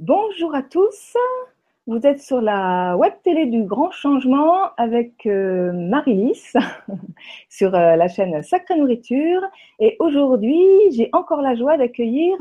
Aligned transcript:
Bonjour 0.00 0.54
à 0.54 0.62
tous. 0.62 1.14
Vous 1.86 2.06
êtes 2.06 2.22
sur 2.22 2.40
la 2.40 2.96
web 2.96 3.12
télé 3.22 3.44
du 3.44 3.64
Grand 3.64 3.90
Changement 3.90 4.74
avec 4.78 5.26
euh, 5.26 5.72
Marie-Lys 5.74 6.56
sur 7.50 7.74
euh, 7.74 7.96
la 7.96 8.08
chaîne 8.08 8.42
Sacrée 8.42 8.78
Nourriture. 8.78 9.42
Et 9.78 9.96
aujourd'hui, 9.98 10.64
j'ai 10.92 11.10
encore 11.12 11.42
la 11.42 11.54
joie 11.54 11.76
d'accueillir 11.76 12.34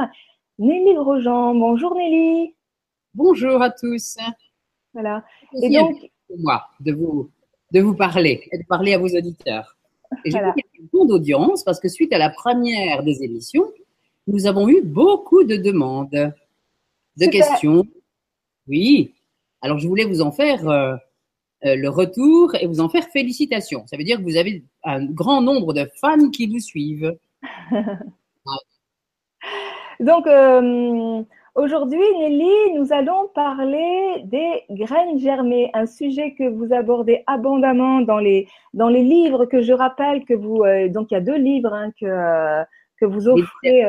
Nelly 0.57 0.93
Grosjean. 0.93 1.53
Bonjour 1.53 1.95
Nelly. 1.95 2.55
Bonjour 3.13 3.61
à 3.61 3.71
tous. 3.71 4.15
Voilà. 4.93 5.25
Et 5.61 5.69
donc, 5.69 5.97
pour 6.29 6.39
moi 6.39 6.63
de 6.79 6.93
vous, 6.93 7.29
de 7.73 7.81
vous 7.81 7.93
parler 7.93 8.47
et 8.53 8.59
de 8.59 8.63
parler 8.63 8.93
à 8.93 8.99
vos 8.99 9.09
auditeurs. 9.09 9.75
Et 10.23 10.31
j'ai 10.31 10.37
voilà. 10.37 10.53
une 10.79 10.87
grande 10.93 11.11
audience 11.11 11.65
parce 11.65 11.81
que 11.81 11.89
suite 11.89 12.13
à 12.13 12.19
la 12.19 12.29
première 12.29 13.03
des 13.03 13.21
émissions, 13.21 13.69
nous 14.27 14.47
avons 14.47 14.69
eu 14.69 14.81
beaucoup 14.81 15.43
de 15.43 15.57
demandes, 15.57 16.31
de 17.17 17.25
Super. 17.25 17.47
questions. 17.47 17.83
Oui. 18.67 19.13
Alors, 19.61 19.79
je 19.79 19.87
voulais 19.87 20.05
vous 20.05 20.21
en 20.21 20.31
faire 20.31 20.67
euh, 20.67 20.95
euh, 21.65 21.75
le 21.75 21.89
retour 21.89 22.55
et 22.55 22.67
vous 22.67 22.79
en 22.79 22.87
faire 22.87 23.03
félicitations. 23.09 23.85
Ça 23.87 23.97
veut 23.97 24.05
dire 24.05 24.17
que 24.17 24.23
vous 24.23 24.37
avez 24.37 24.63
un 24.85 25.03
grand 25.05 25.41
nombre 25.41 25.73
de 25.73 25.89
fans 25.99 26.29
qui 26.29 26.47
vous 26.47 26.59
suivent. 26.59 27.17
Donc, 29.99 30.25
euh, 30.27 31.21
aujourd'hui, 31.55 31.99
Nelly, 32.19 32.75
nous 32.77 32.93
allons 32.93 33.27
parler 33.35 34.23
des 34.23 34.63
graines 34.69 35.19
germées, 35.19 35.69
un 35.73 35.85
sujet 35.85 36.33
que 36.35 36.47
vous 36.47 36.73
abordez 36.73 37.25
abondamment 37.27 37.99
dans 37.99 38.19
les, 38.19 38.47
dans 38.73 38.87
les 38.87 39.03
livres 39.03 39.45
que 39.45 39.61
je 39.61 39.73
rappelle 39.73 40.23
que 40.23 40.33
vous, 40.33 40.63
euh, 40.63 40.87
donc 40.87 41.11
il 41.11 41.15
y 41.15 41.17
a 41.17 41.21
deux 41.21 41.37
livres 41.37 41.73
hein, 41.73 41.91
que, 41.99 42.63
que 43.01 43.05
vous 43.05 43.27
offrez 43.27 43.83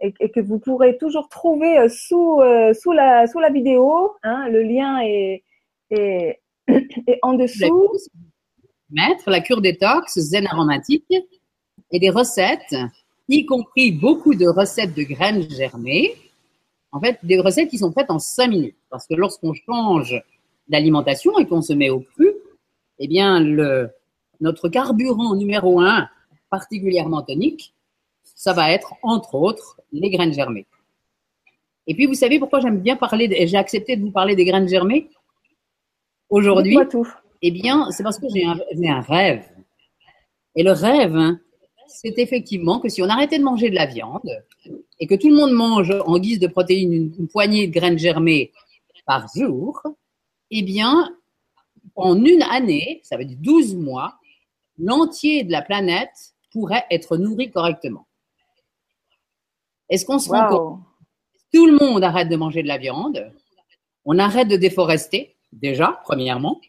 et, 0.00 0.30
que 0.30 0.40
vous 0.40 0.58
pourrez 0.58 0.96
toujours 0.96 1.28
trouver 1.28 1.78
euh, 1.78 1.88
sous, 1.88 2.40
euh, 2.40 2.72
sous, 2.74 2.92
la, 2.92 3.26
sous 3.26 3.40
la 3.40 3.50
vidéo. 3.50 4.12
Hein, 4.22 4.48
le 4.48 4.62
lien 4.62 5.00
est, 5.00 5.42
est, 5.90 6.40
est 6.68 7.18
en 7.22 7.34
dessous. 7.34 7.92
Mettre 8.90 9.30
la 9.30 9.40
cure 9.40 9.60
détox, 9.60 10.18
zen 10.18 10.46
aromatique 10.46 11.12
et 11.90 11.98
des 11.98 12.10
recettes, 12.10 12.76
y 13.28 13.44
compris 13.44 13.92
beaucoup 13.92 14.34
de 14.34 14.46
recettes 14.46 14.94
de 14.94 15.02
graines 15.02 15.48
germées. 15.50 16.14
En 16.90 17.00
fait, 17.00 17.18
des 17.22 17.38
recettes 17.38 17.68
qui 17.68 17.78
sont 17.78 17.92
faites 17.92 18.10
en 18.10 18.18
5 18.18 18.48
minutes. 18.48 18.76
Parce 18.88 19.06
que 19.06 19.14
lorsqu'on 19.14 19.52
change 19.52 20.22
d'alimentation 20.68 21.38
et 21.38 21.46
qu'on 21.46 21.60
se 21.60 21.74
met 21.74 21.90
au 21.90 22.00
cru, 22.00 22.32
eh 22.98 23.08
bien, 23.08 23.40
le, 23.40 23.90
notre 24.40 24.68
carburant 24.68 25.34
numéro 25.34 25.80
un, 25.80 26.08
particulièrement 26.50 27.22
tonique, 27.22 27.74
ça 28.38 28.52
va 28.52 28.70
être, 28.70 28.94
entre 29.02 29.34
autres, 29.34 29.80
les 29.90 30.10
graines 30.10 30.32
germées. 30.32 30.66
Et 31.88 31.94
puis, 31.94 32.06
vous 32.06 32.14
savez 32.14 32.38
pourquoi 32.38 32.60
j'aime 32.60 32.78
bien 32.78 32.94
parler, 32.94 33.28
j'ai 33.48 33.56
accepté 33.56 33.96
de 33.96 34.02
vous 34.02 34.12
parler 34.12 34.36
des 34.36 34.44
graines 34.44 34.68
germées? 34.68 35.10
Aujourd'hui. 36.30 36.78
Eh 37.42 37.50
bien, 37.50 37.90
c'est 37.90 38.04
parce 38.04 38.18
que 38.18 38.26
j'ai 38.32 38.44
un, 38.44 38.56
j'ai 38.72 38.88
un 38.88 39.00
rêve. 39.00 39.44
Et 40.54 40.62
le 40.62 40.70
rêve, 40.70 41.16
hein, 41.16 41.40
c'est 41.88 42.16
effectivement 42.18 42.78
que 42.78 42.88
si 42.88 43.02
on 43.02 43.08
arrêtait 43.08 43.40
de 43.40 43.44
manger 43.44 43.70
de 43.70 43.74
la 43.74 43.86
viande 43.86 44.30
et 45.00 45.08
que 45.08 45.16
tout 45.16 45.28
le 45.28 45.34
monde 45.34 45.52
mange 45.52 45.92
en 46.06 46.18
guise 46.20 46.38
de 46.38 46.46
protéines 46.46 46.92
une, 46.92 47.14
une 47.18 47.28
poignée 47.28 47.66
de 47.66 47.72
graines 47.72 47.98
germées 47.98 48.52
par 49.04 49.26
jour, 49.34 49.82
eh 50.52 50.62
bien, 50.62 51.12
en 51.96 52.24
une 52.24 52.42
année, 52.42 53.00
ça 53.02 53.16
veut 53.16 53.24
dire 53.24 53.38
12 53.40 53.74
mois, 53.74 54.14
l'entier 54.78 55.42
de 55.42 55.50
la 55.50 55.62
planète 55.62 56.34
pourrait 56.52 56.84
être 56.90 57.16
nourri 57.16 57.50
correctement. 57.50 58.07
Est-ce 59.88 60.04
qu'on 60.04 60.18
se 60.18 60.28
rend 60.30 60.48
compte. 60.48 60.80
Tout 61.52 61.66
le 61.66 61.76
monde 61.78 62.04
arrête 62.04 62.28
de 62.28 62.36
manger 62.36 62.62
de 62.62 62.68
la 62.68 62.78
viande? 62.78 63.32
On 64.04 64.18
arrête 64.18 64.48
de 64.48 64.56
déforester, 64.56 65.36
déjà, 65.52 66.00
premièrement. 66.04 66.60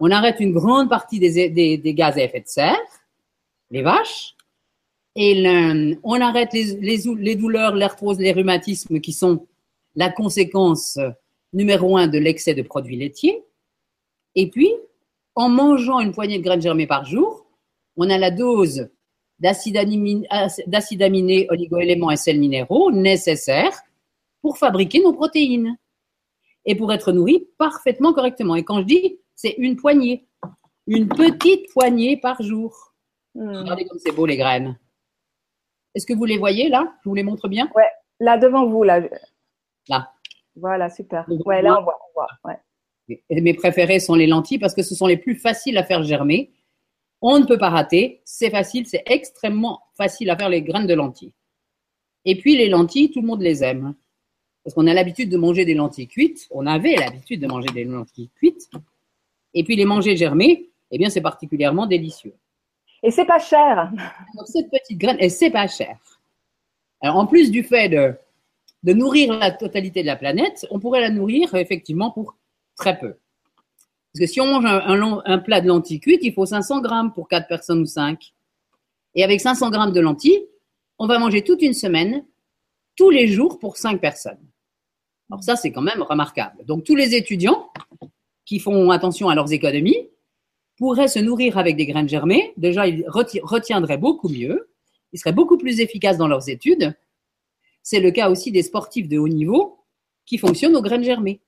On 0.00 0.10
arrête 0.10 0.36
une 0.40 0.52
grande 0.52 0.88
partie 0.88 1.18
des, 1.18 1.50
des- 1.50 1.76
des 1.76 1.94
gaz 1.94 2.16
à 2.16 2.22
effet 2.22 2.40
de 2.40 2.46
serre, 2.46 2.76
les 3.70 3.82
vaches. 3.82 4.34
Et 5.16 5.42
le- 5.42 5.98
on 6.02 6.20
arrête 6.20 6.52
les, 6.52 6.76
les, 6.76 6.98
les 7.16 7.36
douleurs, 7.36 7.74
l'arthrose, 7.74 8.18
les 8.18 8.32
rhumatismes 8.32 9.00
qui 9.00 9.12
sont 9.12 9.46
la 9.96 10.10
conséquence 10.10 10.98
numéro 11.52 11.96
un 11.96 12.06
de 12.06 12.18
l'excès 12.18 12.54
de 12.54 12.62
produits 12.62 12.96
laitiers. 12.96 13.42
Et 14.34 14.48
puis, 14.48 14.72
en 15.34 15.48
mangeant 15.48 16.00
une 16.00 16.12
poignée 16.12 16.38
de 16.38 16.44
graines 16.44 16.62
germées 16.62 16.86
par 16.86 17.04
jour, 17.04 17.46
on 17.96 18.08
a 18.10 18.18
la 18.18 18.30
dose 18.30 18.88
d'acide 19.38 19.76
amine- 19.76 20.26
d'acide 20.66 21.02
aminé, 21.02 21.46
oligoéléments 21.50 22.10
et 22.10 22.16
sels 22.16 22.40
minéraux 22.40 22.90
nécessaires 22.90 23.78
pour 24.42 24.58
fabriquer 24.58 25.00
nos 25.00 25.12
protéines 25.12 25.76
et 26.64 26.74
pour 26.74 26.92
être 26.92 27.12
nourri 27.12 27.48
parfaitement 27.58 28.12
correctement. 28.12 28.56
Et 28.56 28.64
quand 28.64 28.80
je 28.80 28.86
dis, 28.86 29.20
c'est 29.34 29.54
une 29.58 29.76
poignée, 29.76 30.26
une 30.86 31.08
petite 31.08 31.72
poignée 31.72 32.16
par 32.16 32.42
jour. 32.42 32.94
Hmm. 33.34 33.56
Regardez 33.58 33.84
comme 33.84 33.98
c'est 33.98 34.12
beau 34.12 34.26
les 34.26 34.36
graines. 34.36 34.78
Est-ce 35.94 36.06
que 36.06 36.14
vous 36.14 36.24
les 36.24 36.38
voyez 36.38 36.68
là? 36.68 36.92
Je 37.02 37.08
vous 37.08 37.14
les 37.14 37.22
montre 37.22 37.48
bien? 37.48 37.70
Là, 38.20 38.36
devant 38.36 38.66
vous, 38.66 38.82
là. 38.82 39.00
Là. 39.88 40.12
Voilà, 40.56 40.90
super. 40.90 41.24
Devant 41.28 41.42
Ouais, 41.44 41.62
là, 41.62 41.78
on 41.78 41.82
voit. 41.82 41.98
On 42.08 42.20
voit 42.20 42.28
ouais. 42.44 43.22
Mes 43.30 43.54
préférés 43.54 44.00
sont 44.00 44.14
les 44.14 44.26
lentilles 44.26 44.58
parce 44.58 44.74
que 44.74 44.82
ce 44.82 44.94
sont 44.94 45.06
les 45.06 45.16
plus 45.16 45.34
faciles 45.36 45.78
à 45.78 45.84
faire 45.84 46.02
germer. 46.02 46.52
On 47.20 47.38
ne 47.38 47.44
peut 47.44 47.58
pas 47.58 47.70
rater. 47.70 48.20
C'est 48.24 48.50
facile, 48.50 48.86
c'est 48.86 49.02
extrêmement 49.06 49.82
facile 49.96 50.30
à 50.30 50.36
faire 50.36 50.48
les 50.48 50.62
graines 50.62 50.86
de 50.86 50.94
lentilles. 50.94 51.32
Et 52.24 52.36
puis 52.36 52.56
les 52.56 52.68
lentilles, 52.68 53.10
tout 53.10 53.20
le 53.20 53.26
monde 53.26 53.42
les 53.42 53.64
aime. 53.64 53.94
Parce 54.64 54.74
qu'on 54.74 54.86
a 54.86 54.94
l'habitude 54.94 55.30
de 55.30 55.36
manger 55.36 55.64
des 55.64 55.74
lentilles 55.74 56.08
cuites. 56.08 56.46
On 56.50 56.66
avait 56.66 56.94
l'habitude 56.96 57.40
de 57.40 57.46
manger 57.46 57.70
des 57.72 57.84
lentilles 57.84 58.30
cuites. 58.36 58.68
Et 59.54 59.64
puis 59.64 59.76
les 59.76 59.84
manger 59.84 60.16
germées, 60.16 60.70
eh 60.90 60.98
bien 60.98 61.10
c'est 61.10 61.20
particulièrement 61.20 61.86
délicieux. 61.86 62.34
Et 63.02 63.10
c'est 63.10 63.24
pas 63.24 63.38
cher. 63.38 63.90
Donc, 64.36 64.46
cette 64.46 64.70
petite 64.70 64.98
graine, 64.98 65.16
et 65.20 65.28
c'est 65.28 65.50
pas 65.50 65.68
cher. 65.68 65.96
Alors, 67.00 67.16
en 67.16 67.26
plus 67.26 67.50
du 67.50 67.62
fait 67.62 67.88
de, 67.88 68.14
de 68.82 68.92
nourrir 68.92 69.32
la 69.34 69.50
totalité 69.50 70.02
de 70.02 70.06
la 70.06 70.16
planète, 70.16 70.66
on 70.70 70.80
pourrait 70.80 71.00
la 71.00 71.10
nourrir 71.10 71.54
effectivement 71.54 72.10
pour 72.10 72.36
très 72.76 72.98
peu. 72.98 73.16
Parce 74.12 74.20
que 74.20 74.26
si 74.26 74.40
on 74.40 74.46
mange 74.46 74.64
un, 74.64 75.38
plat 75.38 75.60
de 75.60 75.68
lentilles 75.68 76.00
cuites, 76.00 76.22
il 76.22 76.32
faut 76.32 76.46
500 76.46 76.80
grammes 76.80 77.12
pour 77.12 77.28
4 77.28 77.46
personnes 77.46 77.80
ou 77.80 77.86
5. 77.86 78.32
Et 79.14 79.24
avec 79.24 79.40
500 79.40 79.70
grammes 79.70 79.92
de 79.92 80.00
lentilles, 80.00 80.46
on 80.98 81.06
va 81.06 81.18
manger 81.18 81.42
toute 81.42 81.62
une 81.62 81.74
semaine, 81.74 82.24
tous 82.96 83.10
les 83.10 83.28
jours 83.28 83.58
pour 83.58 83.76
5 83.76 84.00
personnes. 84.00 84.38
Alors 85.30 85.42
ça, 85.42 85.56
c'est 85.56 85.72
quand 85.72 85.82
même 85.82 86.02
remarquable. 86.02 86.64
Donc 86.64 86.84
tous 86.84 86.96
les 86.96 87.14
étudiants 87.14 87.70
qui 88.44 88.58
font 88.58 88.90
attention 88.90 89.28
à 89.28 89.34
leurs 89.34 89.52
économies 89.52 90.08
pourraient 90.78 91.08
se 91.08 91.18
nourrir 91.18 91.58
avec 91.58 91.76
des 91.76 91.86
graines 91.86 92.08
germées. 92.08 92.54
Déjà, 92.56 92.86
ils 92.86 93.02
reti- 93.02 93.40
retiendraient 93.42 93.98
beaucoup 93.98 94.28
mieux. 94.28 94.70
Ils 95.12 95.18
seraient 95.18 95.32
beaucoup 95.32 95.58
plus 95.58 95.80
efficaces 95.80 96.16
dans 96.16 96.28
leurs 96.28 96.48
études. 96.48 96.94
C'est 97.82 98.00
le 98.00 98.10
cas 98.10 98.30
aussi 98.30 98.52
des 98.52 98.62
sportifs 98.62 99.08
de 99.08 99.18
haut 99.18 99.28
niveau 99.28 99.84
qui 100.24 100.38
fonctionnent 100.38 100.76
aux 100.76 100.82
graines 100.82 101.04
germées. 101.04 101.40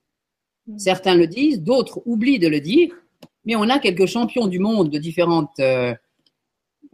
Certains 0.79 1.15
le 1.15 1.27
disent, 1.27 1.63
d'autres 1.63 2.03
oublient 2.07 2.39
de 2.39 2.49
le 2.49 2.61
dire, 2.61 2.95
mais 3.45 3.57
on 3.57 3.63
a 3.69 3.79
quelques 3.79 4.07
champions 4.07 4.47
du 4.47 4.59
monde 4.59 4.91
de 4.91 4.99
différentes 4.99 5.59
euh, 5.61 5.95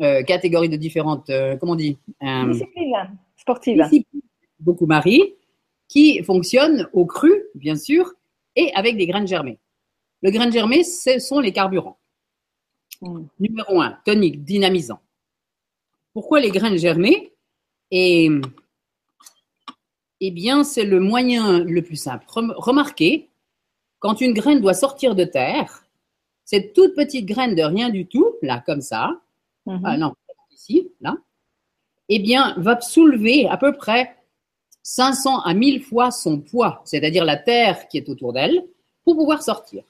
euh, 0.00 0.22
catégories, 0.22 0.68
de 0.68 0.76
différentes, 0.76 1.30
euh, 1.30 1.56
comment 1.56 1.72
on 1.72 1.76
dit, 1.76 1.98
euh, 2.22 2.48
Discipline 2.52 2.92
sportive. 3.36 3.76
disciplines, 3.82 4.22
beaucoup 4.60 4.86
Marie, 4.86 5.34
qui 5.88 6.22
fonctionnent 6.22 6.88
au 6.92 7.06
cru, 7.06 7.32
bien 7.54 7.76
sûr, 7.76 8.12
et 8.56 8.72
avec 8.74 8.96
des 8.96 9.06
graines 9.06 9.26
germées. 9.26 9.58
Le 10.22 10.30
grain 10.30 10.50
germé, 10.50 10.82
ce 10.82 11.18
sont 11.18 11.40
les 11.40 11.52
carburants. 11.52 11.98
Mm. 13.02 13.24
Numéro 13.40 13.80
un, 13.80 13.98
tonique, 14.04 14.42
dynamisant. 14.44 15.00
Pourquoi 16.14 16.40
les 16.40 16.50
graines 16.50 16.78
germées? 16.78 17.32
Et, 17.90 18.30
Eh 20.20 20.30
bien, 20.30 20.64
c'est 20.64 20.84
le 20.84 20.98
moyen 20.98 21.60
le 21.60 21.82
plus 21.82 21.96
simple. 21.96 22.24
Rem- 22.28 22.54
Remarquez, 22.56 23.28
quand 23.98 24.20
une 24.20 24.34
graine 24.34 24.60
doit 24.60 24.74
sortir 24.74 25.14
de 25.14 25.24
terre, 25.24 25.84
cette 26.44 26.72
toute 26.74 26.94
petite 26.94 27.26
graine 27.26 27.54
de 27.54 27.62
rien 27.62 27.90
du 27.90 28.06
tout, 28.06 28.34
là, 28.42 28.62
comme 28.64 28.80
ça, 28.80 29.20
ah 29.66 29.96
non, 29.96 30.14
ici, 30.52 30.90
là, 31.00 31.16
eh 32.08 32.18
bien, 32.20 32.54
va 32.56 32.80
soulever 32.80 33.48
à 33.48 33.56
peu 33.56 33.72
près 33.72 34.16
500 34.82 35.40
à 35.40 35.54
1000 35.54 35.82
fois 35.82 36.12
son 36.12 36.38
poids, 36.38 36.80
c'est-à-dire 36.84 37.24
la 37.24 37.36
terre 37.36 37.88
qui 37.88 37.98
est 37.98 38.08
autour 38.08 38.32
d'elle, 38.32 38.64
pour 39.04 39.16
pouvoir 39.16 39.42
sortir. 39.42 39.82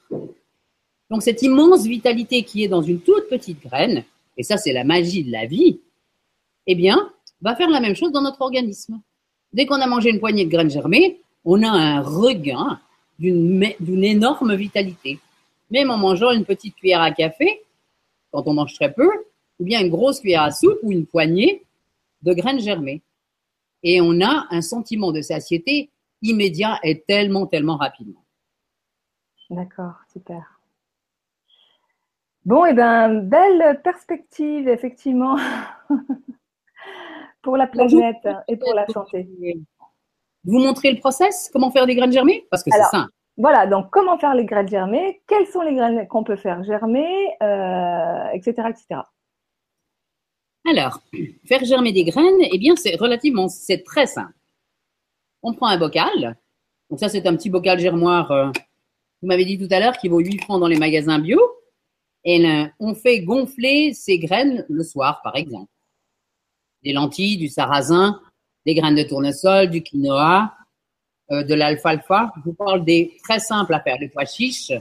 Donc, 1.09 1.21
cette 1.21 1.41
immense 1.43 1.85
vitalité 1.85 2.43
qui 2.43 2.63
est 2.63 2.67
dans 2.67 2.81
une 2.81 3.01
toute 3.01 3.29
petite 3.29 3.61
graine, 3.61 4.03
et 4.37 4.43
ça, 4.43 4.57
c'est 4.57 4.73
la 4.73 4.83
magie 4.83 5.23
de 5.23 5.31
la 5.31 5.45
vie, 5.45 5.79
eh 6.65 6.75
bien, 6.75 7.11
va 7.41 7.55
faire 7.55 7.69
la 7.69 7.79
même 7.79 7.95
chose 7.95 8.11
dans 8.11 8.21
notre 8.21 8.41
organisme. 8.41 8.99
Dès 9.53 9.65
qu'on 9.65 9.79
a 9.79 9.87
mangé 9.87 10.09
une 10.09 10.19
poignée 10.19 10.45
de 10.45 10.49
graines 10.49 10.69
germées, 10.69 11.21
on 11.45 11.61
a 11.63 11.69
un 11.69 12.01
regain 12.01 12.79
d'une 13.19 13.57
me- 13.57 13.83
d'une 13.83 14.03
énorme 14.03 14.55
vitalité. 14.55 15.19
Même 15.71 15.91
en 15.91 15.97
mangeant 15.97 16.31
une 16.31 16.45
petite 16.45 16.75
cuillère 16.75 17.01
à 17.01 17.11
café, 17.11 17.61
quand 18.31 18.47
on 18.47 18.53
mange 18.53 18.73
très 18.73 18.93
peu, 18.93 19.09
ou 19.59 19.63
bien 19.65 19.81
une 19.81 19.89
grosse 19.89 20.19
cuillère 20.19 20.43
à 20.43 20.51
soupe 20.51 20.79
ou 20.83 20.91
une 20.91 21.05
poignée 21.05 21.63
de 22.21 22.33
graines 22.33 22.59
germées. 22.59 23.01
Et 23.83 24.01
on 24.01 24.21
a 24.21 24.47
un 24.49 24.61
sentiment 24.61 25.11
de 25.11 25.21
satiété 25.21 25.89
immédiat 26.21 26.79
et 26.83 27.01
tellement, 27.01 27.45
tellement 27.45 27.77
rapidement. 27.77 28.23
D'accord, 29.49 29.95
super. 30.11 30.59
Bon, 32.45 32.65
et 32.65 32.69
eh 32.71 32.73
ben, 32.73 33.21
belle 33.21 33.81
perspective, 33.83 34.67
effectivement, 34.69 35.37
pour 37.41 37.57
la 37.57 37.67
planète 37.67 38.27
et 38.47 38.57
pour 38.57 38.73
la 38.73 38.87
santé. 38.87 39.27
Vous 40.47 40.59
montrer 40.59 40.91
le 40.93 40.99
process, 40.99 41.49
comment 41.51 41.71
faire 41.71 41.85
des 41.85 41.93
graines 41.93 42.11
germées? 42.11 42.47
Parce 42.49 42.63
que 42.63 42.71
c'est 42.71 42.81
simple. 42.83 43.11
Voilà, 43.35 43.67
donc 43.67 43.91
comment 43.91 44.17
faire 44.17 44.33
les 44.33 44.45
graines 44.45 44.67
germées, 44.67 45.21
quelles 45.27 45.45
sont 45.45 45.61
les 45.61 45.75
graines 45.75 46.07
qu'on 46.07 46.23
peut 46.23 46.37
faire 46.37 46.63
germer, 46.63 47.25
etc., 47.35 47.43
euh, 47.43 48.33
etc. 48.33 49.01
Alors, 50.65 51.01
faire 51.45 51.63
germer 51.65 51.91
des 51.91 52.05
graines, 52.05 52.41
eh 52.41 52.57
bien, 52.57 52.75
c'est 52.77 52.95
relativement, 52.95 53.49
c'est 53.49 53.83
très 53.83 54.07
simple. 54.07 54.33
On 55.43 55.53
prend 55.53 55.67
un 55.67 55.77
bocal. 55.77 56.37
Donc 56.89 56.99
ça, 56.99 57.09
c'est 57.09 57.27
un 57.27 57.35
petit 57.35 57.49
bocal 57.49 57.77
germoire, 57.79 58.31
euh, 58.31 58.49
vous 59.21 59.27
m'avez 59.27 59.45
dit 59.45 59.59
tout 59.59 59.67
à 59.71 59.79
l'heure, 59.81 59.97
qui 59.97 60.07
vaut 60.07 60.19
8 60.19 60.43
francs 60.45 60.59
dans 60.59 60.67
les 60.67 60.79
magasins 60.79 61.19
bio. 61.19 61.39
Et 62.23 62.45
on 62.79 62.93
fait 62.93 63.21
gonfler 63.21 63.93
ces 63.93 64.19
graines 64.19 64.65
le 64.67 64.83
soir, 64.83 65.21
par 65.23 65.37
exemple. 65.37 65.71
Des 66.83 66.91
lentilles, 66.91 67.37
du 67.37 67.47
sarrasin, 67.47 68.19
des 68.67 68.75
graines 68.75 68.95
de 68.95 69.03
tournesol, 69.03 69.69
du 69.69 69.81
quinoa, 69.81 70.53
euh, 71.31 71.43
de 71.43 71.53
l'alfalfa. 71.53 72.33
Je 72.35 72.41
vous 72.49 72.53
parle 72.53 72.83
des 72.83 73.17
très 73.23 73.39
simples 73.39 73.73
à 73.73 73.79
faire, 73.79 73.97
des 73.97 74.09
pois 74.09 74.25
chiches. 74.25 74.73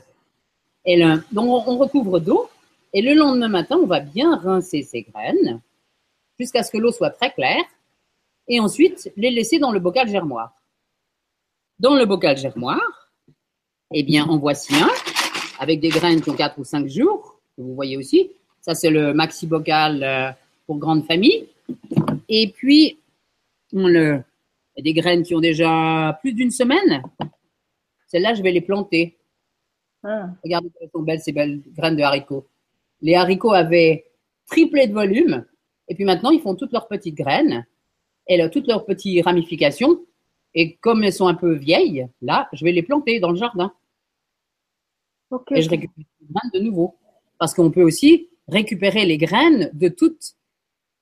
Et 0.85 1.01
donc, 1.33 1.67
on 1.69 1.77
recouvre 1.79 2.19
d'eau. 2.19 2.51
Et 2.93 3.01
le 3.01 3.15
lendemain 3.15 3.49
matin, 3.49 3.77
on 3.81 3.87
va 3.87 4.01
bien 4.01 4.37
rincer 4.39 4.83
ces 4.83 5.03
graines 5.03 5.61
jusqu'à 6.39 6.65
ce 6.65 6.73
que 6.73 6.79
l'eau 6.79 6.91
soit 6.91 7.11
très 7.11 7.31
claire. 7.31 7.65
Et 8.49 8.59
ensuite, 8.59 9.13
les 9.17 9.31
laisser 9.31 9.61
dans 9.61 9.71
le 9.71 9.79
bocal 9.79 10.09
germoire. 10.09 10.53
Dans 11.79 11.95
le 11.95 12.07
bocal 12.07 12.37
germoire, 12.37 13.11
eh 13.93 14.03
bien, 14.03 14.25
en 14.27 14.37
voici 14.39 14.75
un 14.75 14.91
avec 15.61 15.79
des 15.81 15.91
graines 15.91 16.21
qui 16.21 16.31
ont 16.31 16.37
4 16.37 16.59
ou 16.59 16.65
5 16.65 16.89
jours, 16.89 17.39
que 17.57 17.63
vous 17.63 17.75
voyez 17.75 17.97
aussi. 17.97 18.31
Ça, 18.61 18.75
c'est 18.75 18.91
le 18.91 19.15
maxi 19.15 19.47
bocal 19.47 20.03
euh, 20.03 20.31
pour 20.67 20.79
grande 20.79 21.05
famille. 21.07 21.47
Et 22.29 22.49
puis, 22.49 22.99
on 23.73 23.89
le, 23.89 24.23
il 24.77 24.81
y 24.85 24.91
a 24.91 24.93
des 24.93 25.01
graines 25.01 25.23
qui 25.23 25.35
ont 25.35 25.41
déjà 25.41 26.19
plus 26.21 26.33
d'une 26.33 26.51
semaine. 26.51 27.03
Celles-là, 28.09 28.35
je 28.35 28.43
vais 28.43 28.53
les 28.53 28.61
planter. 28.61 29.17
Ah. 30.03 30.31
Regardez 30.45 30.71
elles 30.81 30.91
sont 30.91 31.03
belles, 31.03 31.21
ces 31.21 31.33
belles 31.33 31.63
graines 31.75 31.97
de 31.97 32.03
haricots. 32.03 32.47
Les 33.01 33.15
haricots 33.15 33.53
avaient 33.53 34.05
triplé 34.47 34.87
de 34.87 34.93
volume. 34.93 35.45
Et 35.89 35.95
puis 35.95 36.05
maintenant, 36.05 36.31
ils 36.31 36.41
font 36.41 36.55
toutes 36.55 36.73
leurs 36.73 36.89
petites 36.89 37.17
graines 37.17 37.67
et 38.27 38.49
toutes 38.51 38.67
leurs 38.67 38.85
petites 38.85 39.25
ramifications. 39.25 40.05
Et 40.55 40.77
comme 40.77 41.05
elles 41.05 41.13
sont 41.13 41.27
un 41.27 41.35
peu 41.35 41.55
vieilles, 41.55 42.07
là, 42.23 42.49
je 42.53 42.65
vais 42.65 42.73
les 42.73 42.83
planter 42.83 43.21
dans 43.21 43.31
le 43.31 43.37
jardin. 43.37 43.73
Et 45.51 45.63
je 45.63 45.71
récupère 45.71 46.05
les 46.21 46.27
graines 46.31 46.51
de 46.55 46.61
nouveau. 46.61 46.97
Parce 47.39 47.55
qu'on 47.55 47.71
peut 47.71 47.83
aussi 47.83 48.29
récupérer 48.49 49.05
les 49.05 49.19
graines 49.19 49.71
de 49.75 49.89
toutes 49.89 50.35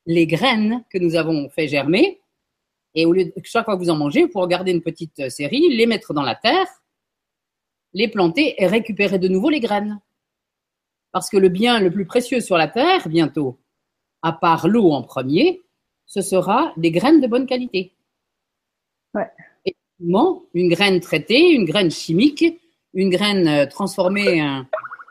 les 0.06 0.26
graines 0.26 0.84
que 0.90 0.98
nous 0.98 1.14
avons 1.14 1.48
fait 1.48 1.68
germer 1.68 2.20
et 2.94 3.06
au 3.06 3.12
lieu 3.12 3.24
de, 3.24 3.32
chaque 3.42 3.64
fois 3.64 3.76
que 3.76 3.82
vous 3.82 3.90
en 3.90 3.96
mangez, 3.96 4.22
vous 4.22 4.28
pouvez 4.28 4.46
garder 4.46 4.72
une 4.72 4.82
petite 4.82 5.20
euh, 5.20 5.28
série, 5.28 5.68
les 5.70 5.86
mettre 5.86 6.14
dans 6.14 6.22
la 6.22 6.34
terre, 6.34 6.66
les 7.92 8.08
planter 8.08 8.54
et 8.62 8.66
récupérer 8.66 9.18
de 9.18 9.28
nouveau 9.28 9.50
les 9.50 9.60
graines. 9.60 10.00
Parce 11.12 11.28
que 11.30 11.36
le 11.36 11.48
bien 11.48 11.80
le 11.80 11.90
plus 11.90 12.06
précieux 12.06 12.40
sur 12.40 12.56
la 12.56 12.68
terre, 12.68 13.08
bientôt, 13.08 13.58
à 14.22 14.32
part 14.32 14.68
l'eau 14.68 14.90
en 14.92 15.02
premier, 15.02 15.62
ce 16.06 16.22
sera 16.22 16.72
des 16.76 16.90
graines 16.90 17.20
de 17.20 17.26
bonne 17.26 17.46
qualité. 17.46 17.92
Ouais. 19.14 19.30
une 20.00 20.68
graine 20.68 21.00
traitée, 21.00 21.52
une 21.52 21.64
graine 21.64 21.90
chimique, 21.90 22.44
une 22.94 23.10
graine 23.10 23.46
euh, 23.46 23.66
transformée 23.66 24.42
euh, 24.42 24.62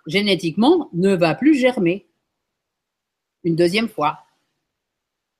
génétiquement 0.07 0.89
ne 0.93 1.15
va 1.15 1.35
plus 1.35 1.55
germer 1.55 2.05
une 3.43 3.55
deuxième 3.55 3.89
fois. 3.89 4.22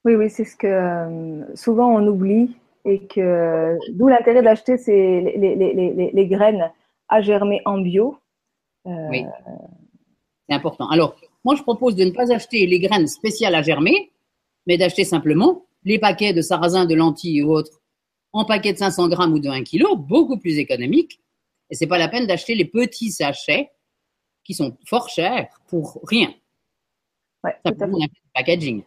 Oui, 0.05 0.15
oui, 0.15 0.29
c'est 0.29 0.45
ce 0.45 0.55
que 0.55 0.67
euh, 0.67 1.55
souvent 1.55 1.89
on 1.95 2.05
oublie 2.07 2.55
et 2.85 3.05
que 3.05 3.77
d'où 3.91 4.07
l'intérêt 4.07 4.41
d'acheter 4.41 4.77
ces, 4.77 5.21
les, 5.21 5.55
les, 5.55 5.73
les, 5.73 6.11
les, 6.11 6.27
graines 6.27 6.69
à 7.07 7.21
germer 7.21 7.61
en 7.65 7.79
bio. 7.79 8.17
Euh, 8.85 9.07
oui, 9.09 9.25
c'est 10.47 10.55
important. 10.55 10.89
Alors, 10.89 11.15
moi, 11.45 11.55
je 11.55 11.63
propose 11.63 11.95
de 11.95 12.03
ne 12.03 12.11
pas 12.11 12.33
acheter 12.33 12.65
les 12.65 12.79
graines 12.79 13.07
spéciales 13.07 13.55
à 13.55 13.61
germer, 13.61 14.11
mais 14.67 14.77
d'acheter 14.77 15.05
simplement 15.05 15.65
les 15.85 15.99
paquets 15.99 16.33
de 16.33 16.41
sarrasin, 16.41 16.85
de 16.85 16.95
lentilles 16.95 17.43
ou 17.43 17.51
autres 17.51 17.81
en 18.33 18.45
paquet 18.45 18.73
de 18.73 18.77
500 18.79 19.09
grammes 19.09 19.33
ou 19.33 19.39
de 19.39 19.49
1 19.49 19.63
kg, 19.63 19.95
beaucoup 19.95 20.37
plus 20.37 20.57
économique. 20.57 21.21
Et 21.69 21.75
c'est 21.75 21.87
pas 21.87 21.97
la 21.97 22.09
peine 22.09 22.27
d'acheter 22.27 22.55
les 22.55 22.65
petits 22.65 23.11
sachets 23.11 23.71
qui 24.43 24.53
sont 24.53 24.75
fort 24.85 25.07
chers 25.07 25.47
pour 25.67 25.99
rien. 26.03 26.33
Ouais, 27.43 27.55
tout 27.63 27.73
à 27.79 27.87
fait. 27.87 27.93
packaging. 28.33 28.83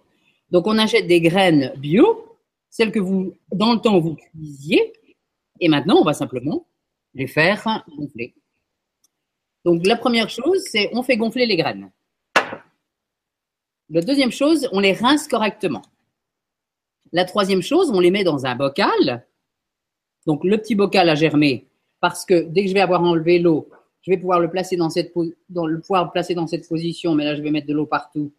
Donc, 0.51 0.67
on 0.67 0.79
achète 0.79 1.07
des 1.07 1.21
graines 1.21 1.73
bio, 1.77 2.39
celles 2.71 2.93
que 2.93 3.01
vous, 3.01 3.35
dans 3.53 3.73
le 3.73 3.81
temps, 3.81 3.99
vous 3.99 4.15
cuisiez. 4.15 4.93
Et 5.61 5.69
maintenant, 5.69 5.97
on 5.97 6.05
va 6.05 6.15
simplement 6.15 6.67
les 7.15 7.27
faire 7.27 7.83
gonfler. 7.97 8.35
Donc, 9.65 9.85
la 9.87 9.97
première 9.97 10.29
chose, 10.29 10.63
c'est 10.71 10.91
on 10.93 11.03
fait 11.03 11.17
gonfler 11.17 11.47
les 11.47 11.57
graines. 11.57 11.91
La 13.89 14.01
deuxième 14.01 14.33
chose, 14.33 14.69
on 14.73 14.81
les 14.81 14.93
rince 14.93 15.27
correctement. 15.27 15.83
La 17.13 17.25
troisième 17.25 17.63
chose, 17.63 17.91
on 17.91 18.01
les 18.01 18.11
met 18.11 18.25
dans 18.25 18.47
un 18.47 18.55
bocal. 18.55 19.27
Donc, 20.27 20.45
le 20.45 20.59
petit 20.59 20.75
bocal 20.75 21.09
à 21.09 21.15
germer, 21.15 21.67
parce 22.01 22.25
que 22.25 22.43
dès 22.43 22.63
que 22.63 22.69
je 22.69 22.75
vais 22.75 22.81
avoir 22.81 23.03
enlevé 23.03 23.39
l'eau, 23.39 23.69
je 24.03 24.11
vais 24.11 24.19
pouvoir 24.19 24.39
le 24.39 24.51
placer 24.51 24.77
dans 24.77 24.91
cette, 24.91 25.13
dans 25.49 25.67
le 25.67 25.81
pouvoir 25.81 26.05
le 26.05 26.11
placer 26.11 26.35
dans 26.35 26.47
cette 26.47 26.69
position, 26.69 27.15
mais 27.15 27.25
là, 27.25 27.35
je 27.35 27.43
vais 27.43 27.51
mettre 27.51 27.67
de 27.67 27.75
l'eau 27.75 27.87
partout. 27.87 28.33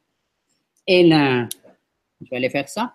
Et 0.85 1.07
là, 1.07 1.47
je 2.21 2.29
vais 2.29 2.37
aller 2.37 2.49
faire 2.49 2.69
ça. 2.69 2.93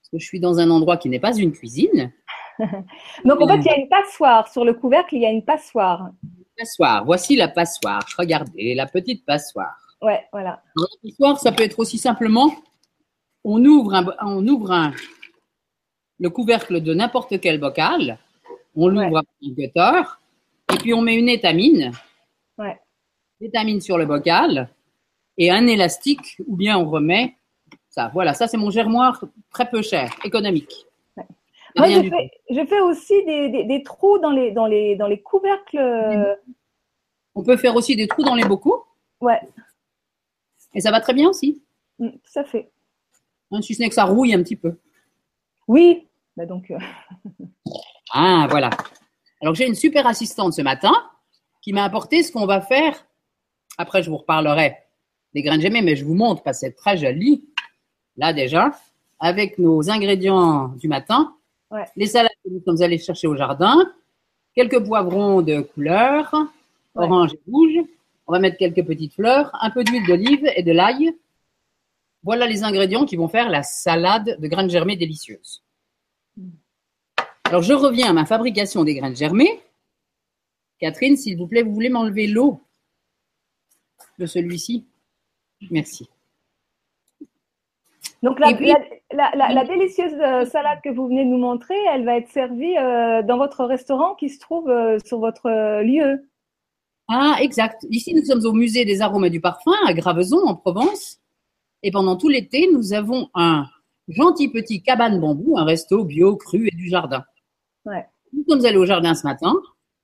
Parce 0.00 0.10
que 0.12 0.18
je 0.18 0.24
suis 0.24 0.40
dans 0.40 0.58
un 0.58 0.70
endroit 0.70 0.96
qui 0.96 1.08
n'est 1.08 1.20
pas 1.20 1.36
une 1.36 1.52
cuisine. 1.52 2.12
Donc, 3.24 3.40
en 3.40 3.48
fait, 3.48 3.58
il 3.58 3.66
y 3.66 3.70
a 3.70 3.76
une 3.76 3.88
passoire. 3.88 4.48
Sur 4.48 4.64
le 4.64 4.74
couvercle, 4.74 5.16
il 5.16 5.22
y 5.22 5.26
a 5.26 5.30
une 5.30 5.44
passoire. 5.44 6.10
passoire. 6.56 7.04
Voici 7.04 7.36
la 7.36 7.48
passoire. 7.48 8.04
Regardez, 8.18 8.74
la 8.74 8.86
petite 8.86 9.24
passoire. 9.24 9.76
Ouais, 10.00 10.24
voilà. 10.32 10.62
la 10.76 10.86
passoire, 11.02 11.38
ça 11.38 11.52
peut 11.52 11.62
être 11.62 11.78
aussi 11.78 11.96
simplement, 11.96 12.52
on 13.44 13.64
ouvre, 13.64 13.94
un, 13.94 14.06
on 14.22 14.46
ouvre 14.46 14.92
le 16.18 16.30
couvercle 16.30 16.80
de 16.80 16.92
n'importe 16.92 17.40
quel 17.40 17.58
bocal, 17.58 18.18
on 18.74 18.88
l'ouvre 18.88 19.18
avec 19.18 19.28
un 19.44 19.48
gutter, 19.48 20.02
et 20.74 20.78
puis 20.78 20.94
on 20.94 21.02
met 21.02 21.14
une 21.14 21.28
étamine. 21.28 21.92
Ouais. 22.58 22.78
Étamine 23.40 23.80
sur 23.80 23.96
le 23.96 24.06
bocal, 24.06 24.68
et 25.38 25.50
un 25.50 25.66
élastique, 25.66 26.36
ou 26.46 26.56
bien 26.56 26.78
on 26.78 26.88
remet 26.88 27.36
ça, 27.92 28.10
voilà, 28.12 28.32
ça 28.32 28.48
c'est 28.48 28.56
mon 28.56 28.70
germoire 28.70 29.22
très 29.50 29.68
peu 29.70 29.82
cher, 29.82 30.12
économique. 30.24 30.86
Moi, 31.76 31.88
je 31.88 32.66
fais, 32.66 32.80
aussi 32.80 33.24
des, 33.24 33.82
trous 33.82 34.18
dans 34.18 34.30
les, 34.30 34.50
dans 34.50 34.66
les, 34.66 34.96
dans 34.96 35.06
les 35.06 35.22
couvercles. 35.22 36.36
On 37.34 37.42
peut 37.42 37.56
faire 37.56 37.76
aussi 37.76 37.96
des 37.96 38.08
trous 38.08 38.24
dans 38.24 38.34
les 38.34 38.44
bocaux. 38.44 38.84
Ouais. 39.20 39.40
Et 40.74 40.80
ça 40.80 40.90
va 40.90 41.00
très 41.00 41.14
bien 41.14 41.28
aussi. 41.28 41.62
Mm, 41.98 42.08
tout 42.10 42.38
à 42.38 42.44
fait. 42.44 42.70
Hein, 43.50 43.62
si 43.62 43.74
ce 43.74 43.80
n'est 43.80 43.88
que 43.88 43.94
ça 43.94 44.04
rouille 44.04 44.34
un 44.34 44.42
petit 44.42 44.56
peu. 44.56 44.78
Oui. 45.68 46.08
Bah 46.36 46.46
donc. 46.46 46.70
Euh, 46.70 46.78
ah, 48.12 48.46
voilà. 48.50 48.70
Alors 49.40 49.54
j'ai 49.54 49.66
une 49.66 49.74
super 49.74 50.06
assistante 50.06 50.54
ce 50.54 50.62
matin 50.62 50.92
qui 51.60 51.72
m'a 51.72 51.84
apporté 51.84 52.22
ce 52.22 52.32
qu'on 52.32 52.46
va 52.46 52.60
faire. 52.60 53.06
Après, 53.78 54.02
je 54.02 54.10
vous 54.10 54.18
reparlerai 54.18 54.76
des 55.34 55.42
graines 55.42 55.60
gemées, 55.60 55.82
mais 55.82 55.96
je 55.96 56.04
vous 56.04 56.14
montre 56.14 56.42
parce 56.42 56.60
que 56.60 56.66
c'est 56.66 56.72
très 56.72 56.96
joli 56.96 57.48
là 58.16 58.32
déjà, 58.32 58.78
avec 59.20 59.58
nos 59.58 59.90
ingrédients 59.90 60.68
du 60.68 60.88
matin, 60.88 61.34
les 61.96 62.06
salades 62.06 62.30
que 62.44 62.50
nous 62.50 62.62
sommes 62.64 62.82
allés 62.82 62.98
chercher 62.98 63.26
au 63.26 63.36
jardin, 63.36 63.90
quelques 64.54 64.84
poivrons 64.84 65.42
de 65.42 65.60
couleur, 65.60 66.34
orange 66.94 67.34
et 67.34 67.40
rouge. 67.50 67.86
On 68.26 68.32
va 68.32 68.38
mettre 68.38 68.58
quelques 68.58 68.86
petites 68.86 69.14
fleurs, 69.14 69.50
un 69.60 69.70
peu 69.70 69.84
d'huile 69.84 70.06
d'olive 70.06 70.48
et 70.54 70.62
de 70.62 70.72
l'ail. 70.72 71.14
Voilà 72.22 72.46
les 72.46 72.62
ingrédients 72.62 73.04
qui 73.04 73.16
vont 73.16 73.28
faire 73.28 73.48
la 73.48 73.62
salade 73.62 74.36
de 74.38 74.48
graines 74.48 74.70
germées 74.70 74.96
délicieuse. 74.96 75.62
Alors, 77.44 77.62
je 77.62 77.72
reviens 77.74 78.10
à 78.10 78.12
ma 78.12 78.24
fabrication 78.24 78.84
des 78.84 78.94
graines 78.94 79.16
germées. 79.16 79.60
Catherine, 80.78 81.16
s'il 81.16 81.36
vous 81.36 81.46
plaît, 81.46 81.62
vous 81.62 81.74
voulez 81.74 81.90
m'enlever 81.90 82.26
l'eau 82.26 82.60
de 84.18 84.26
celui-ci? 84.26 84.86
Merci. 85.70 86.08
Donc 88.22 88.38
la, 88.38 88.52
la, 89.12 89.64
délicieuse 89.64 90.14
euh, 90.20 90.44
salade 90.44 90.78
que 90.84 90.90
vous 90.90 91.08
venez 91.08 91.24
de 91.24 91.30
nous 91.30 91.38
montrer, 91.38 91.74
elle 91.92 92.04
va 92.04 92.16
être 92.16 92.28
servie 92.28 92.76
euh, 92.78 93.22
dans 93.22 93.36
votre 93.36 93.64
restaurant 93.64 94.14
qui 94.14 94.28
se 94.28 94.38
trouve 94.38 94.70
euh, 94.70 94.98
sur 95.04 95.18
votre 95.18 95.50
lieu. 95.82 96.28
Ah, 97.08 97.36
exact. 97.40 97.84
Ici, 97.90 98.14
nous 98.14 98.24
sommes 98.24 98.44
au 98.46 98.52
musée 98.52 98.84
des 98.84 99.02
arômes 99.02 99.24
et 99.24 99.30
du 99.30 99.40
parfum 99.40 99.74
à 99.86 99.92
Graveson, 99.92 100.38
en 100.46 100.54
Provence. 100.54 101.18
Et 101.82 101.90
pendant 101.90 102.16
tout 102.16 102.28
l'été, 102.28 102.70
nous 102.72 102.92
avons 102.92 103.28
un 103.34 103.66
gentil 104.06 104.48
petit 104.48 104.82
cabane 104.82 105.20
bambou, 105.20 105.58
un 105.58 105.64
resto 105.64 106.04
bio, 106.04 106.36
cru 106.36 106.68
et 106.68 106.76
du 106.76 106.88
jardin. 106.88 107.24
Ouais. 107.84 108.06
Nous 108.32 108.44
sommes 108.48 108.64
allés 108.64 108.76
au 108.76 108.86
jardin 108.86 109.14
ce 109.14 109.26
matin 109.26 109.54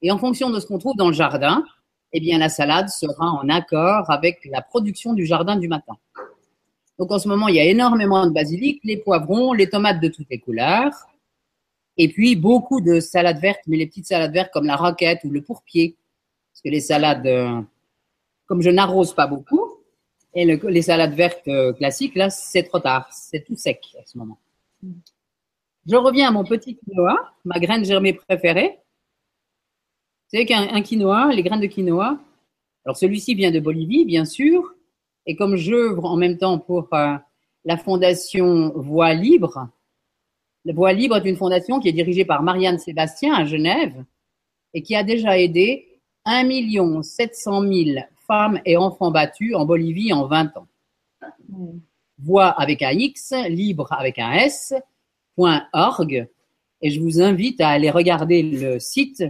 et 0.02 0.10
en 0.10 0.18
fonction 0.18 0.50
de 0.50 0.58
ce 0.58 0.66
qu'on 0.66 0.78
trouve 0.78 0.96
dans 0.96 1.08
le 1.08 1.14
jardin, 1.14 1.64
eh 2.12 2.20
bien, 2.20 2.38
la 2.38 2.48
salade 2.48 2.88
sera 2.88 3.26
en 3.26 3.48
accord 3.48 4.10
avec 4.10 4.40
la 4.50 4.62
production 4.62 5.12
du 5.12 5.25
jardin 5.25 5.56
du 5.56 5.68
matin. 5.68 5.94
Donc, 6.99 7.12
en 7.12 7.19
ce 7.19 7.28
moment, 7.28 7.49
il 7.49 7.55
y 7.55 7.61
a 7.61 7.64
énormément 7.64 8.26
de 8.26 8.33
basilic, 8.33 8.81
les 8.85 8.97
poivrons, 8.97 9.52
les 9.52 9.69
tomates 9.69 10.00
de 10.00 10.09
toutes 10.09 10.28
les 10.31 10.38
couleurs, 10.38 10.93
et 11.97 12.09
puis 12.09 12.37
beaucoup 12.37 12.81
de 12.81 13.00
salades 13.00 13.40
vertes, 13.40 13.62
mais 13.67 13.76
les 13.76 13.87
petites 13.87 14.07
salades 14.07 14.33
vertes 14.33 14.52
comme 14.52 14.67
la 14.67 14.76
roquette 14.76 15.21
ou 15.25 15.31
le 15.31 15.43
pourpier. 15.43 15.97
Parce 16.52 16.62
que 16.62 16.69
les 16.69 16.81
salades, 16.81 17.26
euh, 17.26 17.61
comme 18.47 18.62
je 18.62 18.71
n'arrose 18.71 19.14
pas 19.14 19.26
beaucoup, 19.26 19.78
et 20.35 20.45
les 20.45 20.83
salades 20.83 21.14
vertes 21.14 21.49
euh, 21.49 21.73
classiques, 21.73 22.14
là, 22.14 22.31
c'est 22.31 22.64
trop 22.64 22.81
tard. 22.81 23.09
C'est 23.12 23.45
tout 23.45 23.57
sec 23.57 23.81
en 23.99 24.05
ce 24.05 24.19
moment. 24.19 24.38
Je 25.87 25.97
reviens 25.97 26.28
à 26.28 26.31
mon 26.31 26.45
petit 26.45 26.76
quinoa, 26.76 27.17
ma 27.45 27.59
graine 27.59 27.85
germée 27.85 28.12
préférée. 28.12 28.78
Vous 30.31 30.37
savez 30.37 30.47
qu'un 30.47 30.83
quinoa, 30.83 31.33
les 31.33 31.43
graines 31.43 31.61
de 31.61 31.67
quinoa, 31.67 32.19
alors 32.85 32.97
celui-ci 32.97 33.35
vient 33.35 33.50
de 33.50 33.61
Bolivie, 33.61 34.05
bien 34.05 34.25
sûr, 34.25 34.75
et 35.28 35.37
comme 35.37 35.56
j'œuvre 35.56 36.06
en 36.06 36.16
même 36.16 36.38
temps 36.38 36.58
pour 36.58 36.88
euh, 36.94 37.14
la 37.64 37.76
fondation 37.76 38.73
Voix 38.75 39.12
Libre, 39.12 39.68
la 40.64 40.73
Voix 40.73 40.92
Libre 40.92 41.18
est 41.18 41.28
une 41.28 41.37
fondation 41.37 41.80
qui 41.80 41.88
est 41.88 41.92
dirigée 41.92 42.25
par 42.25 42.42
Marianne 42.42 42.78
Sébastien 42.78 43.35
à 43.35 43.44
Genève 43.44 44.04
et 44.73 44.82
qui 44.82 44.97
a 44.97 45.04
déjà 45.04 45.38
aidé 45.38 46.00
1 46.25 47.02
700 47.02 47.62
000 47.62 48.00
femmes 48.26 48.61
et 48.64 48.76
enfants 48.76 49.11
battus 49.11 49.54
en 49.54 49.66
Bolivie 49.66 50.12
en 50.12 50.26
20 50.26 50.56
ans. 50.56 50.66
Voix 52.18 52.49
avec 52.49 52.82
un 52.82 52.90
X, 52.90 53.32
libre 53.49 53.92
avec 53.92 54.18
un 54.18 54.32
S, 54.32 54.75
.org, 55.37 56.28
et 56.80 56.90
je 56.90 57.00
vous 57.00 57.20
invite 57.20 57.61
à 57.61 57.68
aller 57.68 57.90
regarder 57.90 58.42
le 58.42 58.78
site 58.78 59.23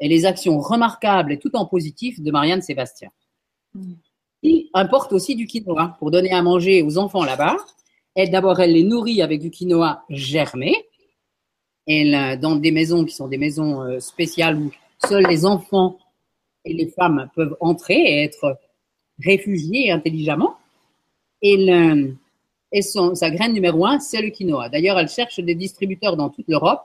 et 0.00 0.08
les 0.08 0.26
actions 0.26 0.58
remarquables 0.58 1.32
et 1.32 1.38
tout 1.38 1.54
en 1.54 1.64
positif 1.64 2.20
de 2.20 2.30
Marianne 2.30 2.60
Sébastien. 2.60 3.10
Importe 4.74 5.12
aussi 5.12 5.36
du 5.36 5.46
quinoa 5.46 5.96
pour 5.98 6.10
donner 6.10 6.32
à 6.32 6.42
manger 6.42 6.82
aux 6.82 6.98
enfants 6.98 7.24
là-bas. 7.24 7.56
D'abord, 8.16 8.60
elle 8.60 8.72
les 8.72 8.84
nourrit 8.84 9.22
avec 9.22 9.40
du 9.40 9.50
quinoa 9.50 10.04
germé. 10.08 10.74
Elle, 11.86 12.38
dans 12.40 12.56
des 12.56 12.70
maisons 12.70 13.04
qui 13.04 13.14
sont 13.14 13.28
des 13.28 13.38
maisons 13.38 13.82
euh, 13.82 13.98
spéciales 13.98 14.56
où 14.56 14.70
seuls 15.04 15.26
les 15.26 15.44
enfants 15.44 15.98
et 16.64 16.74
les 16.74 16.86
femmes 16.86 17.28
peuvent 17.34 17.56
entrer 17.60 17.96
et 17.96 18.22
être 18.22 18.58
réfugiés 19.18 19.90
intelligemment. 19.90 20.56
Et, 21.42 21.66
et 22.70 22.82
son, 22.82 23.16
sa 23.16 23.30
graine 23.30 23.52
numéro 23.52 23.84
un, 23.84 23.98
c'est 23.98 24.22
le 24.22 24.30
quinoa. 24.30 24.68
D'ailleurs, 24.68 24.98
elle 24.98 25.08
cherche 25.08 25.40
des 25.40 25.56
distributeurs 25.56 26.16
dans 26.16 26.30
toute 26.30 26.46
l'Europe. 26.46 26.82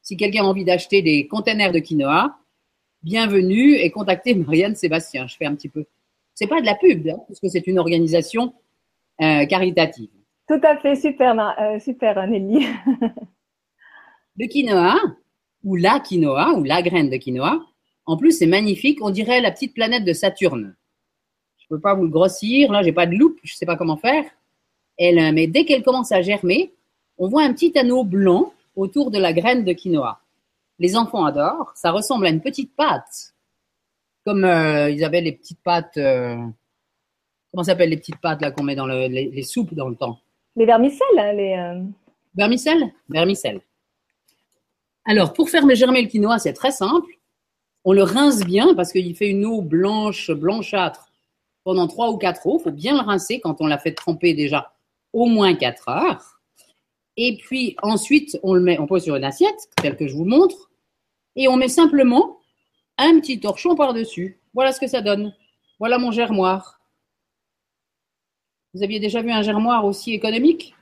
Si 0.00 0.16
quelqu'un 0.16 0.44
a 0.44 0.46
envie 0.46 0.64
d'acheter 0.64 1.02
des 1.02 1.26
containers 1.26 1.70
de 1.70 1.80
quinoa, 1.80 2.38
bienvenue 3.02 3.74
et 3.74 3.90
contactez 3.90 4.34
Marianne 4.34 4.74
Sébastien. 4.74 5.26
Je 5.26 5.36
fais 5.36 5.44
un 5.44 5.54
petit 5.54 5.68
peu. 5.68 5.84
C'est 6.38 6.46
pas 6.46 6.60
de 6.60 6.66
la 6.66 6.76
pub, 6.76 7.08
hein, 7.08 7.18
parce 7.26 7.40
que 7.40 7.48
c'est 7.48 7.66
une 7.66 7.80
organisation 7.80 8.54
euh, 9.20 9.44
caritative. 9.46 10.10
Tout 10.46 10.60
à 10.62 10.76
fait, 10.76 10.94
super, 10.94 11.36
euh, 11.60 11.80
super 11.80 12.24
Nelly. 12.28 12.64
le 14.36 14.46
quinoa, 14.46 14.94
ou 15.64 15.74
la 15.74 15.98
quinoa, 15.98 16.52
ou 16.52 16.62
la 16.62 16.80
graine 16.80 17.10
de 17.10 17.16
quinoa, 17.16 17.60
en 18.06 18.16
plus, 18.16 18.38
c'est 18.38 18.46
magnifique. 18.46 19.00
On 19.02 19.10
dirait 19.10 19.40
la 19.40 19.50
petite 19.50 19.74
planète 19.74 20.04
de 20.04 20.12
Saturne. 20.12 20.76
Je 21.56 21.64
ne 21.68 21.76
peux 21.76 21.80
pas 21.80 21.94
vous 21.94 22.04
le 22.04 22.08
grossir. 22.08 22.70
Là, 22.70 22.84
j'ai 22.84 22.92
pas 22.92 23.06
de 23.06 23.16
loupe. 23.16 23.40
Je 23.42 23.54
ne 23.54 23.56
sais 23.56 23.66
pas 23.66 23.76
comment 23.76 23.96
faire. 23.96 24.24
Elle, 24.96 25.18
euh, 25.18 25.32
mais 25.34 25.48
dès 25.48 25.64
qu'elle 25.64 25.82
commence 25.82 26.12
à 26.12 26.22
germer, 26.22 26.72
on 27.16 27.26
voit 27.26 27.42
un 27.42 27.52
petit 27.52 27.76
anneau 27.76 28.04
blanc 28.04 28.52
autour 28.76 29.10
de 29.10 29.18
la 29.18 29.32
graine 29.32 29.64
de 29.64 29.72
quinoa. 29.72 30.20
Les 30.78 30.96
enfants 30.96 31.24
adorent. 31.24 31.72
Ça 31.74 31.90
ressemble 31.90 32.28
à 32.28 32.30
une 32.30 32.40
petite 32.40 32.76
pâte. 32.76 33.34
Comme 34.28 34.44
euh, 34.44 34.90
ils 34.90 35.04
avaient 35.04 35.22
les 35.22 35.32
petites 35.32 35.62
pâtes. 35.62 35.96
Euh, 35.96 36.36
comment 37.50 37.64
s'appellent 37.64 37.88
les 37.88 37.96
petites 37.96 38.20
pâtes 38.20 38.42
là 38.42 38.50
qu'on 38.50 38.62
met 38.62 38.74
dans 38.74 38.86
les, 38.86 39.42
soupes 39.42 39.72
dans 39.72 39.88
le 39.88 39.96
temps? 39.96 40.20
Les 40.54 40.66
vermicelles. 40.66 41.18
Hein, 41.18 41.32
les, 41.32 41.82
Vermicelles? 42.34 42.92
Vermicelles. 43.08 43.62
Alors, 45.06 45.32
pour 45.32 45.48
faire 45.48 45.66
germer 45.74 46.02
le 46.02 46.08
quinoa, 46.08 46.38
c'est 46.38 46.52
très 46.52 46.72
simple. 46.72 47.10
On 47.84 47.94
le 47.94 48.02
rince 48.02 48.44
bien 48.44 48.74
parce 48.74 48.92
qu'il 48.92 49.16
fait 49.16 49.30
une 49.30 49.46
eau 49.46 49.62
blanche, 49.62 50.30
blanchâtre 50.30 51.10
pendant 51.64 51.86
trois 51.86 52.10
ou 52.10 52.18
quatre 52.18 52.46
eaux. 52.46 52.58
Il 52.60 52.64
faut 52.64 52.70
bien 52.70 53.00
le 53.00 53.06
rincer 53.06 53.40
quand 53.40 53.62
on 53.62 53.66
l'a 53.66 53.78
fait 53.78 53.94
tremper 53.94 54.34
déjà 54.34 54.74
au 55.14 55.24
moins 55.24 55.54
quatre 55.54 55.88
heures. 55.88 56.38
Et 57.16 57.38
puis 57.38 57.76
ensuite, 57.80 58.38
on 58.42 58.52
le 58.52 58.60
met, 58.60 58.78
on 58.78 58.86
pose 58.86 59.04
sur 59.04 59.16
une 59.16 59.24
assiette, 59.24 59.70
telle 59.80 59.96
que 59.96 60.06
je 60.06 60.14
vous 60.14 60.26
montre, 60.26 60.68
et 61.34 61.48
on 61.48 61.56
met 61.56 61.68
simplement 61.68 62.37
un 62.98 63.20
petit 63.20 63.40
torchon 63.40 63.74
par-dessus. 63.74 64.40
Voilà 64.52 64.72
ce 64.72 64.80
que 64.80 64.86
ça 64.86 65.00
donne. 65.00 65.34
Voilà 65.78 65.98
mon 65.98 66.10
germoir. 66.10 66.80
Vous 68.74 68.82
aviez 68.82 69.00
déjà 69.00 69.22
vu 69.22 69.30
un 69.30 69.42
germoir 69.42 69.84
aussi 69.84 70.12
économique? 70.12 70.74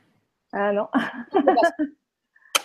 Ah 0.53 0.73
non. 0.73 0.87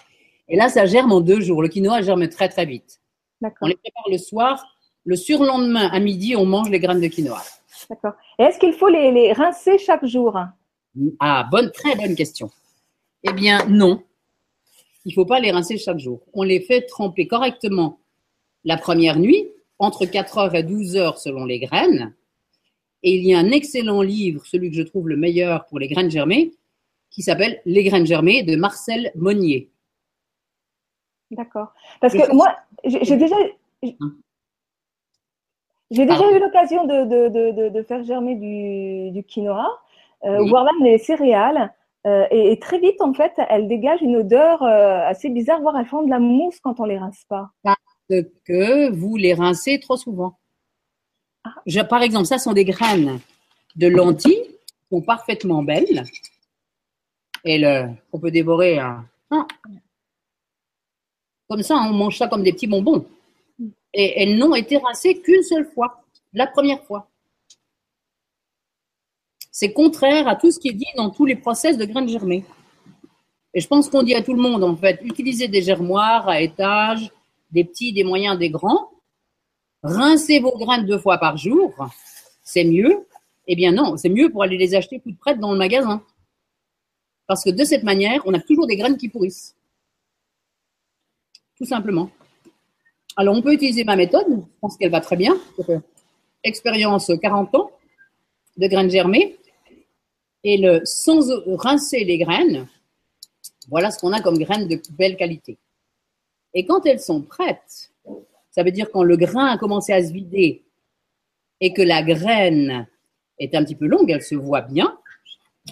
et 0.47 0.55
là, 0.55 0.69
ça 0.69 0.85
germe 0.85 1.11
en 1.11 1.21
deux 1.21 1.41
jours. 1.41 1.61
Le 1.61 1.67
quinoa 1.67 2.01
germe 2.01 2.27
très 2.29 2.49
très 2.49 2.65
vite. 2.65 3.01
On 3.61 3.67
les 3.67 3.75
prépare 3.75 4.09
le 4.09 4.17
soir. 4.17 4.65
Le 5.03 5.15
surlendemain, 5.15 5.87
à 5.87 5.99
midi, 5.99 6.35
on 6.35 6.45
mange 6.45 6.69
les 6.69 6.79
graines 6.79 7.01
de 7.01 7.07
quinoa. 7.07 7.41
D'accord. 7.89 8.13
Et 8.39 8.43
est-ce 8.43 8.59
qu'il 8.59 8.73
faut 8.73 8.87
les, 8.87 9.33
rincer 9.33 9.77
chaque 9.77 10.05
jour? 10.05 10.37
Ah, 11.19 11.47
bonne, 11.49 11.71
très 11.71 11.95
bonne 11.95 12.15
question. 12.15 12.49
Eh 13.23 13.33
bien, 13.33 13.65
non. 13.67 14.03
Il 15.05 15.09
ne 15.09 15.13
faut 15.15 15.25
pas 15.25 15.39
les 15.39 15.51
rincer 15.51 15.77
chaque 15.77 15.97
jour. 15.97 16.21
On 16.33 16.43
les 16.43 16.61
fait 16.61 16.81
tremper 16.81 17.27
correctement 17.27 18.00
la 18.63 18.77
première 18.77 19.19
nuit, 19.19 19.47
entre 19.79 20.05
4 20.05 20.37
heures 20.37 20.55
et 20.55 20.63
12 20.63 20.95
heures 20.95 21.17
selon 21.17 21.45
les 21.45 21.59
graines. 21.59 22.13
Et 23.03 23.15
il 23.15 23.25
y 23.25 23.33
a 23.33 23.39
un 23.39 23.49
excellent 23.49 24.01
livre, 24.01 24.45
celui 24.45 24.69
que 24.69 24.75
je 24.77 24.83
trouve 24.83 25.09
le 25.09 25.17
meilleur 25.17 25.65
pour 25.65 25.79
les 25.79 25.87
graines 25.87 26.11
germées, 26.11 26.53
qui 27.09 27.23
s'appelle 27.23 27.61
Les 27.65 27.83
graines 27.83 28.05
germées 28.05 28.43
de 28.43 28.55
Marcel 28.55 29.11
Monnier. 29.15 29.71
D'accord. 31.31 31.73
Parce 31.99 32.13
que 32.13 32.33
moi, 32.33 32.55
j'ai 32.83 33.17
déjà, 33.17 33.35
hein? 33.83 34.11
j'ai 35.89 36.05
déjà 36.05 36.31
eu 36.31 36.39
l'occasion 36.39 36.85
de, 36.85 37.05
de, 37.05 37.69
de, 37.69 37.83
faire 37.83 38.03
germer 38.03 38.35
du, 38.35 39.11
du 39.11 39.23
quinoa, 39.23 39.67
euh, 40.25 40.43
voire 40.47 40.65
même 40.65 40.83
les 40.83 40.97
céréales. 40.97 41.73
Euh, 42.07 42.25
et, 42.31 42.57
très 42.59 42.79
vite, 42.79 42.99
en 43.01 43.13
fait, 43.13 43.33
elles 43.49 43.67
dégagent 43.67 44.01
une 44.01 44.17
odeur 44.17 44.63
euh, 44.63 45.05
assez 45.05 45.29
bizarre, 45.29 45.61
voire 45.61 45.77
elles 45.77 45.85
font 45.85 46.03
de 46.03 46.09
la 46.09 46.19
mousse 46.19 46.59
quand 46.59 46.79
on 46.79 46.85
les 46.85 46.97
rince 46.97 47.23
pas. 47.29 47.49
Que 48.45 48.91
vous 48.91 49.15
les 49.17 49.33
rincez 49.33 49.79
trop 49.79 49.97
souvent. 49.97 50.37
Par 51.89 52.01
exemple, 52.01 52.25
ça 52.25 52.37
sont 52.37 52.53
des 52.53 52.65
graines 52.65 53.19
de 53.75 53.87
lentilles 53.87 54.43
qui 54.43 54.87
sont 54.91 55.01
parfaitement 55.01 55.63
belles. 55.63 56.03
Et 57.43 57.63
on 58.11 58.19
peut 58.19 58.31
dévorer. 58.31 58.79
Comme 61.49 61.63
ça, 61.63 61.75
on 61.75 61.93
mange 61.93 62.17
ça 62.17 62.27
comme 62.27 62.43
des 62.43 62.53
petits 62.53 62.67
bonbons. 62.67 63.05
Et 63.93 64.21
elles 64.21 64.37
n'ont 64.37 64.55
été 64.55 64.77
rincées 64.77 65.19
qu'une 65.21 65.43
seule 65.43 65.65
fois, 65.65 66.03
la 66.33 66.47
première 66.47 66.83
fois. 66.83 67.09
C'est 69.51 69.73
contraire 69.73 70.27
à 70.27 70.35
tout 70.35 70.49
ce 70.49 70.59
qui 70.59 70.69
est 70.69 70.73
dit 70.73 70.85
dans 70.95 71.09
tous 71.09 71.25
les 71.25 71.35
process 71.35 71.77
de 71.77 71.85
graines 71.85 72.07
germées. 72.07 72.45
Et 73.53 73.59
je 73.59 73.67
pense 73.67 73.89
qu'on 73.89 74.01
dit 74.01 74.15
à 74.15 74.23
tout 74.23 74.33
le 74.33 74.41
monde, 74.41 74.63
en 74.63 74.77
fait, 74.77 75.01
utilisez 75.03 75.49
des 75.49 75.61
germoirs 75.61 76.29
à 76.29 76.39
étage, 76.39 77.11
des 77.51 77.63
petits, 77.63 77.93
des 77.93 78.03
moyens, 78.03 78.37
des 78.37 78.49
grands. 78.49 78.89
Rincez 79.83 80.39
vos 80.39 80.57
graines 80.57 80.85
deux 80.85 80.99
fois 80.99 81.17
par 81.17 81.37
jour, 81.37 81.73
c'est 82.43 82.63
mieux. 82.63 83.05
Eh 83.47 83.55
bien 83.55 83.71
non, 83.71 83.97
c'est 83.97 84.09
mieux 84.09 84.29
pour 84.29 84.43
aller 84.43 84.57
les 84.57 84.75
acheter 84.75 84.99
toutes 84.99 85.17
prêtes 85.17 85.39
dans 85.39 85.51
le 85.51 85.57
magasin. 85.57 86.03
Parce 87.27 87.43
que 87.43 87.49
de 87.49 87.63
cette 87.63 87.83
manière, 87.83 88.21
on 88.25 88.33
a 88.33 88.39
toujours 88.39 88.67
des 88.67 88.75
graines 88.75 88.97
qui 88.97 89.09
pourrissent 89.09 89.55
tout 91.61 91.67
simplement. 91.67 92.09
Alors, 93.15 93.35
on 93.35 93.41
peut 93.43 93.53
utiliser 93.53 93.83
ma 93.83 93.95
méthode, 93.95 94.25
je 94.27 94.59
pense 94.61 94.77
qu'elle 94.77 94.89
va 94.89 94.99
très 94.99 95.15
bien. 95.15 95.37
Expérience 96.43 97.11
40 97.21 97.53
ans 97.53 97.71
de 98.57 98.67
graines 98.67 98.89
germées. 98.89 99.37
Et 100.43 100.57
le, 100.57 100.81
sans 100.85 101.21
rincer 101.45 102.03
les 102.03 102.17
graines, 102.17 102.67
voilà 103.69 103.91
ce 103.91 103.99
qu'on 103.99 104.11
a 104.11 104.21
comme 104.21 104.39
graines 104.39 104.67
de 104.67 104.81
belle 104.97 105.17
qualité. 105.17 105.59
Et 106.53 106.65
quand 106.65 106.85
elles 106.85 106.99
sont 106.99 107.21
prêtes, 107.21 107.91
ça 108.51 108.63
veut 108.63 108.71
dire 108.71 108.91
quand 108.91 109.03
le 109.03 109.17
grain 109.17 109.47
a 109.47 109.57
commencé 109.57 109.93
à 109.93 110.03
se 110.03 110.11
vider 110.11 110.63
et 111.59 111.73
que 111.73 111.81
la 111.81 112.03
graine 112.03 112.87
est 113.39 113.55
un 113.55 113.63
petit 113.63 113.75
peu 113.75 113.85
longue, 113.85 114.11
elle 114.11 114.21
se 114.21 114.35
voit 114.35 114.61
bien, 114.61 114.97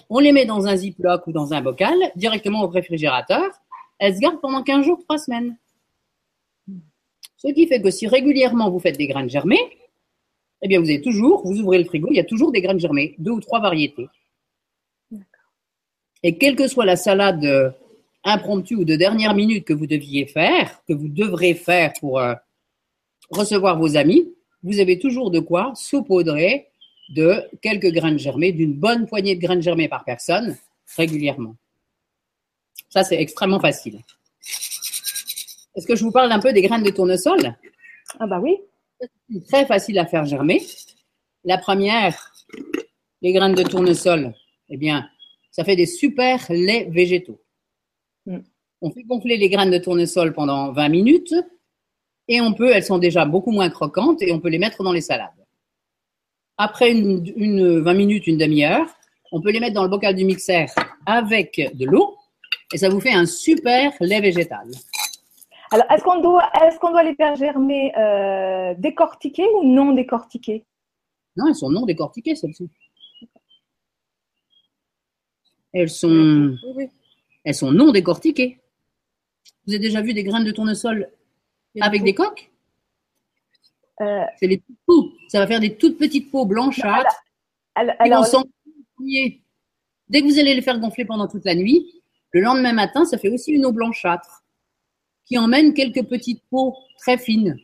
on 0.08 0.18
les 0.18 0.32
met 0.32 0.46
dans 0.46 0.66
un 0.66 0.76
ziploc 0.76 1.26
ou 1.26 1.32
dans 1.32 1.52
un 1.52 1.60
bocal, 1.60 1.96
directement 2.16 2.62
au 2.62 2.68
réfrigérateur. 2.68 3.44
Elles 3.98 4.14
se 4.14 4.20
gardent 4.20 4.40
pendant 4.40 4.62
15 4.62 4.84
jours, 4.84 5.00
3 5.04 5.18
semaines. 5.18 5.56
Ce 7.36 7.48
qui 7.48 7.66
fait 7.66 7.80
que 7.80 7.90
si 7.90 8.06
régulièrement 8.06 8.70
vous 8.70 8.78
faites 8.78 8.96
des 8.96 9.06
graines 9.06 9.30
germées, 9.30 9.78
eh 10.62 10.68
bien 10.68 10.78
vous 10.78 10.88
avez 10.88 11.00
toujours, 11.00 11.46
vous 11.46 11.58
ouvrez 11.60 11.78
le 11.78 11.84
frigo, 11.84 12.08
il 12.10 12.16
y 12.16 12.20
a 12.20 12.24
toujours 12.24 12.52
des 12.52 12.60
graines 12.60 12.80
germées, 12.80 13.14
deux 13.18 13.30
ou 13.30 13.40
trois 13.40 13.60
variétés. 13.60 14.08
Et 16.22 16.36
quelle 16.36 16.54
que 16.54 16.68
soit 16.68 16.84
la 16.84 16.96
salade 16.96 17.74
impromptu 18.24 18.74
ou 18.74 18.84
de 18.84 18.96
dernière 18.96 19.34
minute 19.34 19.64
que 19.64 19.72
vous 19.72 19.86
deviez 19.86 20.26
faire, 20.26 20.82
que 20.86 20.92
vous 20.92 21.08
devrez 21.08 21.54
faire 21.54 21.92
pour 22.00 22.18
euh, 22.18 22.34
recevoir 23.30 23.78
vos 23.78 23.96
amis, 23.96 24.32
vous 24.62 24.78
avez 24.80 24.98
toujours 24.98 25.30
de 25.30 25.40
quoi 25.40 25.72
saupoudrer 25.74 26.68
de 27.10 27.42
quelques 27.62 27.92
graines 27.92 28.18
germées, 28.18 28.52
d'une 28.52 28.74
bonne 28.74 29.06
poignée 29.06 29.34
de 29.34 29.40
graines 29.40 29.62
germées 29.62 29.88
par 29.88 30.04
personne, 30.04 30.56
régulièrement. 30.96 31.56
Ça, 32.88 33.04
c'est 33.04 33.20
extrêmement 33.20 33.60
facile. 33.60 34.00
Est-ce 35.74 35.86
que 35.86 35.96
je 35.96 36.04
vous 36.04 36.10
parle 36.10 36.32
un 36.32 36.40
peu 36.40 36.52
des 36.52 36.62
graines 36.62 36.82
de 36.82 36.90
tournesol? 36.90 37.56
Ah 38.18 38.26
bah 38.26 38.40
oui. 38.40 38.56
Très 39.48 39.66
facile 39.66 39.98
à 39.98 40.06
faire 40.06 40.24
germer. 40.26 40.62
La 41.44 41.58
première, 41.58 42.32
les 43.22 43.32
graines 43.32 43.54
de 43.54 43.62
tournesol, 43.62 44.34
eh 44.68 44.76
bien, 44.76 45.08
ça 45.52 45.64
fait 45.64 45.76
des 45.76 45.86
super 45.86 46.44
laits 46.50 46.90
végétaux. 46.90 47.40
On 48.82 48.90
fait 48.90 49.02
gonfler 49.02 49.36
les 49.36 49.48
graines 49.48 49.70
de 49.70 49.78
tournesol 49.78 50.32
pendant 50.32 50.72
20 50.72 50.88
minutes 50.88 51.34
et 52.28 52.40
on 52.40 52.54
peut, 52.54 52.70
elles 52.72 52.84
sont 52.84 52.98
déjà 52.98 53.24
beaucoup 53.24 53.50
moins 53.50 53.70
croquantes 53.70 54.22
et 54.22 54.32
on 54.32 54.40
peut 54.40 54.48
les 54.48 54.58
mettre 54.58 54.82
dans 54.82 54.92
les 54.92 55.00
salades. 55.00 55.30
Après 56.56 56.90
une, 56.92 57.30
une 57.36 57.80
20 57.80 57.94
minutes, 57.94 58.26
une 58.26 58.38
demi-heure, 58.38 58.86
on 59.32 59.40
peut 59.40 59.50
les 59.50 59.60
mettre 59.60 59.74
dans 59.74 59.82
le 59.82 59.88
bocal 59.88 60.14
du 60.14 60.24
mixeur 60.24 60.68
avec 61.06 61.60
de 61.74 61.86
l'eau 61.86 62.16
et 62.72 62.78
ça 62.78 62.88
vous 62.88 63.00
fait 63.00 63.12
un 63.12 63.26
super 63.26 63.92
lait 64.00 64.20
végétal. 64.20 64.68
Alors, 65.72 65.86
est-ce 65.90 66.02
qu'on 66.02 66.20
doit, 66.20 66.50
est-ce 66.62 66.78
qu'on 66.78 66.90
doit 66.90 67.04
les 67.04 67.14
faire 67.14 67.36
germer 67.36 67.92
euh, 67.96 68.74
décortiqués 68.76 69.46
ou 69.54 69.64
non 69.64 69.92
décortiqués 69.92 70.64
Non, 71.36 71.46
elles 71.48 71.54
sont 71.54 71.70
non 71.70 71.86
décortiquées, 71.86 72.34
celles-ci. 72.34 72.68
Elles 75.72 75.90
sont, 75.90 76.56
elles 77.44 77.54
sont 77.54 77.70
non 77.70 77.92
décortiquées. 77.92 78.58
Vous 79.70 79.74
avez 79.76 79.84
déjà 79.86 80.02
vu 80.02 80.12
des 80.14 80.24
graines 80.24 80.42
de 80.42 80.50
tournesol 80.50 81.08
Et 81.76 81.82
avec 81.82 82.02
des 82.02 82.12
coques? 82.12 82.50
Euh, 84.00 84.24
C'est 84.40 84.48
les 84.48 84.58
petites 84.58 84.80
peaux. 84.84 85.12
Ça 85.28 85.38
va 85.38 85.46
faire 85.46 85.60
des 85.60 85.76
toutes 85.76 85.96
petites 85.96 86.32
peaux 86.32 86.44
blanchâtres 86.44 87.22
Alors, 87.76 87.94
vont 87.94 88.04
alors, 88.04 88.26
s'enfouir. 88.26 89.32
Dès 90.08 90.22
que 90.22 90.26
vous 90.26 90.40
allez 90.40 90.54
les 90.54 90.62
faire 90.62 90.80
gonfler 90.80 91.04
pendant 91.04 91.28
toute 91.28 91.44
la 91.44 91.54
nuit, 91.54 92.02
le 92.32 92.40
lendemain 92.40 92.72
matin, 92.72 93.04
ça 93.04 93.16
fait 93.16 93.28
aussi 93.28 93.52
une 93.52 93.64
eau 93.64 93.70
blanchâtre 93.70 94.42
qui 95.24 95.38
emmène 95.38 95.72
quelques 95.72 96.02
petites 96.04 96.42
peaux 96.50 96.74
très 96.98 97.16
fines. 97.16 97.56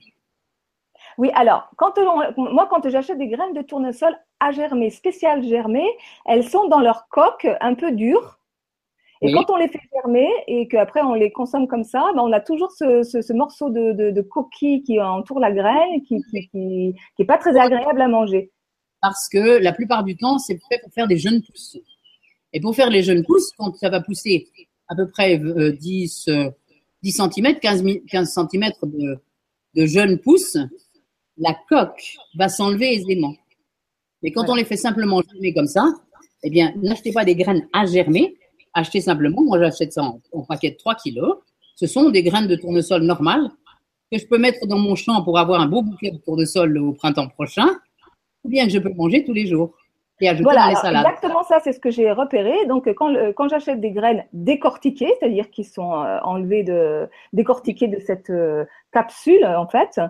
oui, 1.19 1.29
alors, 1.35 1.69
quand 1.77 1.99
on- 1.99 2.53
moi, 2.53 2.69
quand 2.71 2.89
j'achète 2.89 3.19
des 3.19 3.27
graines 3.27 3.53
de 3.53 3.63
tournesol 3.63 4.17
à 4.39 4.53
germer, 4.53 4.91
spéciales 4.91 5.43
germées, 5.43 5.91
elles 6.25 6.49
sont 6.49 6.69
dans 6.69 6.81
leur 6.81 7.09
coque 7.09 7.49
un 7.61 7.75
peu 7.75 7.91
dure. 7.91 8.36
Et 9.23 9.27
Oui. 9.29 9.33
quand 9.33 9.51
on 9.53 9.57
les 9.57 9.69
fait 9.69 9.81
germer 9.95 10.29
et 10.47 10.69
qu'après 10.69 11.01
on 11.03 11.15
les 11.15 11.31
consomme 11.33 11.67
comme 11.67 11.85
ça, 11.85 12.05
ben, 12.15 12.21
on 12.23 12.33
a 12.33 12.41
toujours 12.41 12.71
ce, 12.73 13.03
ce- 13.03 13.23
ce 13.23 13.33
morceau 13.33 13.71
de, 13.71 13.93
de- 13.93 14.11
de 14.11 14.21
coquille 14.23 14.83
qui 14.83 15.01
entoure 15.01 15.41
la 15.41 15.53
graine, 15.53 16.03
qui, 16.07 16.23
qui, 16.31 16.49
qui, 16.49 16.95
qui 17.17 17.23
est 17.23 17.27
pas 17.27 17.39
très 17.39 17.57
agréable 17.59 18.01
à 18.01 18.09
manger. 18.09 18.51
parce 19.01 19.29
que 19.29 19.59
la 19.63 19.73
plupart 19.73 20.05
du 20.05 20.17
temps, 20.17 20.39
c'est 20.39 20.59
fait 20.69 20.81
pour 20.83 20.93
faire 20.93 21.07
des 21.09 21.17
jeunes 21.19 21.41
pousses. 21.43 21.79
Et 22.53 22.61
pour 22.61 22.75
faire 22.75 22.91
les 22.91 23.03
jeunes 23.03 23.25
pousses, 23.25 23.51
quand 23.57 23.75
ça 23.77 23.89
va 23.89 24.01
pousser 24.01 24.49
à 24.89 24.95
peu 24.97 25.09
près 25.09 25.39
euh, 25.39 25.73
10, 25.73 26.29
euh, 26.29 26.51
10 27.03 27.13
cm, 27.13 27.59
15, 27.61 27.83
mi- 27.83 28.05
15 28.07 28.33
cm 28.35 28.71
de, 28.83 29.19
de 29.75 29.87
jeunes 29.87 30.19
pousses, 30.19 30.57
la 31.39 31.55
coque 31.69 32.17
va 32.37 32.49
s'enlever 32.49 32.95
aisément. 32.95 33.35
Mais 34.23 34.31
quand 34.33 34.43
Ouais. 34.45 34.51
on 34.51 34.55
les 34.55 34.65
fait 34.65 34.77
simplement 34.77 35.21
germer 35.23 35.53
comme 35.55 35.67
ça, 35.67 35.85
eh 36.43 36.51
bien, 36.51 36.73
n'achetez 36.77 37.13
pas 37.13 37.25
des 37.25 37.37
graines 37.37 37.67
à 37.73 37.85
germer, 37.87 38.35
achetez 38.77 39.01
simplement, 39.01 39.43
moi 39.43 39.59
j'achète 39.59 39.93
ça 39.93 40.03
en, 40.03 40.21
en 40.33 40.43
paquet 40.43 40.71
de 40.71 40.77
3 40.77 40.95
kilos, 40.95 41.39
ce 41.75 41.87
sont 41.87 42.11
des 42.11 42.23
graines 42.23 42.47
de 42.47 42.57
tournesol 42.57 43.03
normales 43.03 43.51
que 44.11 44.19
je 44.19 44.27
peux 44.27 44.39
mettre 44.39 44.67
dans 44.67 44.79
mon 44.79 44.95
champ 44.95 45.23
pour 45.23 45.39
avoir 45.39 45.61
un 45.61 45.67
beau 45.67 45.83
bouquet 45.83 46.11
de 46.11 46.19
tournesol 46.19 46.79
au 46.79 46.93
printemps 46.93 47.29
prochain, 47.29 47.67
ou 48.45 48.49
bien 48.49 48.65
que 48.65 48.71
je 48.71 48.79
peux 48.79 48.93
manger 48.95 49.25
tous 49.25 49.33
les 49.33 49.47
jours 49.47 49.75
et 50.21 50.29
ajouter 50.29 50.45
Voilà, 50.45 50.61
dans 50.61 50.67
les 50.69 50.73
alors, 50.73 50.83
salades. 50.83 51.07
exactement 51.07 51.43
ça, 51.43 51.59
c'est 51.63 51.73
ce 51.73 51.81
que 51.81 51.91
j'ai 51.91 52.11
repéré. 52.13 52.67
Donc, 52.67 52.89
quand, 52.95 53.49
j'achète 53.49 53.81
des 53.81 53.91
graines 53.91 54.25
décortiquées, 54.33 55.13
c'est-à-dire 55.19 55.51
qui 55.51 55.65
sont 55.65 55.93
euh, 55.93 56.19
enlevées 56.23 56.63
de, 56.63 57.09
décortiquées 57.33 57.89
de 57.89 57.99
cette 57.99 58.31
euh, 58.31 58.65
capsule, 58.93 59.45
en 59.45 59.67
fait, 59.67 60.01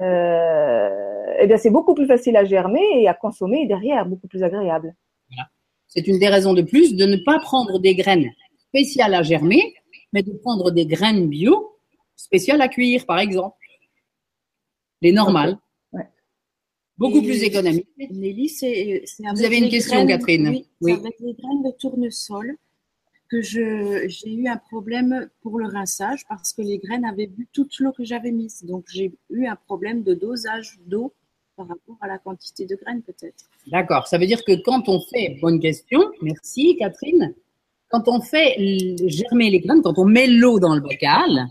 euh, 0.00 1.34
eh 1.38 1.46
bien, 1.46 1.56
c'est 1.58 1.70
beaucoup 1.70 1.94
plus 1.94 2.06
facile 2.06 2.36
à 2.36 2.44
germer 2.44 2.84
et 2.94 3.08
à 3.08 3.14
consommer 3.14 3.66
derrière, 3.66 4.06
beaucoup 4.06 4.28
plus 4.28 4.42
agréable. 4.42 4.94
C'est 5.90 6.06
une 6.06 6.18
des 6.18 6.28
raisons 6.28 6.54
de 6.54 6.62
plus 6.62 6.94
de 6.94 7.04
ne 7.04 7.16
pas 7.16 7.38
prendre 7.40 7.78
des 7.80 7.94
graines 7.94 8.30
spéciales 8.68 9.12
à 9.14 9.22
germer, 9.22 9.74
mais 10.12 10.22
de 10.22 10.32
prendre 10.32 10.70
des 10.70 10.86
graines 10.86 11.28
bio 11.28 11.76
spéciales 12.16 12.60
à 12.62 12.68
cuire, 12.68 13.04
par 13.06 13.18
exemple. 13.18 13.56
Les 15.02 15.12
normales. 15.12 15.58
Ouais. 15.92 16.06
Beaucoup 16.96 17.18
Et- 17.18 17.22
plus 17.24 17.42
économiques. 17.42 17.88
Nelly, 18.10 18.48
c'est 18.48 19.02
avec 19.26 19.44
avez 19.44 19.58
une 19.58 19.68
question, 19.68 20.04
graines- 20.04 20.08
Catherine 20.18 20.48
Oui, 20.48 20.66
Oui. 20.80 20.92
c'est 20.94 20.98
avec 21.00 21.16
les 21.20 21.34
graines 21.34 21.62
de 21.64 21.70
tournesol 21.78 22.56
que 23.28 23.42
je 23.42 24.04
j'ai 24.08 24.32
eu 24.32 24.46
un 24.48 24.56
problème 24.58 25.28
pour 25.40 25.58
le 25.58 25.66
rinçage 25.66 26.24
parce 26.28 26.52
que 26.52 26.62
les 26.62 26.78
graines 26.78 27.04
avaient 27.04 27.26
bu 27.28 27.48
toute 27.52 27.78
l'eau 27.80 27.92
que 27.92 28.04
j'avais 28.04 28.32
mise. 28.32 28.62
Donc 28.64 28.84
j'ai 28.88 29.12
eu 29.30 29.46
un 29.46 29.56
problème 29.56 30.02
de 30.02 30.14
dosage 30.14 30.78
d'eau 30.86 31.12
par 31.60 31.68
rapport 31.68 31.96
à 32.00 32.08
la 32.08 32.16
quantité 32.18 32.64
de 32.64 32.74
graines 32.74 33.02
peut-être. 33.02 33.44
D'accord. 33.66 34.06
Ça 34.06 34.16
veut 34.16 34.26
dire 34.26 34.42
que 34.44 34.52
quand 34.62 34.88
on 34.88 34.98
fait, 35.00 35.36
bonne 35.42 35.60
question, 35.60 36.00
merci 36.22 36.76
Catherine, 36.78 37.34
quand 37.90 38.08
on 38.08 38.22
fait 38.22 38.56
germer 39.06 39.50
les 39.50 39.60
graines, 39.60 39.82
quand 39.82 39.98
on 39.98 40.06
met 40.06 40.26
l'eau 40.26 40.58
dans 40.58 40.74
le 40.74 40.80
bocal, 40.80 41.48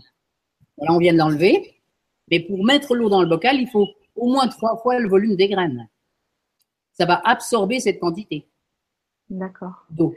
voilà, 0.76 0.94
on 0.94 0.98
vient 0.98 1.12
de 1.12 1.18
l'enlever, 1.18 1.76
mais 2.28 2.40
pour 2.40 2.64
mettre 2.64 2.96
l'eau 2.96 3.08
dans 3.08 3.22
le 3.22 3.28
bocal, 3.28 3.60
il 3.60 3.68
faut 3.68 3.86
au 4.16 4.32
moins 4.32 4.48
trois 4.48 4.76
fois 4.78 4.98
le 4.98 5.08
volume 5.08 5.36
des 5.36 5.48
graines. 5.48 5.88
Ça 6.94 7.06
va 7.06 7.20
absorber 7.24 7.78
cette 7.78 8.00
quantité 8.00 8.48
D'accord. 9.28 9.86
d'eau. 9.90 10.16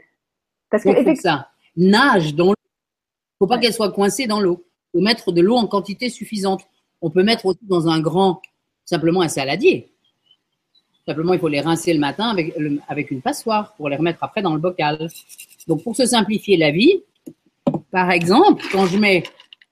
Parce 0.70 0.82
que, 0.82 0.88
Donc, 0.88 1.04
que 1.04 1.14
ça 1.14 1.50
nage 1.76 2.34
dans 2.34 2.48
l'eau. 2.48 2.54
Il 2.58 3.36
faut 3.38 3.46
pas 3.46 3.56
Ouais. 3.56 3.60
qu'elle 3.62 3.72
soit 3.74 3.92
coincée 3.92 4.26
dans 4.26 4.40
l'eau. 4.40 4.64
Il 4.92 4.98
faut 4.98 5.04
mettre 5.04 5.30
de 5.30 5.40
l'eau 5.40 5.56
en 5.56 5.68
quantité 5.68 6.08
suffisante. 6.08 6.62
On 7.00 7.10
peut 7.10 7.22
mettre 7.22 7.46
aussi 7.46 7.60
dans 7.62 7.86
un 7.88 8.00
grand, 8.00 8.40
simplement 8.84 9.22
un 9.22 9.28
saladier. 9.28 9.90
Simplement, 11.06 11.34
il 11.34 11.40
faut 11.40 11.48
les 11.48 11.60
rincer 11.60 11.92
le 11.92 12.00
matin 12.00 12.28
avec, 12.28 12.54
avec 12.88 13.10
une 13.10 13.20
passoire 13.20 13.74
pour 13.74 13.88
les 13.88 13.96
remettre 13.96 14.22
après 14.22 14.40
dans 14.40 14.54
le 14.54 14.60
bocal. 14.60 15.08
Donc, 15.68 15.82
pour 15.82 15.94
se 15.94 16.06
simplifier 16.06 16.56
la 16.56 16.70
vie, 16.70 17.02
par 17.90 18.10
exemple, 18.10 18.64
quand 18.72 18.86
je 18.86 18.98
mets 18.98 19.22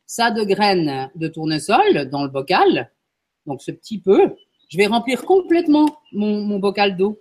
ça 0.06 0.30
de 0.30 0.44
graines 0.44 1.10
de 1.14 1.28
tournesol 1.28 2.08
dans 2.10 2.22
le 2.22 2.28
bocal, 2.28 2.90
donc 3.46 3.62
ce 3.62 3.70
petit 3.70 3.98
peu, 3.98 4.34
je 4.68 4.76
vais 4.76 4.86
remplir 4.86 5.24
complètement 5.24 5.86
mon, 6.12 6.42
mon 6.42 6.58
bocal 6.58 6.96
d'eau. 6.96 7.18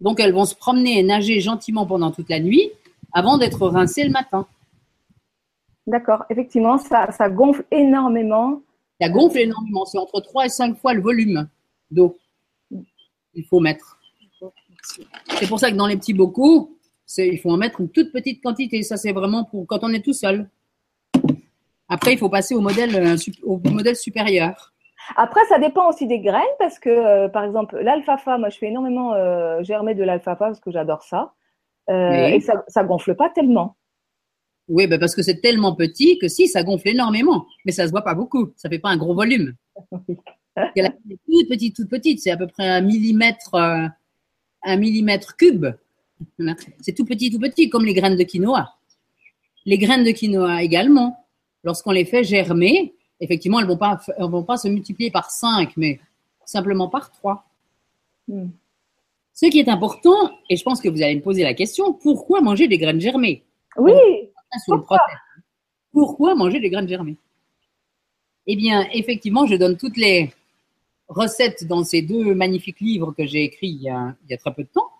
Donc, 0.00 0.20
elles 0.20 0.32
vont 0.32 0.44
se 0.44 0.54
promener 0.54 0.98
et 0.98 1.02
nager 1.02 1.40
gentiment 1.40 1.86
pendant 1.86 2.10
toute 2.10 2.28
la 2.28 2.40
nuit 2.40 2.70
avant 3.12 3.38
d'être 3.38 3.66
rincées 3.68 4.04
le 4.04 4.10
matin. 4.10 4.46
d'accord, 5.86 6.24
effectivement, 6.30 6.78
ça, 6.78 7.10
ça 7.12 7.28
gonfle 7.28 7.64
énormément. 7.70 8.60
Ça 9.00 9.08
gonfle 9.08 9.38
énormément. 9.38 9.84
C'est 9.84 9.98
entre 9.98 10.20
3 10.20 10.46
et 10.46 10.48
5 10.48 10.76
fois 10.78 10.94
le 10.94 11.02
volume 11.02 11.48
d'eau 11.90 12.18
qu'il 13.32 13.44
faut 13.44 13.60
mettre. 13.60 13.98
C'est 15.38 15.48
pour 15.48 15.60
ça 15.60 15.70
que 15.70 15.76
dans 15.76 15.86
les 15.86 15.96
petits 15.96 16.14
bocaux, 16.14 16.76
il 17.16 17.38
faut 17.38 17.50
en 17.50 17.56
mettre 17.56 17.80
une 17.80 17.90
toute 17.90 18.12
petite 18.12 18.42
quantité. 18.42 18.82
Ça, 18.82 18.96
c'est 18.96 19.12
vraiment 19.12 19.44
pour 19.44 19.66
quand 19.66 19.80
on 19.82 19.92
est 19.92 20.04
tout 20.04 20.12
seul. 20.12 20.48
Après, 21.88 22.12
il 22.12 22.18
faut 22.18 22.28
passer 22.28 22.54
au 22.54 22.60
modèle, 22.60 22.94
euh, 22.94 23.16
au 23.44 23.58
modèle 23.70 23.96
supérieur. 23.96 24.74
Après, 25.16 25.42
ça 25.46 25.58
dépend 25.58 25.88
aussi 25.88 26.06
des 26.06 26.20
graines 26.20 26.42
parce 26.58 26.78
que, 26.78 26.90
euh, 26.90 27.28
par 27.28 27.44
exemple, 27.44 27.78
l'alfalfa, 27.78 28.36
moi, 28.36 28.50
je 28.50 28.58
fais 28.58 28.66
énormément 28.66 29.14
euh, 29.14 29.62
germer 29.62 29.94
de 29.94 30.04
l'alfalfa 30.04 30.46
parce 30.46 30.60
que 30.60 30.70
j'adore 30.70 31.02
ça. 31.02 31.32
Euh, 31.88 32.10
Oui. 32.10 32.34
Et 32.34 32.40
ça, 32.40 32.62
ça 32.68 32.84
gonfle 32.84 33.14
pas 33.14 33.30
tellement. 33.30 33.76
Oui, 34.68 34.86
ben 34.86 34.98
parce 34.98 35.14
que 35.14 35.22
c'est 35.22 35.40
tellement 35.40 35.74
petit 35.74 36.18
que 36.18 36.28
si, 36.28 36.46
ça 36.46 36.62
gonfle 36.62 36.88
énormément. 36.88 37.46
Mais 37.64 37.72
ça 37.72 37.86
se 37.86 37.90
voit 37.90 38.02
pas 38.02 38.14
beaucoup. 38.14 38.52
Ça 38.56 38.68
fait 38.68 38.78
pas 38.78 38.90
un 38.90 38.96
gros 38.96 39.14
volume. 39.14 39.54
Elle 40.76 40.86
est 40.86 41.18
toute 41.26 41.48
petite, 41.48 41.76
toute 41.76 41.88
petite. 41.88 42.20
C'est 42.20 42.30
à 42.30 42.36
peu 42.36 42.46
près 42.46 42.68
un 42.68 42.80
millimètre, 42.80 43.54
euh, 43.54 43.86
un 44.64 44.76
millimètre 44.76 45.36
cube. 45.36 45.66
C'est 46.80 46.94
tout 46.94 47.04
petit, 47.04 47.30
tout 47.30 47.38
petit, 47.38 47.70
comme 47.70 47.84
les 47.84 47.94
graines 47.94 48.16
de 48.16 48.24
quinoa. 48.24 48.74
Les 49.64 49.78
graines 49.78 50.04
de 50.04 50.10
quinoa 50.10 50.62
également, 50.62 51.26
lorsqu'on 51.62 51.92
les 51.92 52.04
fait 52.04 52.24
germer, 52.24 52.94
effectivement, 53.20 53.60
elles 53.60 53.66
vont 53.66 53.76
pas, 53.76 54.00
elles 54.16 54.24
vont 54.26 54.42
pas 54.42 54.56
se 54.56 54.68
multiplier 54.68 55.10
par 55.10 55.30
5, 55.30 55.76
mais 55.76 56.00
simplement 56.44 56.88
par 56.88 57.12
3. 57.12 57.44
Hmm. 58.26 58.48
Ce 59.34 59.46
qui 59.46 59.60
est 59.60 59.68
important, 59.68 60.32
et 60.50 60.56
je 60.56 60.64
pense 60.64 60.80
que 60.80 60.88
vous 60.88 61.00
allez 61.02 61.14
me 61.14 61.20
poser 61.20 61.44
la 61.44 61.54
question, 61.54 61.92
pourquoi 61.92 62.40
manger 62.40 62.66
des 62.66 62.78
graines 62.78 63.00
germées? 63.00 63.44
Oui, 63.76 63.92
Pourquoi 65.92 66.34
manger 66.34 66.60
des 66.60 66.70
graines 66.70 66.88
germées? 66.88 67.16
Eh 68.46 68.56
bien, 68.56 68.88
effectivement, 68.92 69.46
je 69.46 69.56
donne 69.56 69.76
toutes 69.76 69.96
les 69.96 70.32
recettes 71.08 71.66
dans 71.66 71.84
ces 71.84 72.02
deux 72.02 72.34
magnifiques 72.34 72.80
livres 72.80 73.12
que 73.12 73.26
j'ai 73.26 73.44
écrits 73.44 73.68
il 73.68 73.82
y 73.82 73.90
a, 73.90 74.14
très 74.38 74.54
peu 74.54 74.62
de 74.62 74.68
temps, 74.68 74.90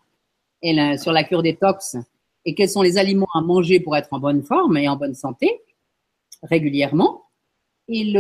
et 0.62 0.98
sur 0.98 1.12
la 1.12 1.24
cure 1.24 1.42
détox 1.42 1.96
et 2.44 2.54
quels 2.54 2.68
sont 2.68 2.82
les 2.82 2.98
aliments 2.98 3.28
à 3.34 3.40
manger 3.40 3.80
pour 3.80 3.96
être 3.96 4.08
en 4.12 4.18
bonne 4.18 4.42
forme 4.42 4.76
et 4.78 4.88
en 4.88 4.96
bonne 4.96 5.14
santé 5.14 5.61
régulièrement. 6.42 7.24
Et, 7.88 8.12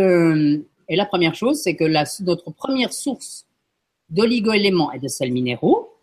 la 0.90 1.06
première 1.06 1.34
chose, 1.34 1.60
c'est 1.60 1.76
que 1.76 1.84
notre 2.22 2.50
première 2.50 2.92
source 2.92 3.46
d'oligo-éléments 4.10 4.92
et 4.92 4.98
de 4.98 5.08
sels 5.08 5.32
minéraux, 5.32 5.94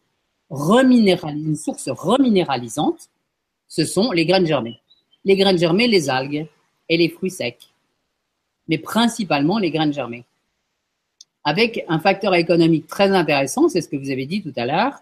une 0.51 1.55
source 1.55 1.89
reminéralisante, 1.89 3.09
ce 3.67 3.83
sont 3.83 4.11
les 4.11 4.25
graines 4.25 4.45
germées. 4.45 4.79
Les 5.25 5.35
graines 5.35 5.57
germées, 5.57 5.88
les 5.88 6.09
algues 6.09 6.47
et 6.88 6.97
les 6.97 7.09
fruits 7.09 7.31
secs, 7.31 7.67
mais 8.67 8.77
principalement 8.77 9.57
les 9.57 9.71
graines 9.71 9.93
germées. 9.93 10.23
Avec 11.43 11.83
un 11.88 11.99
facteur 11.99 12.33
économique 12.35 12.88
très 12.88 13.11
intéressant, 13.11 13.67
c'est 13.67 13.81
ce 13.81 13.89
que 13.89 13.97
vous 13.97 14.11
avez 14.11 14.25
dit 14.25 14.41
tout 14.41 14.53
à 14.55 14.65
l'heure, 14.65 15.01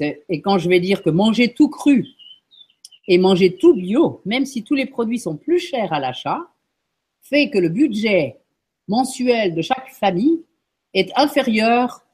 et 0.00 0.40
quand 0.40 0.58
je 0.58 0.68
vais 0.68 0.80
dire 0.80 1.02
que 1.02 1.10
manger 1.10 1.52
tout 1.52 1.68
cru 1.68 2.06
et 3.06 3.18
manger 3.18 3.56
tout 3.56 3.74
bio, 3.74 4.20
même 4.24 4.46
si 4.46 4.62
tous 4.62 4.74
les 4.74 4.86
produits 4.86 5.18
sont 5.18 5.36
plus 5.36 5.58
chers 5.58 5.92
à 5.92 6.00
l'achat, 6.00 6.40
fait 7.22 7.50
que 7.50 7.58
le 7.58 7.68
budget 7.68 8.38
mensuel 8.88 9.54
de 9.54 9.62
chaque 9.62 9.90
famille 9.90 10.42
est 10.94 11.10
inférieur 11.16 12.04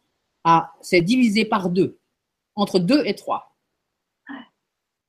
à, 0.45 0.73
c'est 0.81 1.01
divisé 1.01 1.45
par 1.45 1.71
deux, 1.71 1.99
entre 2.55 2.79
deux 2.79 3.03
et 3.07 3.15
trois. 3.15 3.50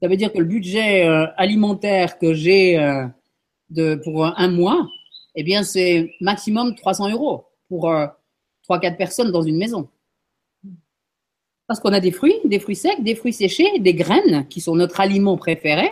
Ça 0.01 0.07
veut 0.07 0.17
dire 0.17 0.33
que 0.33 0.39
le 0.39 0.45
budget 0.45 1.05
euh, 1.05 1.27
alimentaire 1.37 2.17
que 2.17 2.33
j'ai 2.33 2.79
euh, 2.79 3.05
de, 3.69 3.95
pour 3.95 4.25
un 4.25 4.47
mois, 4.47 4.87
eh 5.35 5.43
bien, 5.43 5.63
c'est 5.63 6.15
maximum 6.21 6.75
300 6.75 7.11
euros 7.11 7.45
pour 7.69 7.89
euh, 7.89 8.07
trois, 8.63 8.79
quatre 8.79 8.97
personnes 8.97 9.31
dans 9.31 9.43
une 9.43 9.57
maison. 9.57 9.89
Parce 11.67 11.79
qu'on 11.79 11.93
a 11.93 11.99
des 11.99 12.11
fruits, 12.11 12.35
des 12.45 12.59
fruits 12.59 12.75
secs, 12.75 13.01
des 13.01 13.15
fruits 13.15 13.31
séchés, 13.31 13.79
des 13.79 13.93
graines 13.93 14.47
qui 14.47 14.59
sont 14.59 14.75
notre 14.75 14.99
aliment 14.99 15.37
préféré 15.37 15.91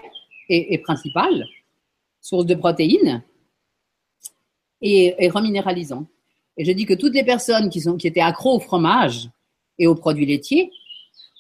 et, 0.49 0.79
principal, 0.79 1.45
source 2.19 2.47
de 2.47 2.55
protéines 2.55 3.23
et, 4.81 5.15
et, 5.19 5.29
reminéralisant. 5.29 6.07
Et 6.57 6.65
je 6.65 6.71
dis 6.71 6.85
que 6.85 6.95
toutes 6.95 7.13
les 7.13 7.23
personnes 7.23 7.69
qui, 7.69 7.81
sont, 7.81 7.95
qui 7.95 8.07
étaient 8.07 8.19
accros 8.19 8.55
au 8.55 8.59
fromage 8.59 9.29
et 9.77 9.85
aux 9.85 9.95
produits 9.95 10.25
laitiers, 10.25 10.71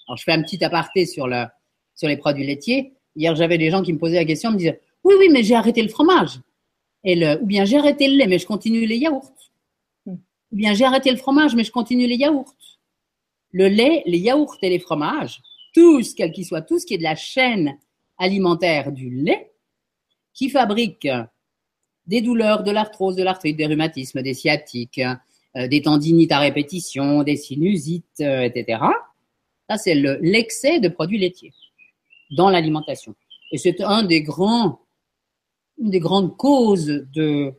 alors 0.07 0.17
je 0.17 0.23
fais 0.23 0.31
un 0.31 0.43
petit 0.43 0.63
aparté 0.63 1.07
sur, 1.07 1.27
le, 1.27 1.45
sur 1.99 2.07
les 2.07 2.17
produits 2.17 2.45
laitiers. 2.45 2.93
Hier, 3.15 3.35
j'avais 3.35 3.57
des 3.57 3.69
gens 3.69 3.81
qui 3.81 3.91
me 3.91 3.97
posaient 3.97 4.15
la 4.15 4.25
question, 4.25 4.51
me 4.51 4.57
disaient 4.57 4.79
Oui, 5.03 5.15
oui, 5.19 5.27
mais 5.31 5.43
j'ai 5.43 5.55
arrêté 5.55 5.81
le 5.81 5.89
fromage. 5.89 6.39
Et 7.03 7.15
le, 7.15 7.41
ou 7.41 7.45
bien 7.45 7.65
j'ai 7.65 7.77
arrêté 7.77 8.07
le 8.07 8.17
lait, 8.17 8.27
mais 8.27 8.39
je 8.39 8.45
continue 8.45 8.85
les 8.85 8.97
yaourts. 8.97 9.33
Hmm. 10.05 10.15
Ou 10.51 10.55
bien 10.55 10.73
j'ai 10.73 10.85
arrêté 10.85 11.11
le 11.11 11.17
fromage, 11.17 11.55
mais 11.55 11.63
je 11.63 11.71
continue 11.71 12.07
les 12.07 12.15
yaourts 12.15 12.55
le 13.51 13.67
lait, 13.67 14.03
les 14.05 14.19
yaourts 14.19 14.57
et 14.61 14.69
les 14.69 14.79
fromages, 14.79 15.41
tout 15.73 16.01
ce 16.03 16.15
quel 16.15 16.31
qu'il 16.31 16.45
soit, 16.45 16.61
tout 16.61 16.79
ce 16.79 16.85
qui 16.85 16.95
est 16.95 16.99
de 16.99 17.03
la 17.03 17.15
chaîne 17.15 17.77
alimentaire 18.17 18.91
du 18.91 19.09
lait, 19.09 19.51
qui 20.33 20.49
fabrique 20.49 21.07
des 22.05 22.21
douleurs, 22.21 22.63
de 22.63 22.71
l'arthrose, 22.71 23.15
de 23.15 23.23
l'arthrite, 23.23 23.57
des 23.57 23.65
rhumatismes, 23.65 24.21
des 24.21 24.33
sciatiques, 24.33 25.01
euh, 25.55 25.67
des 25.67 25.81
tendinites 25.81 26.31
à 26.31 26.39
répétition, 26.39 27.23
des 27.23 27.35
sinusites, 27.35 28.21
euh, 28.21 28.41
etc. 28.41 28.83
Ça, 29.69 29.77
c'est 29.77 29.95
l'excès 29.95 30.79
de 30.79 30.87
produits 30.89 31.19
laitiers 31.19 31.53
dans 32.29 32.49
l'alimentation. 32.49 33.15
Et 33.51 33.57
c'est 33.57 33.81
un 33.81 34.03
des 34.03 34.21
grands, 34.21 34.81
une 35.77 35.89
des 35.89 35.99
grandes 35.99 36.37
causes 36.37 37.05
de 37.13 37.53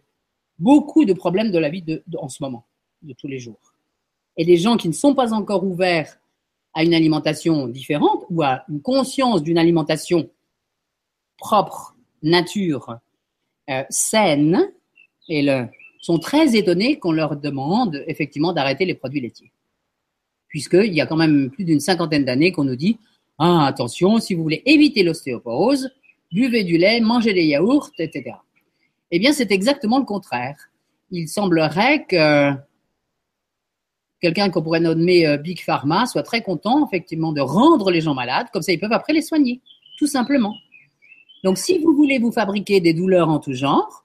beaucoup 0.59 1.05
de 1.05 1.13
problèmes 1.13 1.51
de 1.51 1.59
la 1.59 1.69
vie 1.69 1.83
de, 1.83 2.03
en 2.19 2.29
ce 2.29 2.43
moment, 2.43 2.67
de 3.03 3.13
tous 3.15 3.29
les 3.29 3.39
jours 3.39 3.71
et 4.41 4.45
les 4.45 4.57
gens 4.57 4.79
qui 4.79 4.89
ne 4.89 4.95
sont 4.95 5.15
pas 5.15 5.35
encore 5.35 5.65
ouverts 5.65 6.19
à 6.73 6.83
une 6.83 6.95
alimentation 6.95 7.69
différente 7.69 8.25
ou 8.31 8.43
à 8.43 8.65
une 8.71 8.81
conscience 8.81 9.43
d'une 9.43 9.59
alimentation 9.59 10.31
propre, 11.37 11.95
nature, 12.23 12.97
euh, 13.69 13.83
saine, 13.91 14.73
et 15.29 15.47
sont 16.01 16.19
très 16.19 16.57
étonnés 16.57 16.99
qu'on 16.99 17.13
leur 17.13 17.37
demande 17.37 18.03
effectivement 18.07 18.55
d'arrêter 18.55 18.87
les 18.87 18.95
produits 18.95 19.21
laitiers. 19.21 19.53
Puisqu'il 20.49 20.95
y 20.95 21.03
a 21.03 21.07
quand 21.07 21.17
même 21.17 21.51
plus 21.51 21.65
d'une 21.65 21.79
cinquantaine 21.79 22.25
d'années 22.25 22.51
qu'on 22.51 22.65
nous 22.65 22.77
dit 22.77 22.99
ah, 23.43 23.67
attention, 23.67 24.19
si 24.19 24.35
vous 24.35 24.43
voulez 24.43 24.63
éviter 24.67 25.03
l'ostéoporose, 25.03 25.89
buvez 26.31 26.63
du 26.63 26.77
lait, 26.77 27.01
mangez 27.01 27.33
des 27.33 27.47
yaourts, 27.47 27.91
etc. 27.99 28.37
Eh 29.11 29.19
bien, 29.19 29.33
c'est 29.33 29.51
exactement 29.51 29.99
le 29.99 30.05
contraire. 30.05 30.57
Il 31.11 31.27
semblerait 31.27 32.05
que 32.05 32.53
quelqu'un 34.21 34.51
qu'on 34.51 34.63
pourrait 34.63 34.81
nommer 34.81 35.27
euh, 35.27 35.39
Big 35.39 35.63
Pharma 35.63 36.05
soit 36.05 36.23
très 36.23 36.43
content 36.43 36.87
effectivement 36.87 37.33
de 37.33 37.41
rendre 37.41 37.91
les 37.91 38.03
gens 38.03 38.13
malades, 38.13 38.49
comme 38.53 38.61
ça 38.61 38.73
ils 38.73 38.79
peuvent 38.79 38.93
après 38.93 39.15
les 39.15 39.23
soigner, 39.23 39.63
tout 39.99 40.07
simplement. 40.07 40.55
Donc 41.43 41.57
si 41.57 41.79
vous 41.79 41.95
voulez 41.95 42.19
vous 42.19 42.33
fabriquer 42.33 42.81
des 42.81 42.93
douleurs 42.93 43.31
en 43.31 43.39
tout 43.39 43.55
genre, 43.55 44.05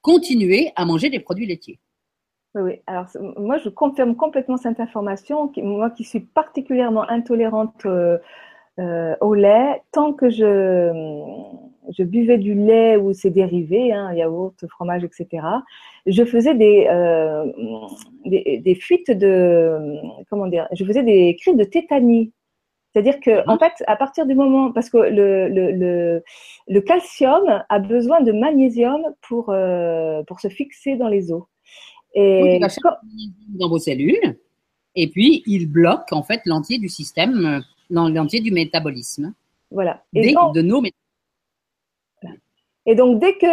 continuez 0.00 0.72
à 0.74 0.86
manger 0.86 1.10
des 1.10 1.20
produits 1.20 1.46
laitiers. 1.46 1.78
Oui, 2.54 2.62
oui. 2.62 2.72
Alors 2.86 3.06
moi 3.36 3.58
je 3.58 3.68
confirme 3.68 4.16
complètement 4.16 4.56
cette 4.56 4.80
information. 4.80 5.52
Moi 5.58 5.90
qui 5.90 6.04
suis 6.04 6.20
particulièrement 6.20 7.08
intolérante 7.10 7.84
euh, 7.84 8.16
euh, 8.78 9.14
au 9.20 9.34
lait, 9.34 9.82
tant 9.92 10.12
que 10.12 10.30
je 10.30 10.90
je 11.96 12.02
buvais 12.02 12.38
du 12.38 12.54
lait 12.54 12.96
ou 12.96 13.12
ses 13.12 13.30
dérivés, 13.30 13.92
hein, 13.92 14.12
yaourt, 14.14 14.54
fromage, 14.68 15.04
etc. 15.04 15.46
Je 16.06 16.24
faisais 16.24 16.54
des, 16.54 16.86
euh, 16.88 17.44
des, 18.24 18.74
fuites 18.74 19.10
de, 19.10 19.76
comment 20.30 20.46
dire, 20.46 20.66
je 20.72 20.84
faisais 20.84 21.02
des 21.02 21.36
crises 21.40 21.56
de 21.56 21.64
tétanie. 21.64 22.32
C'est-à-dire 22.92 23.20
que, 23.20 23.30
mhm. 23.30 23.44
en 23.48 23.58
fait, 23.58 23.72
à 23.86 23.96
partir 23.96 24.24
du 24.24 24.34
moment, 24.34 24.72
parce 24.72 24.88
que 24.88 24.98
le, 24.98 25.48
le, 25.48 26.22
le, 26.68 26.80
calcium 26.80 27.64
a 27.68 27.78
besoin 27.78 28.20
de 28.20 28.32
magnésium 28.32 29.02
pour, 29.20 29.50
euh, 29.50 30.22
pour 30.24 30.40
se 30.40 30.48
fixer 30.48 30.96
dans 30.96 31.08
les 31.08 31.32
os. 31.32 31.42
Et 32.14 32.60
dans 33.58 33.68
vos 33.68 33.78
cellules, 33.78 34.38
et 34.94 35.10
puis 35.10 35.42
il 35.46 35.66
bloque 35.66 36.12
en 36.12 36.22
fait 36.22 36.40
l'entier 36.46 36.78
du 36.78 36.88
système, 36.88 37.64
l'entier 37.90 38.40
du 38.40 38.50
métabolisme. 38.50 39.34
Voilà. 39.70 40.02
Et 40.14 40.32
de 40.32 40.62
nos 40.62 40.80
métabolismes. 40.80 40.94
Et 42.86 42.94
donc, 42.94 43.18
dès 43.18 43.32
que 43.34 43.46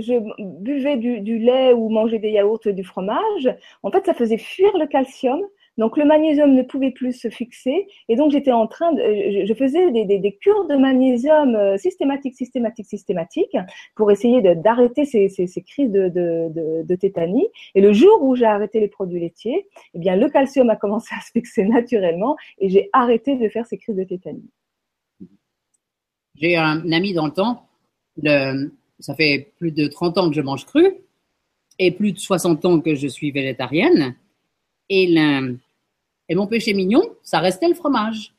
je 0.00 0.14
buvais 0.38 0.96
du, 0.96 1.38
lait 1.38 1.72
ou 1.72 1.88
mangeais 1.88 2.18
des 2.18 2.30
yaourts 2.30 2.66
et 2.66 2.72
du 2.72 2.84
fromage, 2.84 3.48
en 3.82 3.90
fait, 3.90 4.04
ça 4.04 4.14
faisait 4.14 4.38
fuir 4.38 4.76
le 4.76 4.86
calcium. 4.86 5.40
Donc, 5.78 5.96
le 5.96 6.04
magnésium 6.04 6.54
ne 6.54 6.62
pouvait 6.62 6.90
plus 6.90 7.12
se 7.12 7.28
fixer. 7.30 7.86
Et 8.08 8.16
donc, 8.16 8.30
j'étais 8.32 8.52
en 8.52 8.66
train 8.66 8.92
de, 8.92 9.00
je, 9.46 9.54
faisais 9.54 9.90
des, 9.90 10.04
des, 10.04 10.32
cures 10.36 10.66
de 10.66 10.76
magnésium 10.76 11.54
euh, 11.54 11.76
systématiques, 11.78 12.34
systématiques, 12.34 12.86
systématiques 12.86 13.56
pour 13.94 14.10
essayer 14.10 14.42
d'arrêter 14.56 15.04
ces, 15.04 15.28
ces, 15.28 15.62
crises 15.62 15.90
de, 15.90 16.08
de, 16.08 16.82
de, 16.82 16.94
tétanie. 16.96 17.46
Et 17.74 17.80
le 17.80 17.92
jour 17.92 18.22
où 18.22 18.36
j'ai 18.36 18.44
arrêté 18.44 18.80
les 18.80 18.88
produits 18.88 19.20
laitiers, 19.20 19.66
eh 19.94 19.98
bien, 19.98 20.16
le 20.16 20.28
calcium 20.28 20.68
a 20.68 20.76
commencé 20.76 21.14
à 21.16 21.20
se 21.20 21.30
fixer 21.30 21.64
naturellement 21.64 22.36
et 22.58 22.68
j'ai 22.68 22.90
arrêté 22.92 23.36
de 23.36 23.48
faire 23.48 23.66
ces 23.66 23.78
crises 23.78 23.96
de 23.96 24.04
tétanie. 24.04 24.50
J'ai 26.34 26.56
un 26.56 26.92
ami 26.92 27.14
dans 27.14 27.26
le 27.26 27.32
temps 27.32 27.64
ça 29.00 29.14
fait 29.14 29.52
plus 29.58 29.72
de 29.72 29.86
30 29.86 30.18
ans 30.18 30.28
que 30.28 30.34
je 30.34 30.40
mange 30.40 30.66
cru 30.66 30.86
et 31.78 31.92
plus 31.92 32.12
de 32.12 32.18
60 32.18 32.64
ans 32.64 32.80
que 32.80 32.94
je 32.94 33.06
suis 33.06 33.30
végétarienne. 33.30 34.16
Et, 34.88 35.14
et 36.28 36.34
mon 36.34 36.46
péché 36.46 36.74
mignon, 36.74 37.02
ça 37.22 37.40
restait 37.40 37.68
le 37.68 37.74
fromage. 37.74 38.34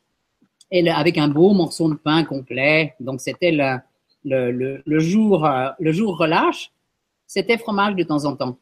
Et 0.72 0.88
avec 0.90 1.18
un 1.18 1.28
beau 1.28 1.54
morceau 1.54 1.90
de 1.90 1.96
pain 1.96 2.24
complet. 2.24 2.96
Donc 3.00 3.22
c'était 3.22 3.52
le, 3.52 3.78
le, 4.24 4.82
le, 4.86 5.00
jour, 5.00 5.46
euh, 5.46 5.70
le 5.80 5.92
jour 5.92 6.18
relâche, 6.18 6.72
c'était 7.26 7.58
fromage 7.58 7.96
de 7.96 8.04
temps 8.04 8.26
en 8.26 8.36
temps. 8.36 8.58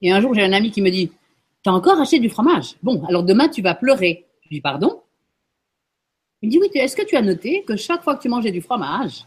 Et 0.00 0.12
un 0.12 0.20
jour, 0.20 0.34
j'ai 0.34 0.42
un 0.42 0.52
ami 0.52 0.70
qui 0.70 0.80
me 0.80 0.90
dit, 0.90 1.10
t'as 1.64 1.72
encore 1.72 2.00
acheté 2.00 2.20
du 2.20 2.28
fromage? 2.28 2.76
Bon, 2.82 3.04
alors 3.06 3.24
demain, 3.24 3.48
tu 3.48 3.62
vas 3.62 3.74
pleurer. 3.74 4.26
Je 4.42 4.50
dis, 4.50 4.60
pardon? 4.60 5.02
Il 6.40 6.48
me 6.48 6.52
dit, 6.52 6.58
oui, 6.60 6.70
est-ce 6.74 6.94
que 6.94 7.04
tu 7.04 7.16
as 7.16 7.22
noté 7.22 7.64
que 7.64 7.74
chaque 7.74 8.04
fois 8.04 8.14
que 8.14 8.22
tu 8.22 8.28
mangeais 8.28 8.52
du 8.52 8.62
fromage, 8.62 9.26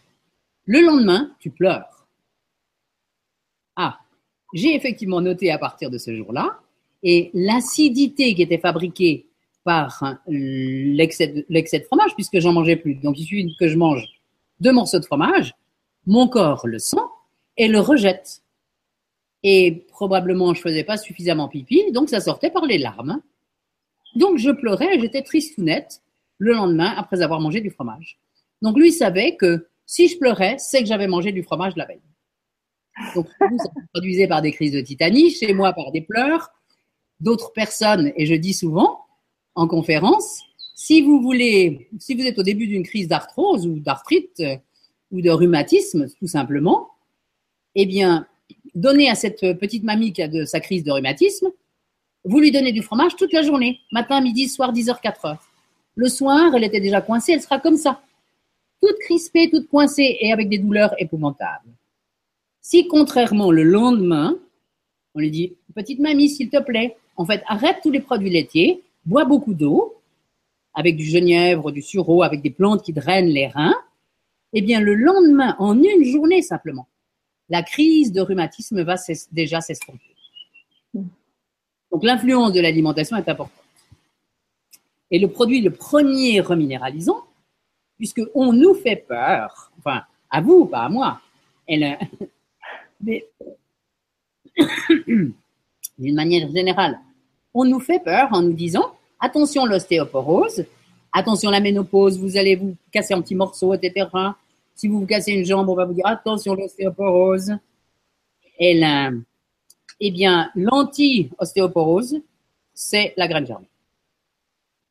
le 0.65 0.80
lendemain, 0.80 1.32
tu 1.39 1.50
pleures? 1.50 2.08
Ah, 3.76 4.00
j'ai 4.54 4.76
effectivement 4.76 5.20
noté 5.20 5.52
à 5.52 5.58
partir 5.58 5.89
de 5.89 5.98
ce 5.98 6.15
jour-là, 6.15 6.60
et 7.04 7.32
l'acidité 7.34 8.36
qui 8.36 8.42
était 8.42 8.58
fabriquée 8.58 9.28
par 9.64 10.20
l'excès 10.28 11.28
de, 11.28 11.86
fromage, 11.86 12.16
puisque 12.16 12.40
j'en 12.40 12.54
mangeais 12.54 12.76
plus, 12.76 12.96
donc 12.96 13.20
il 13.20 13.26
suffit 13.26 13.56
que 13.60 13.68
je 13.68 13.78
mange 13.78 14.08
deux 14.60 14.72
morceaux 14.72 15.00
de 15.00 15.06
fromage, 15.06 15.54
mon 16.06 16.28
corps 16.28 16.68
le 16.68 16.80
sent 16.80 16.98
et 17.58 17.68
le 17.68 17.80
rejette. 17.80 18.42
Et 19.44 19.86
probablement 19.90 20.54
je 20.54 20.62
faisais 20.62 20.84
pas 20.84 20.98
suffisamment 20.98 21.48
pipi, 21.48 21.92
donc 21.92 22.10
ça 22.10 22.20
sortait 22.20 22.52
par 22.52 22.66
les 22.66 22.78
larmes. 22.78 23.22
Donc 24.16 24.38
je 24.38 24.52
pleurais, 24.52 25.00
j'étais 25.00 25.22
triste 25.22 25.58
ou 25.58 25.64
nette 25.64 26.02
le 26.38 26.54
lendemain 26.54 26.94
après 26.98 27.22
avoir 27.22 27.40
mangé 27.40 27.62
du 27.62 27.70
fromage. 27.70 28.20
Donc 28.62 28.78
lui 28.78 28.92
savait 28.92 29.36
que 29.36 29.68
si 29.86 30.08
je 30.08 30.18
pleurais, 30.18 30.56
c'est 30.58 30.82
que 30.82 30.88
j'avais 30.88 31.08
mangé 31.08 31.32
du 31.32 31.44
fromage 31.44 31.76
la 31.76 31.86
veille. 31.86 32.02
Donc, 33.16 33.28
ça 33.40 33.48
se 33.66 33.88
produisait 33.94 34.28
par 34.28 34.42
des 34.42 34.52
crises 34.52 34.72
de 34.72 34.82
titanie, 34.82 35.32
chez 35.32 35.54
moi 35.54 35.74
par 35.74 35.92
des 35.92 36.02
pleurs. 36.02 36.50
D'autres 37.22 37.54
personnes, 37.54 38.12
et 38.18 38.26
je 38.26 38.36
dis 38.36 38.54
souvent 38.54 39.06
en 39.56 39.68
conférence, 39.68 40.42
Si 40.76 41.02
vous 41.04 41.22
voulez, 41.22 41.88
si 42.00 42.16
vous 42.16 42.26
êtes 42.26 42.40
au 42.40 42.44
début 42.44 42.68
d'une 42.68 42.84
crise 42.84 43.08
d'arthrose 43.08 43.68
ou 43.68 43.80
d'arthrite 43.80 44.40
euh, 44.40 44.58
ou 45.12 45.22
de 45.22 45.30
rhumatisme, 45.30 46.08
tout 46.20 46.28
simplement, 46.28 46.90
eh 47.76 47.86
bien, 47.86 48.28
donnez 48.74 49.08
à 49.10 49.16
cette 49.16 49.42
petite 49.60 49.84
mamie 49.84 50.14
qui 50.14 50.24
a 50.24 50.28
de 50.28 50.46
sa 50.46 50.60
crise 50.60 50.84
de 50.84 50.92
rhumatisme, 50.92 51.50
vous 52.24 52.40
lui 52.40 52.52
donnez 52.52 52.72
du 52.72 52.82
fromage 52.82 53.16
toute 53.16 53.34
la 53.34 53.42
journée, 53.42 53.80
matin, 53.92 54.22
midi, 54.22 54.48
soir, 54.48 54.74
10h, 54.74 55.02
4h. 55.02 55.38
Le 55.96 56.08
soir, 56.08 56.56
elle 56.56 56.64
était 56.64 56.80
déjà 56.80 57.02
coincée, 57.02 57.34
elle 57.34 57.42
sera 57.42 57.60
comme 57.60 57.78
ça, 57.78 58.02
toute 58.82 58.98
crispée, 59.00 59.50
toute 59.50 59.68
coincée 59.68 60.18
et 60.20 60.32
avec 60.32 60.50
des 60.50 60.58
douleurs 60.58 60.94
épouvantables. 60.98 61.70
Si 62.62 62.88
contrairement 62.88 63.52
le 63.52 63.64
lendemain, 63.64 64.38
on 65.14 65.20
lui 65.20 65.32
dit, 65.32 65.54
petite 65.76 66.00
mamie, 66.00 66.30
s'il 66.30 66.50
te 66.50 66.62
plaît, 66.62 66.96
en 67.17 67.26
fait, 67.26 67.43
arrête 67.47 67.78
tous 67.84 67.91
les 67.91 68.00
produits 68.00 68.30
laitiers, 68.30 68.84
bois 69.06 69.26
beaucoup 69.26 69.54
d'eau, 69.54 70.02
avec 70.74 70.95
du 70.95 71.06
genièvre, 71.06 71.71
du 71.71 71.82
sureau, 71.82 72.24
avec 72.24 72.41
des 72.41 72.50
plantes 72.50 72.84
qui 72.84 72.93
drainent 72.93 73.28
les 73.28 73.47
reins, 73.47 73.76
eh 74.54 74.62
bien, 74.62 74.80
le 74.80 74.95
lendemain, 74.95 75.56
en 75.60 75.82
une 75.82 76.04
journée 76.04 76.41
simplement, 76.41 76.88
la 77.50 77.63
crise 77.63 78.12
de 78.12 78.21
rhumatisme 78.21 78.82
va 78.84 78.95
déjà 79.32 79.62
s'estomper. 79.62 80.15
Donc, 80.93 82.04
l'influence 82.04 82.54
de 82.54 82.62
l'alimentation 82.62 83.17
est 83.17 83.28
importante. 83.28 83.58
Et 85.10 85.19
le 85.19 85.28
produit 85.28 85.62
le 85.62 85.71
premier 85.71 86.39
reminéralisant, 86.39 87.26
puisque 87.97 88.21
on 88.34 88.54
nous 88.54 88.74
fait 88.74 88.95
peur, 88.95 89.71
enfin, 89.80 90.04
à 90.30 90.41
vous, 90.41 90.65
pas 90.65 90.84
à 90.84 90.89
moi, 90.89 91.21
elle, 91.67 91.97
mais 93.02 93.28
d'une 96.02 96.16
manière 96.16 96.50
générale, 96.52 97.00
on 97.54 97.66
nous 97.66 97.80
fait 97.80 98.00
peur 98.00 98.30
en 98.32 98.42
nous 98.42 98.54
disant 98.54 98.94
attention 99.20 99.66
l'ostéoporose, 99.66 100.66
attention 101.14 101.50
la 101.50 101.60
ménopause, 101.60 102.20
vous 102.20 102.38
allez 102.38 102.56
vous 102.56 102.76
casser 102.92 103.14
un 103.14 103.22
petit 103.22 103.36
morceau, 103.36 103.74
etc. 103.74 104.08
Si 104.76 104.88
vous 104.88 105.00
vous 105.00 105.06
cassez 105.06 105.32
une 105.32 105.46
jambe, 105.46 105.70
on 105.70 105.76
va 105.76 105.86
vous 105.86 105.94
dire 105.94 106.08
attention 106.08 106.56
l'ostéoporose. 106.56 107.54
Eh 108.60 108.76
bien, 110.00 110.50
l'anti-ostéoporose, 110.56 112.22
c'est 112.74 113.14
la 113.18 113.28
graine 113.28 113.46
germée, 113.46 113.70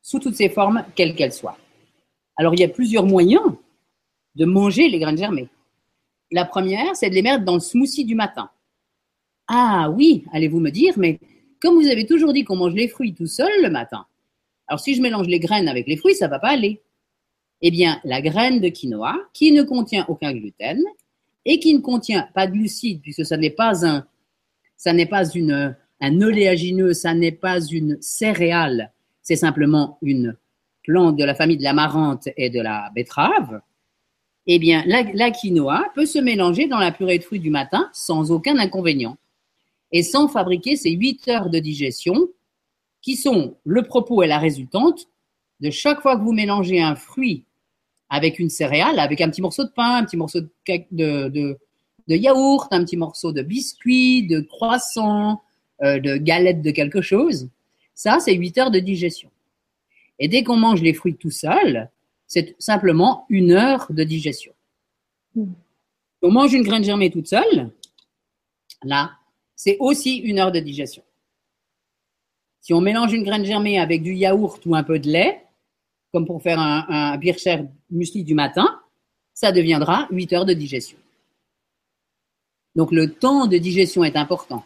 sous 0.02 0.20
toutes 0.20 0.36
ses 0.36 0.48
formes, 0.48 0.84
quelles 0.94 1.16
qu'elles 1.16 1.32
soient. 1.32 1.56
Alors, 2.36 2.54
il 2.54 2.60
y 2.60 2.64
a 2.64 2.68
plusieurs 2.68 3.04
moyens 3.04 3.44
de 4.36 4.44
manger 4.44 4.88
les 4.88 4.98
graines 4.98 5.18
germées. 5.18 5.48
La 6.30 6.44
première, 6.44 6.94
c'est 6.94 7.10
de 7.10 7.14
les 7.14 7.22
mettre 7.22 7.44
dans 7.44 7.54
le 7.54 7.60
smoothie 7.60 8.04
du 8.04 8.14
matin. 8.14 8.50
Ah 9.52 9.90
oui, 9.90 10.24
allez-vous 10.32 10.60
me 10.60 10.70
dire, 10.70 10.94
mais 10.96 11.18
comme 11.60 11.74
vous 11.74 11.88
avez 11.88 12.06
toujours 12.06 12.32
dit 12.32 12.44
qu'on 12.44 12.54
mange 12.54 12.74
les 12.74 12.86
fruits 12.86 13.14
tout 13.14 13.26
seul 13.26 13.50
le 13.64 13.68
matin, 13.68 14.06
alors 14.68 14.78
si 14.78 14.94
je 14.94 15.02
mélange 15.02 15.26
les 15.26 15.40
graines 15.40 15.66
avec 15.66 15.88
les 15.88 15.96
fruits, 15.96 16.14
ça 16.14 16.28
va 16.28 16.38
pas 16.38 16.50
aller. 16.50 16.80
Eh 17.60 17.72
bien, 17.72 18.00
la 18.04 18.22
graine 18.22 18.60
de 18.60 18.68
quinoa, 18.68 19.16
qui 19.34 19.50
ne 19.50 19.64
contient 19.64 20.04
aucun 20.06 20.32
gluten 20.32 20.80
et 21.44 21.58
qui 21.58 21.74
ne 21.74 21.80
contient 21.80 22.28
pas 22.32 22.46
de 22.46 22.52
glucides, 22.52 23.02
puisque 23.02 23.26
ça 23.26 23.36
n'est 23.36 23.50
pas 23.50 23.84
un, 23.84 24.06
ça 24.76 24.92
n'est 24.92 25.06
pas 25.06 25.28
une, 25.28 25.76
un 26.00 26.22
oléagineux, 26.22 26.92
ça 26.92 27.12
n'est 27.12 27.32
pas 27.32 27.60
une 27.60 27.98
céréale, 28.00 28.92
c'est 29.20 29.34
simplement 29.34 29.98
une 30.00 30.36
plante 30.84 31.16
de 31.16 31.24
la 31.24 31.34
famille 31.34 31.56
de 31.56 31.64
l'amarante 31.64 32.28
et 32.36 32.50
de 32.50 32.60
la 32.60 32.92
betterave, 32.94 33.62
eh 34.46 34.60
bien, 34.60 34.84
la, 34.86 35.30
quinoa 35.32 35.86
peut 35.96 36.06
se 36.06 36.20
mélanger 36.20 36.68
dans 36.68 36.78
la 36.78 36.92
purée 36.92 37.18
de 37.18 37.24
fruits 37.24 37.40
du 37.40 37.50
matin 37.50 37.90
sans 37.92 38.30
aucun 38.30 38.56
inconvénient 38.56 39.16
et 39.92 40.02
sans 40.02 40.28
fabriquer 40.28 40.76
ces 40.76 40.90
8 40.90 41.28
heures 41.28 41.50
de 41.50 41.58
digestion 41.58 42.28
qui 43.02 43.16
sont 43.16 43.56
le 43.64 43.82
propos 43.82 44.22
et 44.22 44.26
la 44.26 44.38
résultante 44.38 45.06
de 45.60 45.70
chaque 45.70 46.00
fois 46.00 46.16
que 46.16 46.22
vous 46.22 46.32
mélangez 46.32 46.80
un 46.80 46.94
fruit 46.94 47.44
avec 48.08 48.38
une 48.38 48.50
céréale, 48.50 48.98
avec 48.98 49.20
un 49.20 49.30
petit 49.30 49.42
morceau 49.42 49.64
de 49.64 49.70
pain, 49.70 49.96
un 49.96 50.04
petit 50.04 50.16
morceau 50.16 50.40
de, 50.40 51.28
de, 51.28 51.58
yaourt, 52.08 52.68
un 52.72 52.84
petit 52.84 52.96
morceau 52.96 53.32
de 53.32 53.42
biscuit, 53.42 54.26
de 54.26 54.40
croissant, 54.40 55.42
euh, 55.82 56.00
de 56.00 56.16
galette 56.16 56.62
de 56.62 56.70
quelque 56.72 57.02
chose. 57.02 57.48
Ça, 57.94 58.18
c'est 58.18 58.34
8 58.34 58.58
heures 58.58 58.70
de 58.70 58.80
digestion. 58.80 59.30
Et 60.18 60.28
dès 60.28 60.42
qu'on 60.42 60.56
mange 60.56 60.82
les 60.82 60.92
fruits 60.92 61.16
tout 61.16 61.30
seul, 61.30 61.88
c'est 62.26 62.56
simplement 62.58 63.26
une 63.28 63.52
heure 63.52 63.86
de 63.90 64.04
digestion. 64.04 64.52
Hmm. 65.34 65.52
On 66.22 66.30
mange 66.30 66.52
une 66.52 66.62
graine 66.62 66.84
germée 66.84 67.10
toute 67.10 67.28
seule, 67.28 67.70
là, 68.82 69.12
c'est 69.62 69.76
aussi 69.78 70.16
une 70.16 70.38
heure 70.38 70.52
de 70.52 70.58
digestion. 70.58 71.02
Si 72.62 72.72
on 72.72 72.80
mélange 72.80 73.12
une 73.12 73.24
graine 73.24 73.44
germée 73.44 73.78
avec 73.78 74.02
du 74.02 74.14
yaourt 74.14 74.64
ou 74.64 74.74
un 74.74 74.82
peu 74.82 74.98
de 74.98 75.06
lait, 75.06 75.44
comme 76.14 76.24
pour 76.24 76.42
faire 76.42 76.58
un, 76.58 76.86
un 76.88 77.18
bircher 77.18 77.64
muesli 77.90 78.24
du 78.24 78.32
matin, 78.32 78.80
ça 79.34 79.52
deviendra 79.52 80.08
8 80.12 80.32
heures 80.32 80.46
de 80.46 80.54
digestion. 80.54 80.96
Donc 82.74 82.90
le 82.90 83.12
temps 83.12 83.46
de 83.46 83.58
digestion 83.58 84.02
est 84.02 84.16
important. 84.16 84.64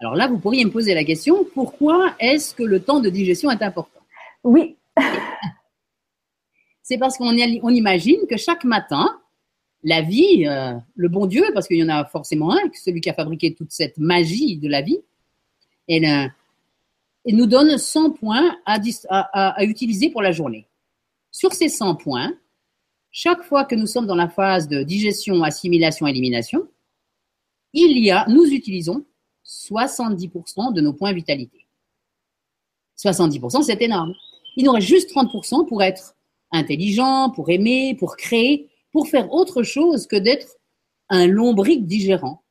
Alors 0.00 0.16
là, 0.16 0.26
vous 0.26 0.40
pourriez 0.40 0.64
me 0.64 0.72
poser 0.72 0.92
la 0.92 1.04
question, 1.04 1.46
pourquoi 1.54 2.16
est-ce 2.18 2.52
que 2.52 2.64
le 2.64 2.82
temps 2.82 2.98
de 2.98 3.10
digestion 3.10 3.48
est 3.52 3.62
important? 3.62 4.02
Oui, 4.42 4.76
c'est 6.82 6.98
parce 6.98 7.16
qu'on 7.16 7.30
imagine 7.30 8.26
que 8.28 8.36
chaque 8.36 8.64
matin, 8.64 9.20
la 9.84 10.00
vie, 10.00 10.46
euh, 10.46 10.74
le 10.96 11.08
bon 11.08 11.26
Dieu, 11.26 11.44
parce 11.52 11.68
qu'il 11.68 11.76
y 11.76 11.84
en 11.84 11.90
a 11.90 12.04
forcément 12.06 12.52
un, 12.52 12.70
celui 12.72 13.00
qui 13.00 13.10
a 13.10 13.14
fabriqué 13.14 13.54
toute 13.54 13.70
cette 13.70 13.98
magie 13.98 14.56
de 14.56 14.68
la 14.68 14.80
vie, 14.80 14.98
et, 15.88 16.00
nous 17.26 17.46
donne 17.46 17.78
100 17.78 18.12
points 18.12 18.56
à, 18.66 19.64
utiliser 19.64 20.10
pour 20.10 20.22
la 20.22 20.32
journée. 20.32 20.66
Sur 21.30 21.52
ces 21.52 21.68
100 21.68 21.96
points, 21.96 22.34
chaque 23.10 23.42
fois 23.42 23.64
que 23.64 23.74
nous 23.74 23.86
sommes 23.86 24.06
dans 24.06 24.14
la 24.14 24.28
phase 24.28 24.68
de 24.68 24.82
digestion, 24.82 25.42
assimilation, 25.42 26.06
élimination, 26.06 26.66
il 27.72 27.98
y 27.98 28.10
a, 28.10 28.26
nous 28.28 28.44
utilisons 28.44 29.04
70% 29.46 30.72
de 30.72 30.80
nos 30.80 30.94
points 30.94 31.12
vitalité. 31.12 31.66
70%, 32.98 33.62
c'est 33.62 33.82
énorme. 33.82 34.14
Il 34.56 34.64
nous 34.64 34.72
reste 34.72 34.86
juste 34.86 35.10
30% 35.14 35.66
pour 35.66 35.82
être 35.82 36.14
intelligent, 36.50 37.30
pour 37.30 37.50
aimer, 37.50 37.96
pour 37.98 38.16
créer, 38.16 38.70
pour 38.94 39.08
faire 39.08 39.32
autre 39.32 39.64
chose 39.64 40.06
que 40.06 40.14
d'être 40.14 40.56
un 41.10 41.26
lombric 41.26 41.84
digérant 41.84 42.44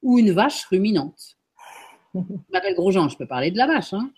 ou 0.00 0.16
une 0.16 0.30
vache 0.30 0.64
ruminante. 0.66 1.36
Je 2.14 2.20
m'appelle 2.52 2.76
Grosjean, 2.76 3.08
je 3.08 3.16
peux 3.16 3.26
parler 3.26 3.50
de 3.50 3.56
la 3.56 3.66
vache. 3.66 3.92
Hein. 3.92 4.08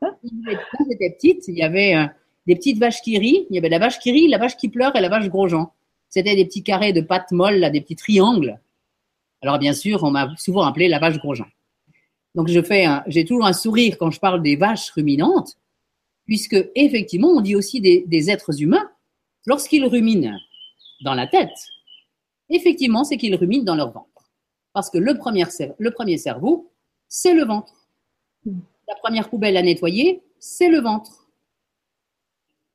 Quand 0.00 0.84
j'étais 0.90 1.10
petite, 1.10 1.46
il 1.46 1.56
y 1.56 1.62
avait 1.62 1.94
euh, 1.94 2.06
des 2.46 2.56
petites 2.56 2.78
vaches 2.78 3.02
qui 3.02 3.18
rient, 3.18 3.46
il 3.50 3.54
y 3.54 3.58
avait 3.58 3.68
la 3.68 3.78
vache 3.78 3.98
qui 3.98 4.12
rit, 4.12 4.28
la 4.28 4.38
vache 4.38 4.56
qui 4.56 4.70
pleure 4.70 4.96
et 4.96 5.02
la 5.02 5.10
vache 5.10 5.28
Grosjean. 5.28 5.70
C'était 6.08 6.36
des 6.36 6.46
petits 6.46 6.62
carrés 6.62 6.94
de 6.94 7.02
pâte 7.02 7.32
molle, 7.32 7.70
des 7.70 7.82
petits 7.82 7.96
triangles. 7.96 8.58
Alors 9.42 9.58
bien 9.58 9.74
sûr, 9.74 10.04
on 10.04 10.10
m'a 10.10 10.34
souvent 10.38 10.62
appelé 10.62 10.88
la 10.88 11.00
vache 11.00 11.18
Grosjean. 11.18 11.46
Donc 12.34 12.48
j'ai 12.48 13.24
toujours 13.26 13.44
un 13.44 13.52
sourire 13.52 13.98
quand 13.98 14.10
je 14.10 14.20
parle 14.20 14.40
des 14.40 14.56
vaches 14.56 14.90
ruminantes, 14.92 15.58
puisque 16.24 16.56
effectivement, 16.74 17.28
on 17.28 17.42
dit 17.42 17.56
aussi 17.56 17.82
des, 17.82 18.30
êtres 18.30 18.62
humains, 18.62 18.90
lorsqu'ils 19.44 19.84
ruminent 19.84 20.38
dans 21.02 21.14
la 21.14 21.26
tête, 21.26 21.56
effectivement, 22.48 23.04
c'est 23.04 23.16
qu'ils 23.16 23.34
ruminent 23.34 23.64
dans 23.64 23.76
leur 23.76 23.90
ventre. 23.90 24.30
Parce 24.72 24.90
que 24.90 24.98
le 24.98 25.16
premier, 25.16 25.44
le 25.78 25.90
premier 25.90 26.18
cerveau, 26.18 26.72
c'est 27.08 27.34
le 27.34 27.44
ventre. 27.44 27.88
La 28.44 28.94
première 28.96 29.30
poubelle 29.30 29.56
à 29.56 29.62
nettoyer, 29.62 30.22
c'est 30.38 30.68
le 30.68 30.80
ventre. 30.80 31.28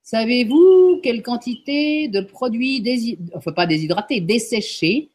Savez-vous 0.01 1.01
quelle 1.03 1.21
quantité 1.21 2.07
de 2.07 2.21
produits, 2.21 3.19
enfin 3.35 3.51
pas 3.51 3.67
déshydratés, 3.67 4.21
desséchés, 4.21 5.11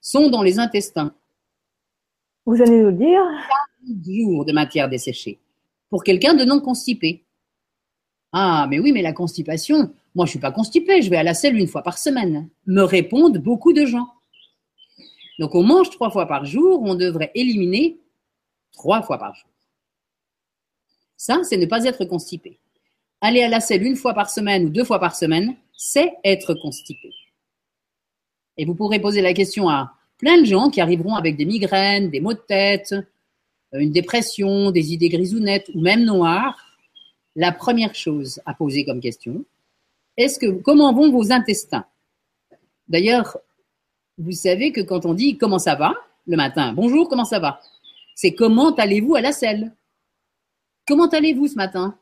sont 0.00 0.30
dans 0.30 0.42
les 0.42 0.58
intestins? 0.58 1.14
Vous 2.44 2.60
allez 2.60 2.82
nous 2.82 2.90
dire 2.90 3.22
40 3.86 4.04
jours 4.04 4.44
de 4.44 4.52
matière 4.52 4.88
desséchée 4.88 5.38
pour 5.90 6.02
quelqu'un 6.02 6.34
de 6.34 6.44
non 6.44 6.60
constipé. 6.60 7.24
Ah, 8.32 8.66
mais 8.68 8.78
oui, 8.78 8.92
mais 8.92 9.02
la 9.02 9.12
constipation, 9.12 9.92
moi 10.14 10.26
je 10.26 10.30
suis 10.30 10.38
pas 10.38 10.52
constipée, 10.52 11.02
je 11.02 11.10
vais 11.10 11.16
à 11.16 11.22
la 11.22 11.34
selle 11.34 11.56
une 11.56 11.66
fois 11.66 11.82
par 11.82 11.98
semaine, 11.98 12.48
me 12.66 12.82
répondent 12.82 13.38
beaucoup 13.38 13.72
de 13.72 13.86
gens. 13.86 14.08
Donc 15.38 15.54
on 15.54 15.62
mange 15.62 15.90
trois 15.90 16.10
fois 16.10 16.26
par 16.26 16.44
jour, 16.44 16.82
on 16.82 16.94
devrait 16.94 17.30
éliminer 17.34 17.98
trois 18.72 19.02
fois 19.02 19.18
par 19.18 19.34
jour. 19.34 19.48
Ça, 21.16 21.40
c'est 21.44 21.56
ne 21.56 21.66
pas 21.66 21.84
être 21.84 22.04
constipé. 22.04 22.58
Aller 23.20 23.42
à 23.42 23.48
la 23.48 23.60
selle 23.60 23.82
une 23.82 23.96
fois 23.96 24.14
par 24.14 24.30
semaine 24.30 24.66
ou 24.66 24.70
deux 24.70 24.84
fois 24.84 24.98
par 24.98 25.14
semaine, 25.14 25.54
c'est 25.76 26.12
être 26.24 26.54
constipé. 26.54 27.10
Et 28.56 28.64
vous 28.64 28.74
pourrez 28.74 29.00
poser 29.00 29.20
la 29.20 29.34
question 29.34 29.68
à 29.68 29.94
plein 30.18 30.40
de 30.40 30.46
gens 30.46 30.70
qui 30.70 30.80
arriveront 30.80 31.14
avec 31.14 31.36
des 31.36 31.44
migraines, 31.44 32.10
des 32.10 32.20
maux 32.20 32.34
de 32.34 32.38
tête, 32.38 32.94
une 33.72 33.92
dépression, 33.92 34.70
des 34.70 34.92
idées 34.92 35.08
grisounettes 35.08 35.70
ou 35.74 35.80
même 35.80 36.04
noires 36.04 36.56
la 37.36 37.52
première 37.52 37.94
chose 37.94 38.40
à 38.44 38.54
poser 38.54 38.84
comme 38.84 39.00
question, 39.00 39.44
est-ce 40.24 40.38
que 40.38 40.60
comment 40.62 40.92
vont 40.92 41.10
vos 41.10 41.32
intestins? 41.32 41.84
D'ailleurs, 42.88 43.38
vous 44.18 44.32
savez 44.32 44.72
que 44.72 44.80
quand 44.80 45.06
on 45.06 45.14
dit 45.14 45.38
comment 45.38 45.58
ça 45.58 45.74
va? 45.74 45.94
le 46.26 46.36
matin, 46.36 46.72
bonjour, 46.72 47.08
comment 47.08 47.24
ça 47.24 47.40
va? 47.40 47.60
C'est 48.14 48.34
comment 48.34 48.74
allez-vous 48.74 49.16
à 49.16 49.20
la 49.20 49.32
selle? 49.32 49.72
Comment 50.86 51.08
allez-vous 51.08 51.48
ce 51.48 51.54
matin? 51.56 51.98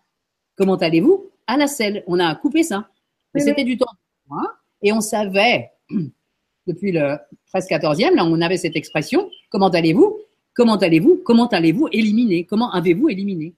Comment 0.56 0.76
allez-vous 0.76 1.30
à 1.46 1.56
la 1.56 1.66
selle? 1.66 2.04
On 2.06 2.18
a 2.18 2.34
coupé 2.34 2.62
ça. 2.62 2.88
Mais 3.32 3.42
Oui, 3.42 3.48
c'était 3.48 3.64
du 3.64 3.78
temps. 3.78 3.86
hein, 4.30 4.46
et 4.82 4.92
on 4.92 5.00
savait, 5.00 5.70
depuis 6.66 6.92
le 6.92 7.16
13-14e, 7.54 8.14
là, 8.16 8.24
on 8.24 8.40
avait 8.40 8.56
cette 8.56 8.76
expression, 8.76 9.30
comment 9.50 9.68
allez-vous? 9.68 10.18
Comment 10.54 10.76
allez-vous? 10.76 11.22
Comment 11.24 11.46
allez-vous 11.48 11.88
éliminer? 11.92 12.44
Comment 12.44 12.70
avez-vous 12.72 13.08
éliminé? 13.08 13.54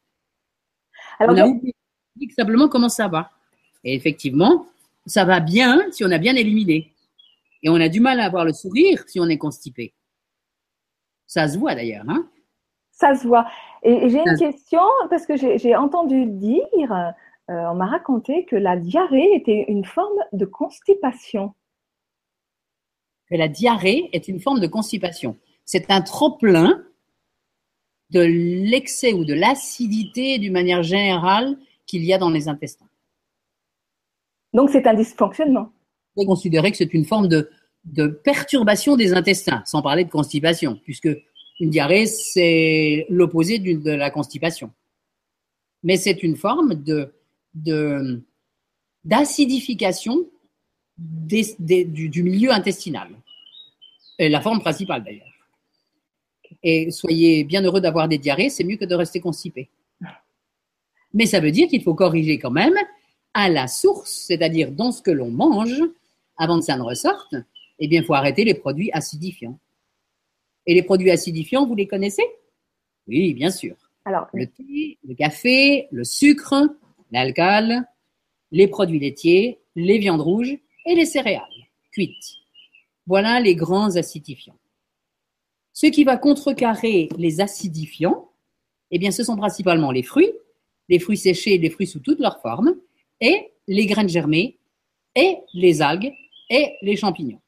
Alors, 1.18 1.34
On 1.34 1.38
a 1.38 1.46
oublié 1.46 1.74
simplement 2.36 2.68
comment 2.68 2.88
ça 2.88 3.08
va. 3.08 3.30
Et 3.84 3.94
effectivement, 3.94 4.66
ça 5.06 5.24
va 5.24 5.40
bien 5.40 5.90
si 5.90 6.04
on 6.04 6.10
a 6.10 6.18
bien 6.18 6.34
éliminé. 6.36 6.92
Et 7.62 7.68
on 7.68 7.76
a 7.76 7.88
du 7.88 8.00
mal 8.00 8.20
à 8.20 8.26
avoir 8.26 8.44
le 8.44 8.52
sourire 8.52 9.04
si 9.06 9.20
on 9.20 9.28
est 9.28 9.38
constipé. 9.38 9.92
Ça 11.26 11.46
se 11.48 11.58
voit 11.58 11.74
d'ailleurs. 11.74 12.04
Hein 12.08 12.28
Ça 12.90 13.14
se 13.14 13.26
voit. 13.26 13.46
Et 13.82 14.08
j'ai 14.08 14.18
une 14.18 14.38
question 14.38 14.82
parce 15.08 15.26
que 15.26 15.36
j'ai 15.36 15.58
j'ai 15.58 15.76
entendu 15.76 16.26
dire, 16.26 16.92
euh, 16.92 17.70
on 17.70 17.74
m'a 17.74 17.86
raconté 17.86 18.44
que 18.44 18.56
la 18.56 18.76
diarrhée 18.76 19.34
était 19.34 19.64
une 19.68 19.84
forme 19.84 20.18
de 20.32 20.44
constipation. 20.44 21.54
que 23.30 23.36
la 23.36 23.48
diarrhée 23.48 24.10
est 24.12 24.26
une 24.26 24.40
forme 24.40 24.60
de 24.60 24.66
constipation. 24.66 25.36
C'est 25.64 25.90
un 25.90 26.02
trop-plein 26.02 26.82
de 28.10 28.20
l'excès 28.20 29.12
ou 29.12 29.24
de 29.24 29.34
l'acidité 29.34 30.38
d'une 30.38 30.52
manière 30.52 30.82
générale 30.82 31.56
qu'il 31.86 32.04
y 32.04 32.12
a 32.12 32.18
dans 32.18 32.30
les 32.30 32.48
intestins. 32.48 32.89
Donc 34.52 34.70
c'est 34.70 34.86
un 34.86 34.94
dysfonctionnement. 34.94 35.72
On 36.16 36.26
considérer 36.26 36.70
que 36.70 36.76
c'est 36.76 36.92
une 36.92 37.04
forme 37.04 37.28
de, 37.28 37.50
de 37.84 38.06
perturbation 38.08 38.96
des 38.96 39.12
intestins, 39.12 39.62
sans 39.64 39.82
parler 39.82 40.04
de 40.04 40.10
constipation, 40.10 40.78
puisque 40.84 41.08
une 41.60 41.70
diarrhée, 41.70 42.06
c'est 42.06 43.06
l'opposé 43.10 43.58
de 43.58 43.90
la 43.90 44.10
constipation. 44.10 44.72
Mais 45.82 45.96
c'est 45.96 46.22
une 46.22 46.36
forme 46.36 46.74
de, 46.74 47.12
d'acidification 49.04 50.26
du, 50.98 52.08
du 52.08 52.22
milieu 52.22 52.50
intestinal. 52.50 53.08
Et 54.18 54.28
la 54.28 54.40
forme 54.40 54.60
principale 54.60 55.04
d'ailleurs. 55.04 55.26
Et 56.62 56.90
soyez 56.90 57.44
bien 57.44 57.62
heureux 57.62 57.80
d'avoir 57.80 58.08
des 58.08 58.18
diarrhées, 58.18 58.50
c'est 58.50 58.64
mieux 58.64 58.76
que 58.76 58.84
de 58.84 58.94
rester 58.94 59.20
constipé. 59.20 59.70
Mais 61.14 61.26
ça 61.26 61.40
veut 61.40 61.50
dire 61.50 61.68
qu'il 61.68 61.82
faut 61.82 61.94
corriger 61.94 62.38
quand 62.38 62.50
même 62.50 62.74
à 63.34 63.48
la 63.48 63.68
source, 63.68 64.10
c'est-à-dire 64.10 64.72
dans 64.72 64.92
ce 64.92 65.02
que 65.02 65.10
l'on 65.10 65.30
mange, 65.30 65.82
avant 66.36 66.58
que 66.58 66.64
ça 66.64 66.76
ne 66.76 66.82
ressorte, 66.82 67.34
eh 67.78 67.88
bien, 67.88 68.00
il 68.00 68.04
faut 68.04 68.14
arrêter 68.14 68.44
les 68.44 68.54
produits 68.54 68.90
acidifiants. 68.92 69.58
Et 70.66 70.74
les 70.74 70.82
produits 70.82 71.10
acidifiants, 71.10 71.66
vous 71.66 71.74
les 71.74 71.86
connaissez? 71.86 72.24
Oui, 73.06 73.34
bien 73.34 73.50
sûr. 73.50 73.76
Alors, 74.04 74.28
Le 74.32 74.46
thé, 74.46 74.98
le 75.06 75.14
café, 75.14 75.88
le 75.90 76.04
sucre, 76.04 76.54
l'alcool, 77.10 77.82
les 78.50 78.68
produits 78.68 78.98
laitiers, 78.98 79.58
les 79.76 79.98
viandes 79.98 80.20
rouges 80.20 80.56
et 80.86 80.94
les 80.94 81.06
céréales 81.06 81.44
cuites. 81.92 82.36
Voilà 83.06 83.40
les 83.40 83.54
grands 83.54 83.96
acidifiants. 83.96 84.58
Ce 85.72 85.86
qui 85.86 86.04
va 86.04 86.16
contrecarrer 86.16 87.08
les 87.16 87.40
acidifiants, 87.40 88.30
eh 88.90 88.98
bien, 88.98 89.10
ce 89.10 89.24
sont 89.24 89.36
principalement 89.36 89.90
les 89.90 90.02
fruits, 90.02 90.32
les 90.88 90.98
fruits 90.98 91.16
séchés, 91.16 91.58
les 91.58 91.70
fruits 91.70 91.86
sous 91.86 92.00
toutes 92.00 92.20
leurs 92.20 92.40
formes, 92.40 92.74
et 93.20 93.52
les 93.66 93.86
graines 93.86 94.08
germées, 94.08 94.58
et 95.14 95.38
les 95.54 95.82
algues, 95.82 96.12
et 96.48 96.74
les 96.82 96.96
champignons. 96.96 97.40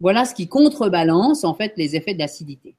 Voilà 0.00 0.24
ce 0.24 0.34
qui 0.34 0.48
contrebalance 0.48 1.44
en 1.44 1.54
fait 1.54 1.72
les 1.76 1.96
effets 1.96 2.14
d'acidité. 2.14 2.76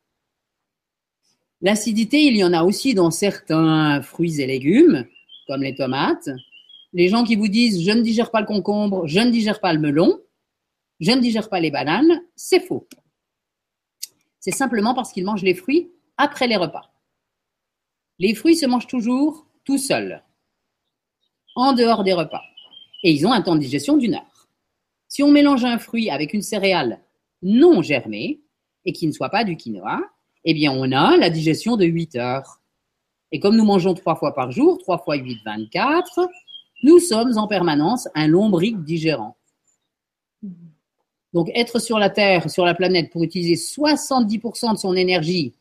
L'acidité, 1.61 2.23
il 2.25 2.37
y 2.37 2.43
en 2.43 2.53
a 2.53 2.63
aussi 2.63 2.93
dans 2.93 3.09
certains 3.09 4.01
fruits 4.01 4.39
et 4.41 4.45
légumes, 4.45 5.07
comme 5.47 5.63
les 5.63 5.73
tomates. 5.73 6.29
Les 6.93 7.09
gens 7.09 7.23
qui 7.23 7.35
vous 7.35 7.47
disent 7.47 7.83
je 7.83 7.91
ne 7.91 8.01
digère 8.01 8.29
pas 8.29 8.41
le 8.41 8.47
concombre, 8.47 9.07
je 9.07 9.19
ne 9.19 9.31
digère 9.31 9.59
pas 9.59 9.73
le 9.73 9.79
melon, 9.79 10.21
je 10.99 11.11
ne 11.11 11.19
digère 11.19 11.49
pas 11.49 11.59
les 11.59 11.71
bananes, 11.71 12.21
c'est 12.35 12.59
faux. 12.59 12.87
C'est 14.39 14.51
simplement 14.51 14.93
parce 14.93 15.11
qu'ils 15.11 15.25
mangent 15.25 15.43
les 15.43 15.55
fruits 15.55 15.91
après 16.17 16.47
les 16.47 16.57
repas. 16.57 16.91
Les 18.19 18.35
fruits 18.35 18.55
se 18.55 18.65
mangent 18.65 18.87
toujours 18.87 19.47
tout 19.63 19.77
seuls, 19.77 20.23
en 21.57 21.73
dehors 21.73 22.03
des 22.03 22.13
repas. 22.13 22.43
Et 23.03 23.11
ils 23.11 23.25
ont 23.25 23.31
un 23.31 23.41
temps 23.41 23.55
de 23.55 23.59
digestion 23.59 23.97
d'une 23.97 24.13
heure. 24.13 24.47
Si 25.07 25.23
on 25.23 25.31
mélange 25.31 25.65
un 25.65 25.79
fruit 25.79 26.09
avec 26.09 26.33
une 26.33 26.41
céréale 26.41 27.01
non 27.41 27.81
germée 27.81 28.41
et 28.85 28.93
qui 28.93 29.07
ne 29.07 29.11
soit 29.11 29.29
pas 29.29 29.43
du 29.43 29.57
quinoa, 29.57 29.99
eh 30.45 30.53
bien, 30.53 30.71
on 30.71 30.91
a 30.91 31.17
la 31.17 31.29
digestion 31.29 31.75
de 31.75 31.85
8 31.85 32.15
heures. 32.15 32.61
Et 33.31 33.39
comme 33.39 33.57
nous 33.57 33.65
mangeons 33.65 33.93
trois 33.93 34.15
fois 34.15 34.33
par 34.33 34.51
jour, 34.51 34.77
3 34.77 34.99
fois 34.99 35.15
8, 35.15 35.39
24, 35.43 36.29
nous 36.83 36.99
sommes 36.99 37.37
en 37.37 37.47
permanence 37.47 38.07
un 38.15 38.27
lombric 38.27 38.83
digérant. 38.83 39.35
Donc, 41.33 41.49
être 41.53 41.79
sur 41.79 41.99
la 41.99 42.09
Terre, 42.09 42.49
sur 42.49 42.65
la 42.65 42.75
planète, 42.75 43.11
pour 43.11 43.23
utiliser 43.23 43.55
70% 43.55 44.73
de 44.73 44.77
son 44.77 44.95
énergie 44.95 45.53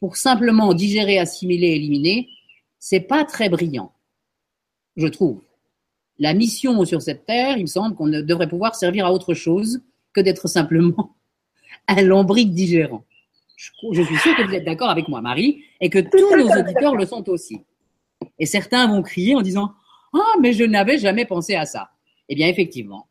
pour 0.00 0.16
simplement 0.16 0.74
digérer, 0.74 1.18
assimiler, 1.18 1.68
éliminer, 1.68 2.28
c'est 2.78 3.00
pas 3.00 3.24
très 3.24 3.48
brillant, 3.48 3.92
je 4.98 5.06
trouve. 5.06 5.40
La 6.18 6.34
mission 6.34 6.84
sur 6.84 7.00
cette 7.00 7.24
Terre, 7.24 7.56
il 7.56 7.62
me 7.62 7.66
semble 7.66 7.94
qu'on 7.94 8.08
ne 8.08 8.20
devrait 8.20 8.48
pouvoir 8.48 8.74
servir 8.74 9.06
à 9.06 9.12
autre 9.12 9.32
chose 9.34 9.80
que 10.12 10.20
d'être 10.20 10.48
simplement 10.48 11.14
un 11.88 12.02
lombric 12.02 12.52
digérant. 12.52 13.04
Je, 13.56 13.70
je 13.92 14.02
suis 14.02 14.18
sûre 14.18 14.36
que 14.36 14.42
vous 14.42 14.54
êtes 14.54 14.64
d'accord 14.64 14.90
avec 14.90 15.08
moi, 15.08 15.20
Marie, 15.20 15.64
et 15.80 15.88
que 15.88 15.98
tous 15.98 16.36
nos 16.36 16.48
auditeurs 16.48 16.96
le 16.96 17.06
sont 17.06 17.28
aussi. 17.28 17.60
Et 18.38 18.46
certains 18.46 18.86
vont 18.88 19.02
crier 19.02 19.34
en 19.34 19.42
disant 19.42 19.72
Ah, 20.12 20.34
mais 20.40 20.52
je 20.52 20.64
n'avais 20.64 20.98
jamais 20.98 21.24
pensé 21.24 21.54
à 21.54 21.64
ça. 21.64 21.90
Eh 22.28 22.34
bien, 22.34 22.48
effectivement, 22.48 23.08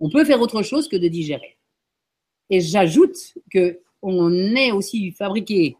on 0.00 0.10
peut 0.10 0.24
faire 0.24 0.40
autre 0.40 0.62
chose 0.62 0.88
que 0.88 0.96
de 0.96 1.08
digérer. 1.08 1.56
Et 2.50 2.60
j'ajoute 2.60 3.16
que 3.50 3.80
on 4.02 4.30
est 4.54 4.70
aussi 4.70 5.12
fabriqué 5.12 5.76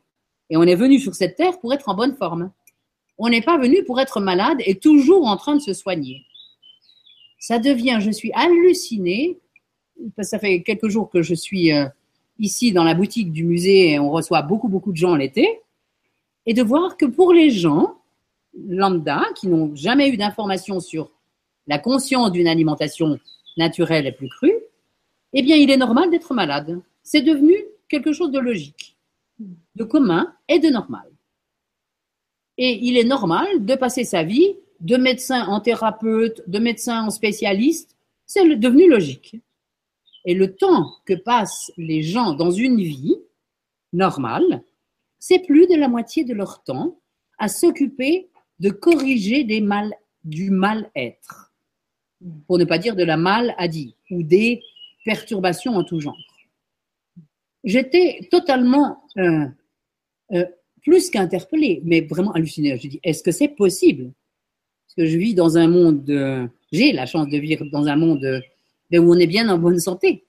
et 0.48 0.56
on 0.56 0.62
est 0.62 0.74
venu 0.74 0.98
sur 0.98 1.14
cette 1.14 1.36
terre 1.36 1.58
pour 1.60 1.74
être 1.74 1.88
en 1.88 1.94
bonne 1.94 2.16
forme. 2.16 2.50
On 3.18 3.28
n'est 3.28 3.42
pas 3.42 3.58
venu 3.58 3.84
pour 3.84 4.00
être 4.00 4.20
malade 4.20 4.58
et 4.66 4.76
toujours 4.76 5.26
en 5.26 5.36
train 5.36 5.54
de 5.54 5.60
se 5.60 5.72
soigner. 5.72 6.22
Ça 7.38 7.58
devient, 7.58 7.98
je 8.00 8.10
suis 8.10 8.32
hallucinée, 8.34 9.38
parce 10.16 10.28
que 10.28 10.30
ça 10.30 10.38
fait 10.38 10.62
quelques 10.62 10.88
jours 10.88 11.10
que 11.10 11.22
je 11.22 11.34
suis 11.34 11.72
euh, 11.72 11.86
ici 12.38 12.72
dans 12.72 12.84
la 12.84 12.94
boutique 12.94 13.32
du 13.32 13.44
musée 13.44 13.92
et 13.92 13.98
on 13.98 14.10
reçoit 14.10 14.42
beaucoup, 14.42 14.68
beaucoup 14.68 14.92
de 14.92 14.96
gens 14.96 15.14
l'été, 15.14 15.60
et 16.46 16.54
de 16.54 16.62
voir 16.62 16.96
que 16.96 17.06
pour 17.06 17.32
les 17.32 17.50
gens 17.50 17.96
lambda 18.68 19.22
qui 19.36 19.48
n'ont 19.48 19.74
jamais 19.74 20.08
eu 20.08 20.16
d'informations 20.16 20.80
sur 20.80 21.10
la 21.66 21.78
conscience 21.78 22.30
d'une 22.32 22.46
alimentation 22.46 23.18
naturelle 23.56 24.06
et 24.06 24.12
plus 24.12 24.28
crue, 24.28 24.54
eh 25.32 25.42
bien, 25.42 25.56
il 25.56 25.70
est 25.70 25.76
normal 25.76 26.10
d'être 26.10 26.34
malade. 26.34 26.80
C'est 27.02 27.22
devenu 27.22 27.54
quelque 27.88 28.12
chose 28.12 28.30
de 28.30 28.38
logique, 28.38 28.96
de 29.74 29.84
commun 29.84 30.32
et 30.48 30.58
de 30.58 30.68
normal. 30.68 31.06
Et 32.58 32.78
il 32.82 32.96
est 32.96 33.04
normal 33.04 33.64
de 33.64 33.74
passer 33.74 34.04
sa 34.04 34.22
vie 34.22 34.56
de 34.80 34.96
médecin 34.96 35.46
en 35.46 35.60
thérapeute, 35.60 36.42
de 36.48 36.58
médecin 36.58 37.04
en 37.04 37.10
spécialiste, 37.10 37.96
c'est 38.26 38.56
devenu 38.56 38.88
logique. 38.88 39.36
Et 40.24 40.34
le 40.34 40.54
temps 40.54 40.92
que 41.04 41.14
passent 41.14 41.72
les 41.76 42.02
gens 42.02 42.34
dans 42.34 42.50
une 42.50 42.80
vie 42.80 43.16
normale, 43.92 44.62
c'est 45.18 45.40
plus 45.40 45.66
de 45.66 45.76
la 45.76 45.88
moitié 45.88 46.24
de 46.24 46.34
leur 46.34 46.62
temps 46.62 46.98
à 47.38 47.48
s'occuper 47.48 48.28
de 48.60 48.70
corriger 48.70 49.44
des 49.44 49.60
mal, 49.60 49.92
du 50.22 50.50
mal-être, 50.50 51.52
pour 52.46 52.58
ne 52.58 52.64
pas 52.64 52.78
dire 52.78 52.96
de 52.96 53.04
la 53.04 53.16
maladie 53.16 53.96
ou 54.10 54.22
des 54.22 54.62
perturbations 55.04 55.76
en 55.76 55.84
tout 55.84 56.00
genre. 56.00 56.16
J'étais 57.64 58.28
totalement 58.30 59.02
euh, 59.16 59.46
euh, 60.32 60.46
plus 60.84 61.10
qu'interpellée, 61.10 61.80
mais 61.84 62.02
vraiment 62.02 62.32
hallucinée. 62.32 62.76
Je 62.78 62.88
dis, 62.88 63.00
est-ce 63.02 63.22
que 63.22 63.32
c'est 63.32 63.48
possible? 63.48 64.12
Parce 64.86 64.94
que 64.96 65.06
je 65.06 65.16
vis 65.18 65.34
dans 65.34 65.56
un 65.56 65.66
monde, 65.66 66.04
de- 66.04 66.46
j'ai 66.72 66.92
la 66.92 67.06
chance 67.06 67.28
de 67.28 67.38
vivre 67.38 67.64
dans 67.72 67.86
un 67.86 67.96
monde 67.96 68.20
de- 68.20 68.42
de 68.90 68.98
où 68.98 69.12
on 69.12 69.18
est 69.18 69.26
bien 69.26 69.48
en 69.48 69.58
bonne 69.58 69.78
santé. 69.80 70.24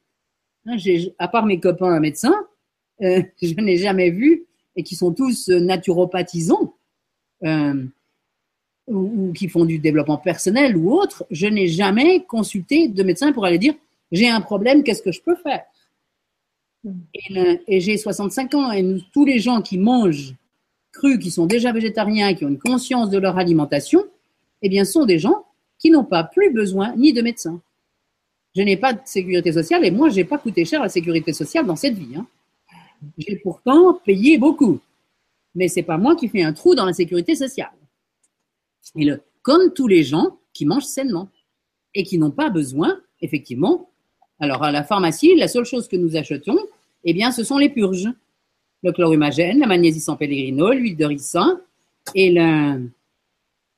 Hein, 0.65 0.77
j'ai- 0.77 1.13
à 1.19 1.27
part 1.27 1.45
mes 1.45 1.59
copains 1.59 1.99
médecins, 1.99 2.35
euh, 3.01 3.21
je 3.41 3.53
n'ai 3.55 3.77
jamais 3.77 4.09
vu, 4.09 4.45
et 4.75 4.83
qui 4.83 4.95
sont 4.95 5.13
tous 5.13 5.49
euh, 5.49 5.59
naturopathisants, 5.59 6.73
euh, 7.43 7.83
ou, 8.87 8.97
ou 9.29 9.33
qui 9.33 9.47
font 9.49 9.65
du 9.65 9.79
développement 9.79 10.17
personnel 10.17 10.77
ou 10.77 10.91
autre, 10.93 11.25
je 11.31 11.47
n'ai 11.47 11.67
jamais 11.67 12.23
consulté 12.23 12.87
de 12.87 13.03
médecin 13.03 13.33
pour 13.33 13.45
aller 13.45 13.57
dire 13.57 13.73
j'ai 14.11 14.29
un 14.29 14.39
problème, 14.41 14.83
qu'est-ce 14.83 15.01
que 15.01 15.11
je 15.11 15.21
peux 15.21 15.35
faire? 15.35 15.63
Et, 16.85 17.33
le- 17.33 17.59
et 17.67 17.79
j'ai 17.81 17.97
65 17.97 18.53
ans 18.53 18.71
et 18.71 18.83
nous- 18.83 19.01
tous 19.11 19.25
les 19.25 19.39
gens 19.39 19.61
qui 19.61 19.77
mangent 19.77 20.35
cru, 20.95 21.19
qui 21.19 21.31
sont 21.31 21.45
déjà 21.45 21.71
végétariens, 21.71 22.33
qui 22.33 22.45
ont 22.45 22.49
une 22.49 22.59
conscience 22.59 23.09
de 23.09 23.17
leur 23.17 23.37
alimentation, 23.37 24.03
eh 24.61 24.69
bien, 24.69 24.85
sont 24.85 25.05
des 25.05 25.19
gens 25.19 25.45
qui 25.77 25.91
n'ont 25.91 26.05
pas 26.05 26.23
plus 26.23 26.51
besoin 26.51 26.95
ni 26.95 27.13
de 27.13 27.21
médecin. 27.21 27.61
Je 28.55 28.61
n'ai 28.61 28.77
pas 28.77 28.93
de 28.93 28.99
sécurité 29.05 29.51
sociale 29.51 29.85
et 29.85 29.91
moi, 29.91 30.09
j'ai 30.09 30.23
pas 30.23 30.37
coûté 30.37 30.65
cher 30.65 30.81
la 30.81 30.89
sécurité 30.89 31.33
sociale 31.33 31.65
dans 31.65 31.75
cette 31.75 31.97
vie. 31.97 32.15
hein. 32.15 32.25
J'ai 33.17 33.35
pourtant 33.35 33.93
payé 33.93 34.37
beaucoup, 34.37 34.79
mais 35.53 35.67
c'est 35.67 35.83
pas 35.83 35.97
moi 35.97 36.15
qui 36.15 36.29
fais 36.29 36.41
un 36.41 36.53
trou 36.53 36.73
dans 36.73 36.85
la 36.85 36.93
sécurité 36.93 37.35
sociale. 37.35 37.73
Et 38.95 39.05
le 39.05 39.21
comme 39.45 39.73
tous 39.73 39.87
les 39.87 40.03
gens 40.03 40.39
qui 40.53 40.65
mangent 40.65 40.85
sainement 40.85 41.29
et 41.93 42.03
qui 42.03 42.17
n'ont 42.17 42.31
pas 42.31 42.49
besoin, 42.49 42.99
effectivement. 43.21 43.89
Alors, 44.39 44.63
à 44.63 44.71
la 44.71 44.83
pharmacie, 44.83 45.35
la 45.35 45.47
seule 45.47 45.65
chose 45.65 45.87
que 45.87 45.95
nous 45.95 46.15
achetons, 46.15 46.57
eh 47.03 47.13
bien, 47.13 47.31
ce 47.31 47.43
sont 47.43 47.59
les 47.59 47.69
purges. 47.69 48.09
Le 48.85 48.91
chlorumagène, 48.91 49.57
la 49.57 49.65
magnésie 49.65 49.99
sans 49.99 50.15
pellegrino, 50.15 50.71
l'huile 50.71 50.95
de 50.95 51.05
ricin 51.05 51.59
et, 52.13 52.31
la... 52.31 52.77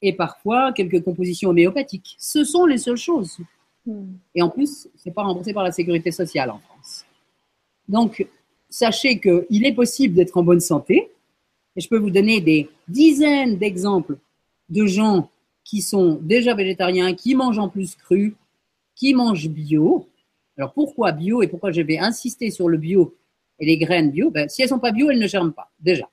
et 0.02 0.12
parfois 0.12 0.74
quelques 0.74 1.02
compositions 1.02 1.52
homéopathiques. 1.52 2.18
Ce 2.20 2.44
sont 2.44 2.66
les 2.66 2.78
seules 2.78 2.98
choses. 2.98 3.38
Hmm. 3.86 4.16
Et 4.36 4.42
en 4.42 4.50
plus, 4.50 4.90
ce 4.98 5.08
n'est 5.08 5.14
pas 5.14 5.24
remboursé 5.24 5.54
par 5.54 5.64
la 5.64 5.72
sécurité 5.72 6.12
sociale 6.12 6.50
en 6.50 6.60
France. 6.60 7.06
Donc, 7.88 8.28
sachez 8.70 9.22
qu'il 9.22 9.66
est 9.66 9.74
possible 9.74 10.14
d'être 10.14 10.36
en 10.36 10.44
bonne 10.44 10.60
santé. 10.60 11.10
Et 11.78 11.80
je 11.80 11.88
peux 11.88 12.00
vous 12.00 12.12
donner 12.12 12.42
des 12.42 12.70
dizaines 12.90 13.58
d'exemples 13.58 14.18
de 14.68 14.86
gens 14.86 15.30
qui 15.64 15.82
sont 15.82 16.20
déjà 16.22 16.54
végétariens, 16.54 17.14
qui 17.14 17.34
mangent 17.34 17.60
en 17.60 17.70
plus 17.70 17.96
cru, 17.96 18.36
qui 18.94 19.14
mangent 19.14 19.48
bio. 19.48 20.06
Alors 20.58 20.74
pourquoi 20.74 21.14
bio 21.14 21.42
et 21.42 21.48
pourquoi 21.48 21.72
je 21.72 21.82
vais 21.82 21.98
insister 21.98 22.52
sur 22.52 22.68
le 22.68 22.78
bio 22.78 23.16
et 23.60 23.66
les 23.66 23.78
graines 23.78 24.12
bio 24.12 24.32
ben, 24.32 24.50
Si 24.50 24.62
elles 24.62 24.70
sont 24.70 24.80
pas 24.80 24.92
bio, 24.92 25.10
elles 25.10 25.20
ne 25.20 25.28
germent 25.28 25.54
pas, 25.54 25.72
déjà. 25.80 26.10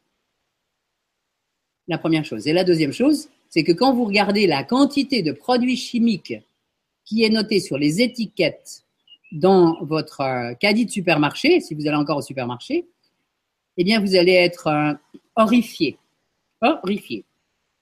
La 1.86 1.98
première 1.98 2.24
chose. 2.24 2.46
Et 2.46 2.52
la 2.52 2.64
deuxième 2.64 2.92
chose, 2.92 3.28
c'est 3.50 3.64
que 3.64 3.72
quand 3.72 3.94
vous 3.94 4.04
regardez 4.04 4.46
la 4.46 4.64
quantité 4.64 5.22
de 5.22 5.32
produits 5.32 5.76
chimiques 5.76 6.34
qui 7.04 7.24
est 7.24 7.30
notée 7.30 7.60
sur 7.60 7.76
les 7.76 8.00
étiquettes 8.00 8.84
dans 9.32 9.84
votre 9.84 10.20
euh, 10.22 10.54
caddie 10.54 10.86
de 10.86 10.90
supermarché, 10.90 11.60
si 11.60 11.74
vous 11.74 11.86
allez 11.86 11.96
encore 11.96 12.18
au 12.18 12.22
supermarché, 12.22 12.86
eh 13.76 13.84
bien, 13.84 14.00
vous 14.00 14.16
allez 14.16 14.32
être 14.32 14.68
euh, 14.68 14.94
horrifié. 15.36 15.98
Horrifié. 16.62 17.24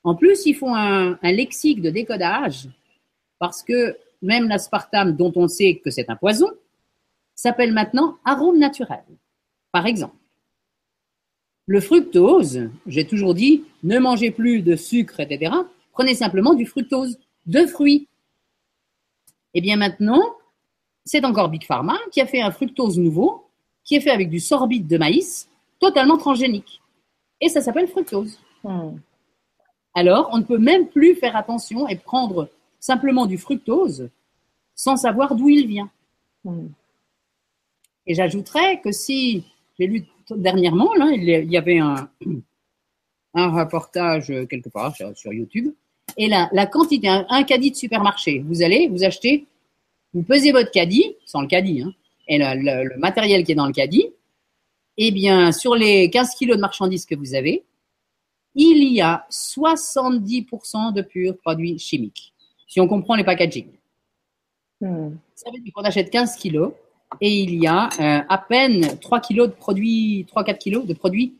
En 0.04 0.16
plus, 0.16 0.46
ils 0.46 0.54
font 0.54 0.74
un, 0.74 1.16
lexique 1.22 1.80
de 1.80 1.90
décodage 1.90 2.68
parce 3.38 3.62
que 3.62 3.96
même 4.20 4.48
l'aspartame, 4.48 5.16
dont 5.16 5.32
on 5.36 5.48
sait 5.48 5.80
que 5.84 5.90
c'est 5.90 6.10
un 6.10 6.16
poison, 6.16 6.48
s'appelle 7.34 7.72
maintenant 7.72 8.18
arôme 8.24 8.58
naturel. 8.58 9.04
Par 9.72 9.86
exemple, 9.86 10.14
le 11.66 11.80
fructose, 11.80 12.68
j'ai 12.86 13.06
toujours 13.06 13.34
dit, 13.34 13.64
ne 13.82 13.98
mangez 13.98 14.30
plus 14.30 14.62
de 14.62 14.76
sucre, 14.76 15.20
etc. 15.20 15.54
Prenez 15.92 16.14
simplement 16.14 16.54
du 16.54 16.66
fructose 16.66 17.18
de 17.46 17.66
fruits. 17.66 18.08
Eh 19.54 19.60
bien 19.60 19.76
maintenant, 19.76 20.22
c'est 21.04 21.24
encore 21.24 21.48
Big 21.48 21.64
Pharma 21.64 21.98
qui 22.10 22.20
a 22.20 22.26
fait 22.26 22.40
un 22.40 22.50
fructose 22.50 22.98
nouveau, 22.98 23.46
qui 23.84 23.96
est 23.96 24.00
fait 24.00 24.10
avec 24.10 24.30
du 24.30 24.40
sorbite 24.40 24.86
de 24.86 24.98
maïs, 24.98 25.48
totalement 25.80 26.16
transgénique. 26.16 26.80
Et 27.40 27.48
ça 27.48 27.60
s'appelle 27.60 27.88
fructose. 27.88 28.38
Hmm. 28.62 28.96
Alors, 29.94 30.30
on 30.32 30.38
ne 30.38 30.44
peut 30.44 30.58
même 30.58 30.88
plus 30.88 31.14
faire 31.14 31.36
attention 31.36 31.88
et 31.88 31.96
prendre 31.96 32.48
simplement 32.80 33.26
du 33.26 33.36
fructose 33.36 34.08
sans 34.74 34.96
savoir 34.96 35.34
d'où 35.34 35.48
il 35.48 35.66
vient. 35.66 35.90
Hmm. 36.44 36.68
Et 38.06 38.14
j'ajouterais 38.14 38.80
que 38.80 38.90
si, 38.90 39.44
j'ai 39.82 39.88
lu 39.88 40.06
dernièrement, 40.30 40.94
là, 40.94 41.10
il 41.12 41.50
y 41.50 41.56
avait 41.56 41.78
un, 41.78 42.08
un 43.34 43.50
reportage 43.50 44.28
quelque 44.48 44.68
part 44.68 44.94
sur, 44.94 45.32
YouTube, 45.32 45.74
et 46.16 46.28
la, 46.28 46.48
la 46.52 46.66
quantité, 46.66 47.08
un, 47.08 47.42
caddie 47.42 47.72
de 47.72 47.76
supermarché, 47.76 48.38
vous 48.38 48.62
allez, 48.62 48.88
vous 48.88 49.02
achetez, 49.02 49.46
vous 50.14 50.22
pesez 50.22 50.52
votre 50.52 50.70
caddie, 50.70 51.16
sans 51.26 51.40
le 51.40 51.48
caddie, 51.48 51.82
hein, 51.82 51.92
et 52.28 52.38
le, 52.38 52.84
le, 52.84 52.96
matériel 52.98 53.44
qui 53.44 53.52
est 53.52 53.56
dans 53.56 53.66
le 53.66 53.72
caddie, 53.72 54.08
eh 54.98 55.10
bien, 55.10 55.50
sur 55.50 55.74
les 55.74 56.10
15 56.10 56.34
kilos 56.36 56.56
de 56.56 56.60
marchandises 56.60 57.04
que 57.04 57.16
vous 57.16 57.34
avez, 57.34 57.64
il 58.54 58.84
y 58.92 59.00
a 59.00 59.26
70% 59.30 60.92
de 60.92 61.02
purs 61.02 61.36
produits 61.38 61.78
chimiques, 61.78 62.32
si 62.68 62.80
on 62.80 62.86
comprend 62.86 63.16
les 63.16 63.24
packaging. 63.24 63.66
Hmm. 64.80 65.16
Ça 65.34 65.50
veut 65.50 65.60
dire 65.60 65.72
qu'on 65.74 65.82
achète 65.82 66.10
15 66.10 66.36
kilos 66.36 66.72
et 67.20 67.42
il 67.42 67.54
y 67.62 67.66
a 67.66 67.88
euh, 68.00 68.22
à 68.28 68.38
peine 68.38 68.98
3 69.00 69.20
kilos 69.20 69.48
de 69.48 69.54
produits, 69.54 70.26
3-4 70.34 70.58
kilos 70.58 70.86
de 70.86 70.94
produits 70.94 71.34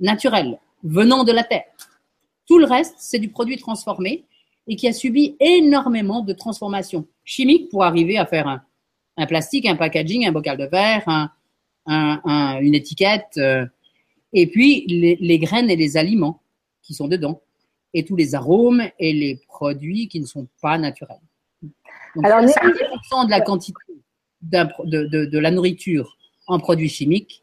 naturels 0.00 0.58
venant 0.82 1.24
de 1.24 1.32
la 1.32 1.44
terre. 1.44 1.64
Tout 2.46 2.58
le 2.58 2.66
reste, 2.66 2.94
c'est 2.98 3.18
du 3.18 3.28
produit 3.28 3.56
transformé 3.56 4.24
et 4.66 4.76
qui 4.76 4.88
a 4.88 4.92
subi 4.92 5.36
énormément 5.40 6.20
de 6.20 6.32
transformations 6.32 7.06
chimiques 7.24 7.70
pour 7.70 7.84
arriver 7.84 8.18
à 8.18 8.26
faire 8.26 8.60
un, 9.16 9.26
plastique, 9.26 9.66
un 9.66 9.76
packaging, 9.76 10.26
un 10.26 10.32
bocal 10.32 10.56
de 10.56 10.66
verre, 10.66 11.30
une 11.86 12.74
étiquette. 12.74 13.38
Euh, 13.38 13.64
et 14.32 14.46
puis 14.46 14.84
les, 14.86 15.38
graines 15.38 15.70
et 15.70 15.76
les 15.76 15.96
aliments 15.96 16.42
qui 16.82 16.94
sont 16.94 17.08
dedans, 17.08 17.40
et 17.94 18.04
tous 18.04 18.16
les 18.16 18.34
arômes 18.34 18.82
et 18.98 19.12
les 19.12 19.40
produits 19.48 20.08
qui 20.08 20.20
ne 20.20 20.26
sont 20.26 20.46
pas 20.60 20.78
naturels. 20.78 21.20
Donc, 21.62 22.24
Alors, 22.24 22.40
70% 22.42 23.26
de 23.26 23.30
la 23.30 23.40
quantité 23.40 23.78
de, 24.50 25.38
la 25.38 25.50
nourriture 25.50 26.16
en 26.46 26.58
produits 26.58 26.88
chimiques, 26.88 27.42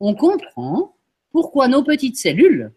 on 0.00 0.14
comprend 0.14 0.96
pourquoi 1.30 1.68
nos 1.68 1.82
petites 1.82 2.16
cellules, 2.16 2.72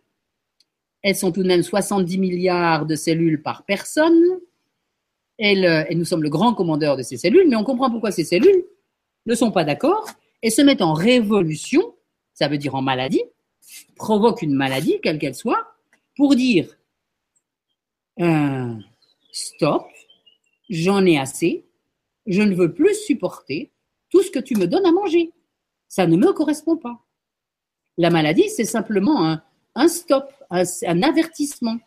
elles 1.02 1.16
sont 1.16 1.32
tout 1.32 1.44
de 1.44 1.48
même 1.48 1.64
70 1.64 2.18
milliards 2.18 2.86
de 2.86 2.96
cellules 2.96 3.42
par 3.42 3.66
personne, 3.66 4.40
et, 5.38 5.54
et 5.54 5.96
nous 5.96 6.06
sommes 6.06 6.24
le 6.24 6.30
grand 6.30 6.54
commandeur 6.54 6.98
de 6.98 7.04
ces 7.04 7.18
cellules, 7.18 7.48
mais 7.50 7.56
on 7.56 7.64
comprend 7.64 7.90
pourquoi 7.90 8.12
ces 8.12 8.24
cellules 8.24 8.66
ne 9.26 9.36
sont 9.36 9.52
pas 9.52 9.64
d'accord 9.64 10.08
et 10.42 10.50
se 10.50 10.62
mettent 10.62 10.82
en 10.82 10.94
révolution, 10.94 11.96
ça 12.34 12.48
veut 12.48 12.58
dire 12.58 12.76
en 12.76 12.82
maladie, 12.82 13.24
provoque 13.96 14.42
une 14.42 14.54
maladie, 14.54 15.00
quelle 15.02 15.20
qu'elle 15.20 15.36
soit, 15.36 15.76
pour 16.16 16.36
dire 16.36 16.78
euh, 18.20 18.74
stop, 19.32 19.88
j'en 20.70 21.06
ai 21.06 21.18
assez, 21.18 21.66
je 22.26 22.42
ne 22.42 22.56
veux 22.56 22.74
plus 22.74 22.96
supporter 22.96 23.72
tout 24.10 24.22
ce 24.22 24.32
que 24.32 24.40
tu 24.40 24.56
me 24.56 24.68
donnes 24.68 24.86
à 24.86 24.92
manger. 24.92 25.32
Ça 25.88 26.08
ne 26.08 26.18
me 26.18 26.34
correspond 26.34 26.78
pas. 26.78 27.00
La 27.98 28.10
maladie, 28.10 28.50
c'est 28.50 28.66
simplement 28.66 29.40
un, 29.76 29.88
stop, 29.88 30.32
un, 30.50 30.64
un 30.86 31.04
avertissement 31.04 31.78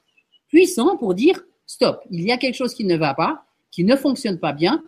puissant 0.49 0.97
pour 0.97 1.15
dire 1.15 1.43
stop, 1.67 2.03
il 2.11 2.23
y 2.23 2.33
a 2.33 2.39
quelque 2.39 2.57
chose 2.57 2.75
qui 2.75 2.85
ne 2.85 2.97
va 2.97 3.15
pas, 3.15 3.45
qui 3.71 3.85
ne 3.85 3.95
fonctionne 3.95 4.41
pas 4.41 4.53
bien, 4.53 4.83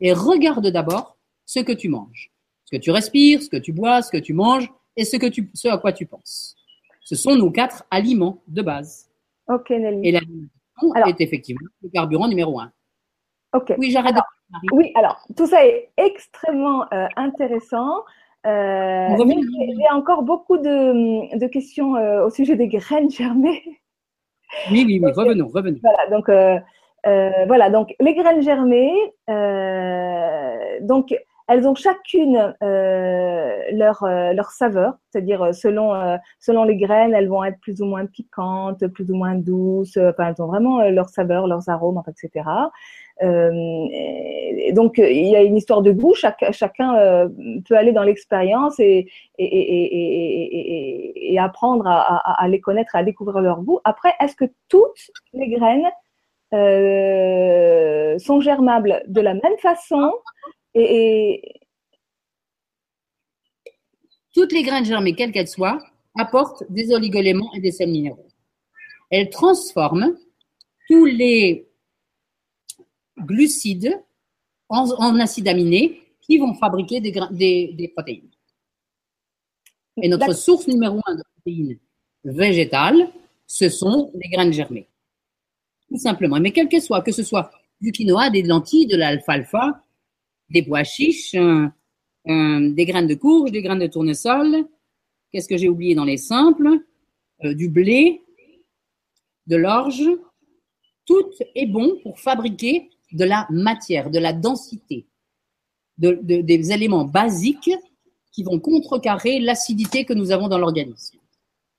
et 0.00 0.12
regarde 0.12 0.66
d'abord 0.66 1.16
ce 1.46 1.60
que 1.60 1.72
tu 1.72 1.88
manges, 1.88 2.32
ce 2.64 2.76
que 2.76 2.82
tu 2.82 2.90
respires, 2.90 3.42
ce 3.42 3.48
que 3.48 3.56
tu 3.56 3.72
bois, 3.72 4.02
ce 4.02 4.10
que 4.10 4.18
tu 4.18 4.34
manges, 4.34 4.70
et 4.96 5.04
ce, 5.04 5.16
que 5.16 5.26
tu, 5.26 5.50
ce 5.54 5.68
à 5.68 5.78
quoi 5.78 5.92
tu 5.92 6.06
penses. 6.06 6.56
Ce 7.04 7.14
sont 7.14 7.34
nos 7.36 7.50
quatre 7.50 7.84
aliments 7.90 8.42
de 8.48 8.62
base. 8.62 9.08
Ok, 9.48 9.70
Nelly. 9.70 10.08
Et 10.08 10.12
l'alimentation 10.12 10.94
est 11.06 11.20
effectivement 11.20 11.66
le 11.82 11.88
carburant 11.88 12.28
numéro 12.28 12.60
un. 12.60 12.72
Ok. 13.54 13.72
Oui, 13.78 13.90
j'arrête. 13.90 14.16
Oui, 14.72 14.92
alors 14.94 15.18
tout 15.36 15.46
ça 15.46 15.66
est 15.66 15.90
extrêmement 15.96 16.84
euh, 16.92 17.06
intéressant. 17.16 18.02
Euh, 18.46 19.08
J'ai 19.18 19.90
encore 19.92 20.22
beaucoup 20.22 20.58
de, 20.58 21.38
de 21.38 21.46
questions 21.46 21.96
euh, 21.96 22.26
au 22.26 22.30
sujet 22.30 22.56
des 22.56 22.68
graines 22.68 23.10
germées. 23.10 23.62
Oui, 24.70 24.84
oui, 24.86 25.00
oui, 25.02 25.12
revenons, 25.12 25.48
revenons. 25.48 25.78
Voilà, 25.82 26.10
donc, 26.10 26.28
euh, 26.28 26.58
euh, 27.06 27.46
voilà, 27.46 27.70
donc 27.70 27.94
les 28.00 28.14
graines 28.14 28.42
germées, 28.42 28.92
donc 30.82 31.14
elles 31.48 31.66
ont 31.66 31.74
chacune 31.74 32.54
euh, 32.62 33.62
leur, 33.72 34.02
euh, 34.04 34.32
leur 34.32 34.50
saveur, 34.50 34.94
c'est-à-dire 35.10 35.42
euh, 35.42 35.52
selon, 35.52 35.94
euh, 35.94 36.16
selon 36.38 36.64
les 36.64 36.76
graines, 36.76 37.14
elles 37.14 37.28
vont 37.28 37.44
être 37.44 37.58
plus 37.60 37.82
ou 37.82 37.86
moins 37.86 38.06
piquantes, 38.06 38.86
plus 38.88 39.10
ou 39.10 39.16
moins 39.16 39.34
douces, 39.34 39.96
enfin, 39.96 40.28
elles 40.28 40.42
ont 40.42 40.46
vraiment 40.46 40.88
leur 40.88 41.08
saveur, 41.08 41.46
leurs 41.46 41.68
arômes, 41.68 42.00
etc. 42.08 42.44
donc 43.22 44.98
il 44.98 45.28
y 45.28 45.36
a 45.36 45.42
une 45.42 45.56
histoire 45.56 45.82
de 45.82 45.92
goût, 45.92 46.14
chaque, 46.14 46.44
chacun 46.52 47.28
peut 47.68 47.76
aller 47.76 47.92
dans 47.92 48.02
l'expérience 48.02 48.80
et, 48.80 49.08
apprendre 51.38 51.86
à, 51.86 52.48
les 52.48 52.60
connaître, 52.60 52.94
à 52.94 53.02
découvrir 53.02 53.40
leur 53.40 53.62
goût. 53.62 53.80
Après, 53.84 54.14
est-ce 54.20 54.36
que 54.36 54.44
toutes 54.68 55.10
les 55.32 55.48
graines 55.48 55.90
sont 58.18 58.40
germables 58.40 59.02
de 59.06 59.20
la 59.20 59.34
même 59.34 59.58
façon 59.58 60.12
et, 60.74 61.42
Toutes 64.34 64.52
les 64.52 64.62
graines 64.62 64.84
germées, 64.84 65.14
quelles 65.14 65.32
qu'elles 65.32 65.48
soient, 65.48 65.78
apportent 66.18 66.64
des 66.70 66.92
oligoéléments 66.92 67.50
et 67.54 67.60
des 67.60 67.70
sels 67.70 67.90
minéraux. 67.90 68.28
Elles 69.10 69.30
transforment 69.30 70.16
tous 70.88 71.04
les 71.04 71.66
glucides 73.18 74.02
en, 74.68 75.18
acides 75.20 75.48
aminés 75.48 76.00
qui 76.20 76.38
vont 76.38 76.54
fabriquer 76.54 77.00
des, 77.00 77.92
protéines. 77.94 78.30
Et 80.00 80.08
notre 80.08 80.32
source 80.34 80.66
numéro 80.68 81.00
un 81.06 81.16
de 81.16 81.22
protéines 81.34 81.78
végétales, 82.24 83.10
ce 83.46 83.68
sont 83.68 84.10
les 84.14 84.28
graines 84.30 84.52
germées. 84.52 84.88
Tout 85.88 85.98
simplement. 85.98 86.40
Mais 86.40 86.52
quel 86.52 86.68
que 86.68 86.80
soit, 86.80 87.02
que 87.02 87.12
ce 87.12 87.22
soit 87.22 87.50
du 87.80 87.92
quinoa, 87.92 88.30
des 88.30 88.42
lentilles, 88.42 88.86
de 88.86 88.96
l'alfalfa, 88.96 89.84
des 90.48 90.62
pois 90.62 90.84
chiches, 90.84 91.36
des 92.24 92.84
graines 92.86 93.08
de 93.08 93.14
courge, 93.14 93.50
des 93.50 93.62
graines 93.62 93.80
de 93.80 93.86
tournesol. 93.88 94.66
Qu'est-ce 95.32 95.48
que 95.48 95.56
j'ai 95.56 95.68
oublié 95.68 95.94
dans 95.94 96.04
les 96.04 96.16
simples? 96.16 96.68
Euh, 97.44 97.54
Du 97.54 97.68
blé, 97.68 98.22
de 99.46 99.56
l'orge. 99.56 100.04
tout 101.04 101.30
est 101.54 101.66
bon 101.66 101.98
pour 102.02 102.20
fabriquer 102.20 102.91
de 103.12 103.24
la 103.24 103.46
matière, 103.50 104.10
de 104.10 104.18
la 104.18 104.32
densité, 104.32 105.06
des 105.98 106.72
éléments 106.72 107.04
basiques 107.04 107.70
qui 108.32 108.42
vont 108.42 108.58
contrecarrer 108.58 109.40
l'acidité 109.40 110.04
que 110.04 110.14
nous 110.14 110.32
avons 110.32 110.48
dans 110.48 110.58
l'organisme. 110.58 111.18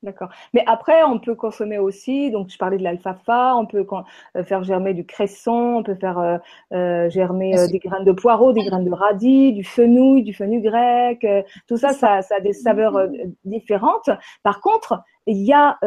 D'accord. 0.04 0.28
Mais 0.54 0.64
après, 0.68 1.02
on 1.06 1.18
peut 1.18 1.34
consommer 1.34 1.78
aussi, 1.78 2.30
donc 2.30 2.50
je 2.50 2.58
parlais 2.58 2.78
de 2.78 2.84
l'alfalfa, 2.84 3.56
on 3.56 3.66
peut 3.66 3.88
euh, 4.36 4.44
faire 4.44 4.62
germer 4.66 4.94
du 4.94 5.06
cresson, 5.06 5.78
on 5.78 5.84
peut 5.84 5.96
faire 5.96 6.20
euh, 6.20 6.38
euh, 6.74 7.10
germer 7.10 7.56
des 7.72 7.80
graines 7.80 8.04
de 8.04 8.12
poireau, 8.12 8.52
des 8.52 8.66
graines 8.66 8.84
de 8.84 8.92
radis, 8.92 9.54
du 9.54 9.64
fenouil, 9.64 10.24
du 10.24 10.34
fenouil 10.34 10.62
grec. 10.62 11.26
tout 11.70 11.78
ça, 11.78 11.94
ça, 11.94 12.22
ça, 12.22 12.36
a 12.36 12.40
des 12.42 12.52
saveurs 12.52 13.08
différentes. 13.46 14.10
Par 14.44 14.60
contre, 14.60 15.00
il 15.26 15.38
y 15.38 15.54
a, 15.54 15.78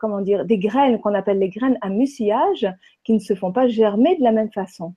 comment 0.00 0.22
dire, 0.22 0.46
des 0.46 0.58
graines 0.58 0.98
qu'on 1.00 1.12
appelle 1.12 1.38
les 1.38 1.50
graines 1.50 1.76
à 1.82 1.90
mucillage 1.90 2.66
qui 3.04 3.12
ne 3.12 3.18
se 3.18 3.34
font 3.34 3.52
pas 3.52 3.68
germer 3.68 4.16
de 4.16 4.22
la 4.22 4.32
même 4.32 4.50
façon. 4.50 4.94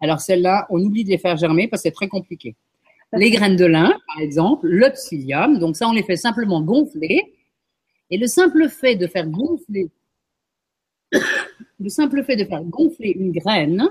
Alors 0.00 0.20
celles-là, 0.20 0.66
on 0.70 0.80
oublie 0.80 1.04
de 1.04 1.10
les 1.10 1.18
faire 1.18 1.36
germer 1.36 1.66
parce 1.66 1.82
que 1.82 1.88
c'est 1.88 1.94
très 1.94 2.08
compliqué 2.08 2.54
les 3.12 3.30
graines 3.30 3.56
de 3.56 3.64
lin, 3.64 3.92
par 4.06 4.20
exemple, 4.20 4.66
le 4.68 4.90
psyllium. 4.90 5.58
Donc 5.58 5.76
ça, 5.76 5.88
on 5.88 5.92
les 5.92 6.02
fait 6.02 6.16
simplement 6.16 6.60
gonfler. 6.60 7.34
Et 8.10 8.18
le 8.18 8.26
simple 8.26 8.68
fait 8.68 8.96
de 8.96 9.06
faire 9.06 9.26
gonfler, 9.28 9.90
le 11.12 11.88
simple 11.88 12.22
fait 12.24 12.36
de 12.36 12.44
faire 12.44 12.62
gonfler 12.64 13.10
une 13.10 13.32
graine 13.32 13.88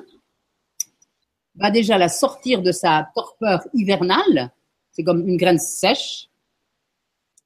va 1.55 1.71
déjà 1.71 1.97
la 1.97 2.09
sortir 2.09 2.61
de 2.61 2.71
sa 2.71 3.09
torpeur 3.15 3.67
hivernale. 3.73 4.51
C'est 4.91 5.03
comme 5.03 5.27
une 5.27 5.37
graine 5.37 5.59
sèche. 5.59 6.29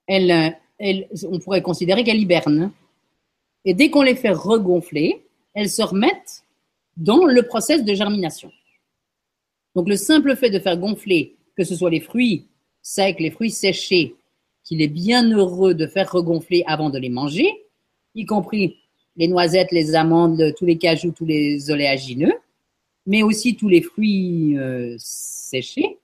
Elle, 0.08 0.58
elle, 0.78 1.08
on 1.30 1.40
pourrait 1.40 1.62
considérer 1.62 2.04
qu'elle 2.04 2.20
hiberne. 2.20 2.72
Et 3.66 3.74
dès 3.74 3.90
qu'on 3.90 4.02
les 4.02 4.16
fait 4.16 4.32
regonfler, 4.32 5.24
elles 5.54 5.70
se 5.70 5.82
remettent 5.82 6.44
dans 6.98 7.26
le 7.26 7.44
process 7.44 7.84
de 7.84 7.94
germination. 7.94 8.52
Donc 9.76 9.88
le 9.88 9.96
simple 9.96 10.36
fait 10.36 10.50
de 10.50 10.60
faire 10.60 10.78
gonfler 10.78 11.36
que 11.56 11.64
ce 11.64 11.76
soit 11.76 11.90
les 11.90 12.00
fruits 12.00 12.48
secs, 12.82 13.20
les 13.20 13.32
fruits 13.32 13.52
séchés, 13.52 14.16
qu'il 14.64 14.82
est 14.82 14.88
bien 14.88 15.30
heureux 15.32 15.74
de 15.74 15.88
faire 15.88 16.12
regonfler 16.12 16.64
avant 16.66 16.90
de 16.90 16.98
les 16.98 17.10
manger, 17.10 17.52
y 18.16 18.26
compris 18.26 18.78
les 19.18 19.28
noisettes, 19.28 19.72
les 19.72 19.96
amandes, 19.96 20.54
tous 20.58 20.66
les 20.66 20.78
cajous, 20.78 21.12
tous 21.12 21.26
les 21.26 21.70
oléagineux, 21.70 22.34
mais 23.06 23.24
aussi 23.24 23.56
tous 23.56 23.70
les 23.70 23.82
fruits 23.82 24.58
euh, 24.58 24.96
séchés, 24.98 25.98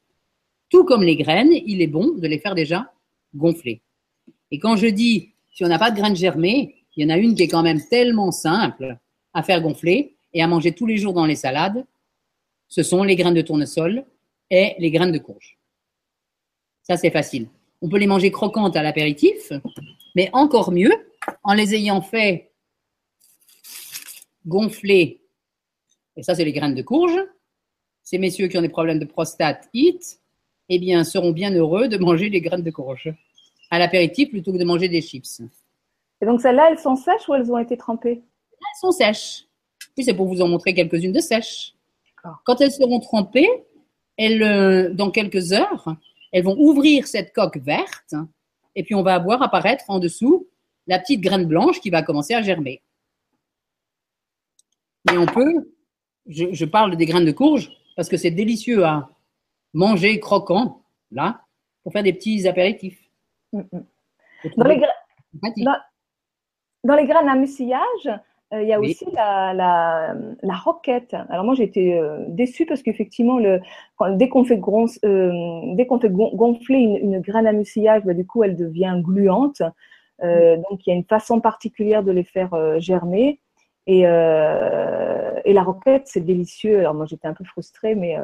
tout 0.70 0.84
comme 0.84 1.04
les 1.04 1.16
graines, 1.16 1.54
il 1.54 1.82
est 1.82 1.88
bon 1.88 2.14
de 2.16 2.28
les 2.28 2.40
faire 2.40 2.56
déjà 2.56 2.92
gonfler. 3.36 3.82
Et 4.52 4.60
quand 4.60 4.76
je 4.76 4.88
dis, 4.88 5.30
si 5.54 5.64
on 5.64 5.68
n'a 5.68 5.80
pas 5.80 5.92
de 5.92 5.98
graines 5.98 6.16
germées, 6.16 6.76
il 6.98 7.04
y 7.04 7.06
en 7.06 7.16
a 7.16 7.18
une 7.18 7.36
qui 7.36 7.44
est 7.44 7.48
quand 7.48 7.64
même 7.64 7.82
tellement 7.88 8.32
simple 8.32 8.98
à 9.34 9.44
faire 9.44 9.62
gonfler 9.62 10.18
et 10.34 10.42
à 10.42 10.48
manger 10.48 10.74
tous 10.74 10.86
les 10.86 10.98
jours 10.98 11.14
dans 11.14 11.26
les 11.26 11.36
salades, 11.36 11.86
ce 12.68 12.84
sont 12.84 13.04
les 13.04 13.16
graines 13.16 13.34
de 13.34 13.42
tournesol, 13.42 14.04
et 14.50 14.76
les 14.80 14.92
graines 14.92 15.12
de 15.12 15.18
courge. 15.18 15.58
Ça, 16.84 16.98
c'est 16.98 17.12
facile. 17.12 17.50
On 17.82 17.90
peut 17.90 17.98
les 17.98 18.08
manger 18.08 18.32
croquantes 18.32 18.76
à 18.76 18.84
l'apéritif, 18.84 19.52
mais 20.16 20.30
encore 20.34 20.72
mieux 20.72 20.94
en 21.44 21.54
les 21.54 21.76
ayant 21.76 22.02
fait 22.02 22.52
gonfler. 24.46 25.22
Et 26.16 26.24
ça, 26.24 26.34
c'est 26.34 26.46
les 26.46 26.54
graines 26.54 26.76
de 26.76 26.82
courge. 26.82 27.18
Ces 28.04 28.18
messieurs 28.18 28.48
qui 28.48 28.58
ont 28.58 28.62
des 28.62 28.70
problèmes 28.70 29.00
de 29.00 29.06
prostate, 29.06 29.70
hit, 29.74 30.20
eh 30.70 30.80
bien, 30.80 31.04
seront 31.04 31.32
bien 31.32 31.52
heureux 31.52 31.90
de 31.90 31.98
manger 31.98 32.30
les 32.30 32.42
graines 32.42 32.64
de 32.64 32.72
courge 32.72 33.14
à 33.70 33.80
l'apéritif 33.80 34.30
plutôt 34.30 34.54
que 34.54 34.58
de 34.58 34.64
manger 34.64 34.88
des 34.88 35.02
chips. 35.02 35.42
Et 36.22 36.26
donc, 36.26 36.42
celles-là, 36.42 36.70
elles 36.72 36.80
sont 36.80 36.96
sèches 36.96 37.28
ou 37.28 37.36
elles 37.36 37.52
ont 37.52 37.58
été 37.58 37.78
trempées? 37.78 38.24
Elles 38.52 38.80
sont 38.80 38.92
sèches. 38.92 39.46
Puis, 39.96 40.04
c'est 40.04 40.14
pour 40.14 40.28
vous 40.28 40.42
en 40.42 40.48
montrer 40.48 40.74
quelques-unes 40.74 41.12
de 41.12 41.20
sèches. 41.20 41.74
Quand 42.44 42.60
elles 42.60 42.72
seront 42.72 43.00
trempées, 43.00 43.50
elles, 44.18 44.44
euh, 44.44 44.94
dans 44.94 45.12
quelques 45.12 45.54
heures, 45.54 45.96
elles 46.32 46.44
vont 46.44 46.58
ouvrir 46.58 47.08
cette 47.08 47.34
coque 47.34 47.58
verte 47.58 48.16
et 48.78 48.84
puis 48.84 48.94
on 48.96 49.02
va 49.02 49.18
voir 49.18 49.42
apparaître 49.42 49.86
en 49.88 50.00
dessous 50.00 50.48
la 50.86 51.00
petite 51.00 51.22
graine 51.22 51.46
blanche 51.46 51.82
qui 51.82 51.90
va 51.90 52.04
commencer 52.04 52.36
à 52.36 52.44
germer. 52.44 52.84
Mais 55.10 55.18
on 55.18 55.26
peut, 55.26 55.74
je, 56.28 56.66
parle 56.66 56.96
des 56.96 57.06
graines 57.08 57.26
de 57.26 57.32
courge 57.32 57.72
parce 57.96 58.08
que 58.08 58.18
c'est 58.18 58.32
délicieux 58.32 58.86
à 58.86 59.10
manger 59.74 60.20
croquant, 60.20 60.84
là, 61.12 61.42
pour 61.84 61.92
faire 61.92 62.04
des 62.04 62.14
petits 62.14 62.48
apéritifs. 62.48 63.00
Mm, 63.52 63.62
mm. 63.72 63.86
Dans, 64.58 64.68
les 64.68 64.82
dans, 65.64 65.76
les 66.96 67.06
graines 67.06 67.30
à 67.30 67.36
mucillage, 67.36 68.10
euh, 68.54 68.62
il 68.62 68.70
y 68.70 68.74
a 68.74 68.80
aussi 68.80 69.06
la, 69.12 69.54
la, 69.54 70.16
la, 70.42 70.56
roquette. 70.56 71.14
Alors 71.30 71.44
moi 71.44 71.54
j'étais 71.54 72.00
euh, 72.00 72.24
déçue 72.30 72.66
parce 72.66 72.82
qu'effectivement 72.82 73.40
le, 73.40 73.60
dès 74.12 74.30
qu'on 74.30 74.46
fait, 74.46 74.62
euh, 75.04 75.62
dès 75.76 75.86
qu'on 75.86 76.00
fait 76.00 76.10
gonfler 76.10 76.78
une, 76.78 76.96
une, 76.96 77.20
graine 77.20 77.46
à 77.46 77.52
mucillage, 77.52 78.04
bah, 78.06 78.14
du 78.14 78.26
coup 78.26 78.44
elle 78.44 78.56
devient 78.56 79.02
gluante. 79.04 79.62
Euh, 80.24 80.56
donc 80.70 80.86
il 80.86 80.90
y 80.90 80.94
a 80.94 80.96
une 80.96 81.04
façon 81.04 81.42
particulière 81.42 82.04
de 82.04 82.12
les 82.12 82.24
faire 82.24 82.80
germer. 82.80 83.42
Et, 83.90 84.00
et 84.02 85.54
la 85.54 85.64
roquette 85.64 86.04
c'est 86.06 86.22
délicieux. 86.22 86.80
Alors 86.80 86.94
moi 86.94 87.06
j'étais 87.06 87.28
un 87.28 87.34
peu 87.34 87.44
frustrée, 87.44 87.96
mais 87.96 88.16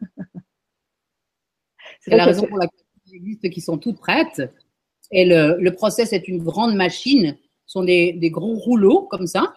c'est 2.00 2.16
la 2.16 2.24
raison 2.24 2.46
pour 2.46 2.58
laquelle 2.58 2.84
il 3.06 3.16
existe 3.16 3.48
qui 3.48 3.62
sont 3.62 3.78
toutes 3.78 3.98
prêtes. 3.98 4.42
Et 5.10 5.24
le, 5.24 5.56
le 5.58 5.74
process 5.74 6.12
est 6.12 6.28
une 6.28 6.42
grande 6.42 6.74
machine, 6.74 7.36
sont 7.70 7.84
des, 7.84 8.30
gros 8.32 8.54
rouleaux 8.54 9.02
comme 9.02 9.28
ça 9.28 9.54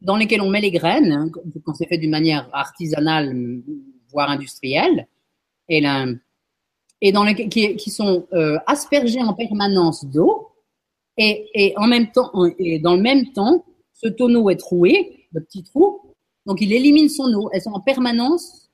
dans 0.00 0.16
lesquels 0.16 0.42
on 0.42 0.48
met 0.48 0.60
les 0.60 0.70
graines, 0.70 1.10
hein, 1.10 1.30
quand 1.64 1.74
c'est 1.74 1.88
fait 1.88 1.98
d'une 1.98 2.10
manière 2.10 2.48
artisanale, 2.52 3.34
voire 4.10 4.30
industrielle, 4.30 5.08
et, 5.68 5.80
là, 5.80 6.06
et 7.00 7.10
dans 7.10 7.24
qui, 7.34 7.90
sont 7.90 8.28
euh, 8.32 8.58
aspergés 8.66 9.22
en 9.22 9.34
permanence 9.34 10.04
d'eau, 10.04 10.52
et, 11.16 11.48
et, 11.54 11.76
en 11.78 11.88
même 11.88 12.12
temps, 12.12 12.30
et 12.58 12.78
dans 12.78 12.94
le 12.94 13.02
même 13.02 13.32
temps, 13.32 13.64
ce 13.92 14.06
tonneau 14.06 14.48
est 14.50 14.56
troué, 14.56 15.26
le 15.32 15.40
petit 15.42 15.64
trou, 15.64 16.14
donc 16.44 16.60
il 16.60 16.72
élimine 16.72 17.08
son 17.08 17.32
eau. 17.34 17.50
Elles 17.52 17.62
sont 17.62 17.72
en 17.72 17.80
permanence 17.80 18.70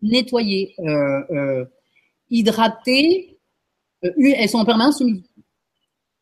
nettoyées, 0.00 0.74
euh, 0.78 1.20
euh, 1.32 1.64
hydratées, 2.30 3.38
elles 4.00 4.48
sont 4.48 4.58
en 4.58 4.64
permanence 4.64 5.00
humides, 5.00 5.26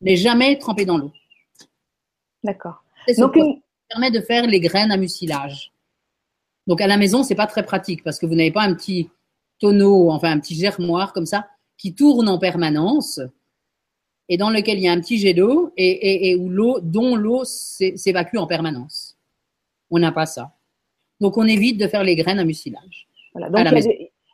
mais 0.01 0.17
jamais 0.17 0.59
trempées 0.59 0.87
dans 0.87 0.99
l'eau. 0.99 1.13
D'accord. 2.45 2.83
Donc 3.17 3.37
une, 3.37 3.61
permet 3.89 4.11
de 4.11 4.21
faire 4.21 4.47
les 4.47 4.61
graines 4.61 4.91
à 4.91 4.97
mucilage. 4.97 5.73
Donc 6.67 6.81
à 6.81 6.87
la 6.87 6.97
maison, 6.97 7.23
c'est 7.23 7.35
pas 7.35 7.47
très 7.47 7.65
pratique 7.65 8.05
parce 8.05 8.19
que 8.19 8.27
vous 8.27 8.35
n'avez 8.35 8.53
pas 8.53 8.63
un 8.63 8.75
petit 8.75 9.11
tonneau, 9.59 10.11
enfin 10.11 10.31
un 10.31 10.39
petit 10.39 10.55
germoir 10.55 11.13
comme 11.13 11.27
ça, 11.27 11.49
qui 11.77 11.95
tourne 11.95 12.29
en 12.29 12.39
permanence 12.39 13.21
et 14.29 14.37
dans 14.37 14.51
lequel 14.51 14.79
il 14.79 14.83
y 14.85 14.89
a 14.89 14.93
un 14.93 15.01
petit 15.01 15.19
jet 15.19 15.33
d'eau 15.33 15.73
et, 15.77 16.37
où 16.37 16.51
l'eau, 16.51 16.81
dont 16.81 17.17
l'eau 17.17 17.45
s'évacue 17.45 18.37
en 18.37 18.47
permanence. 18.47 19.17
On 19.91 19.99
n'a 19.99 20.13
pas 20.13 20.27
ça. 20.27 20.53
Donc 21.21 21.39
on 21.39 21.45
évite 21.45 21.81
de 21.81 21.89
faire 21.89 22.05
les 22.05 22.15
graines 22.15 22.39
à 22.39 22.45
mucilage. 22.45 23.09
Voilà. 23.33 23.49
Donc 23.49 23.85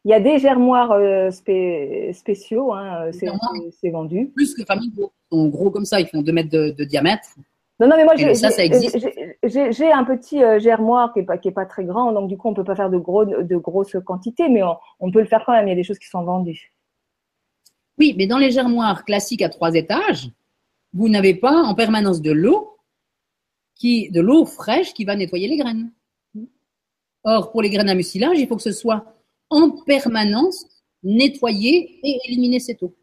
il 0.06 0.10
y, 0.10 0.12
a 0.12 0.20
des 0.20 0.38
germoirs 0.38 0.92
euh, 0.92 1.30
spéciaux, 1.30 2.74
hein, 2.74 3.10
c'est 3.12 3.90
vendu. 3.90 4.32
Plus 4.34 4.54
que 4.54 4.64
famille. 4.64 4.92
Ils 4.98 5.08
sont 5.30 5.48
gros 5.48 5.70
comme 5.70 5.86
ça, 5.86 6.00
ils 6.00 6.08
font 6.08 6.20
2 6.20 6.32
mètres 6.32 6.50
de 6.50 6.84
diamètre. 6.84 7.28
Non, 7.80 7.88
non, 7.88 7.96
mais 7.96 8.04
moi, 8.04 8.14
j'ai 8.14 9.92
un 9.92 10.04
petit 10.04 10.42
euh, 10.42 10.60
germoir 10.60 11.12
qui 11.12 11.18
n'est 11.18 11.24
pas, 11.24 11.38
pas 11.38 11.66
très 11.66 11.84
grand, 11.84 12.12
donc 12.12 12.28
du 12.28 12.36
coup, 12.36 12.46
on 12.48 12.52
ne 12.52 12.56
peut 12.56 12.64
pas 12.64 12.76
faire 12.76 12.90
de, 12.90 12.98
gros, 12.98 13.24
de 13.24 13.56
grosses 13.56 13.96
quantités, 14.04 14.48
mais 14.48 14.62
on, 15.00 15.10
peut 15.10 15.20
le 15.20 15.26
faire 15.26 15.42
quand 15.44 15.52
même. 15.52 15.66
Il 15.66 15.70
y 15.70 15.72
a 15.72 15.76
des 15.76 15.82
choses 15.82 15.98
qui 15.98 16.08
sont 16.08 16.22
vendues. 16.22 16.72
Oui, 17.98 18.14
mais 18.16 18.28
dans 18.28 18.38
les 18.38 18.52
germoirs 18.52 19.04
classiques 19.04 19.42
à 19.42 19.48
trois 19.48 19.74
étages, 19.74 20.30
vous 20.92 21.08
n'avez 21.08 21.34
pas 21.34 21.62
en 21.62 21.74
permanence 21.74 22.22
de 22.22 22.30
l'eau, 22.30 22.78
qui, 23.74 24.08
de 24.10 24.20
l'eau 24.20 24.46
fraîche 24.46 24.94
qui 24.94 25.04
va 25.04 25.16
nettoyer 25.16 25.48
les 25.48 25.56
graines. 25.56 25.90
Or, 27.24 27.50
pour 27.50 27.60
les 27.60 27.70
graines 27.70 27.88
à 27.88 27.94
mucilage, 27.94 28.38
il 28.38 28.46
faut 28.46 28.56
que 28.56 28.62
ce 28.62 28.70
soit 28.70 29.04
en 29.50 29.70
permanence 29.84 30.66
nettoyé 31.02 31.98
et 32.04 32.18
éliminer 32.26 32.60
cette 32.60 32.82
eau. 32.84 32.94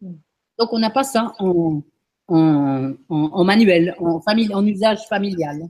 Hmm. 0.00 0.14
Donc, 0.58 0.72
on 0.72 0.78
n'a 0.78 0.90
pas 0.90 1.04
ça 1.04 1.34
en, 1.38 1.82
en, 2.28 3.44
manuel, 3.44 3.94
en, 3.98 4.66
usage 4.66 5.06
familial. 5.08 5.68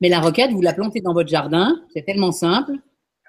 Mais 0.00 0.08
la 0.08 0.20
roquette, 0.20 0.50
vous 0.50 0.60
la 0.60 0.72
plantez 0.72 1.00
dans 1.00 1.14
votre 1.14 1.28
jardin, 1.28 1.80
c'est 1.94 2.02
tellement 2.02 2.32
simple, 2.32 2.72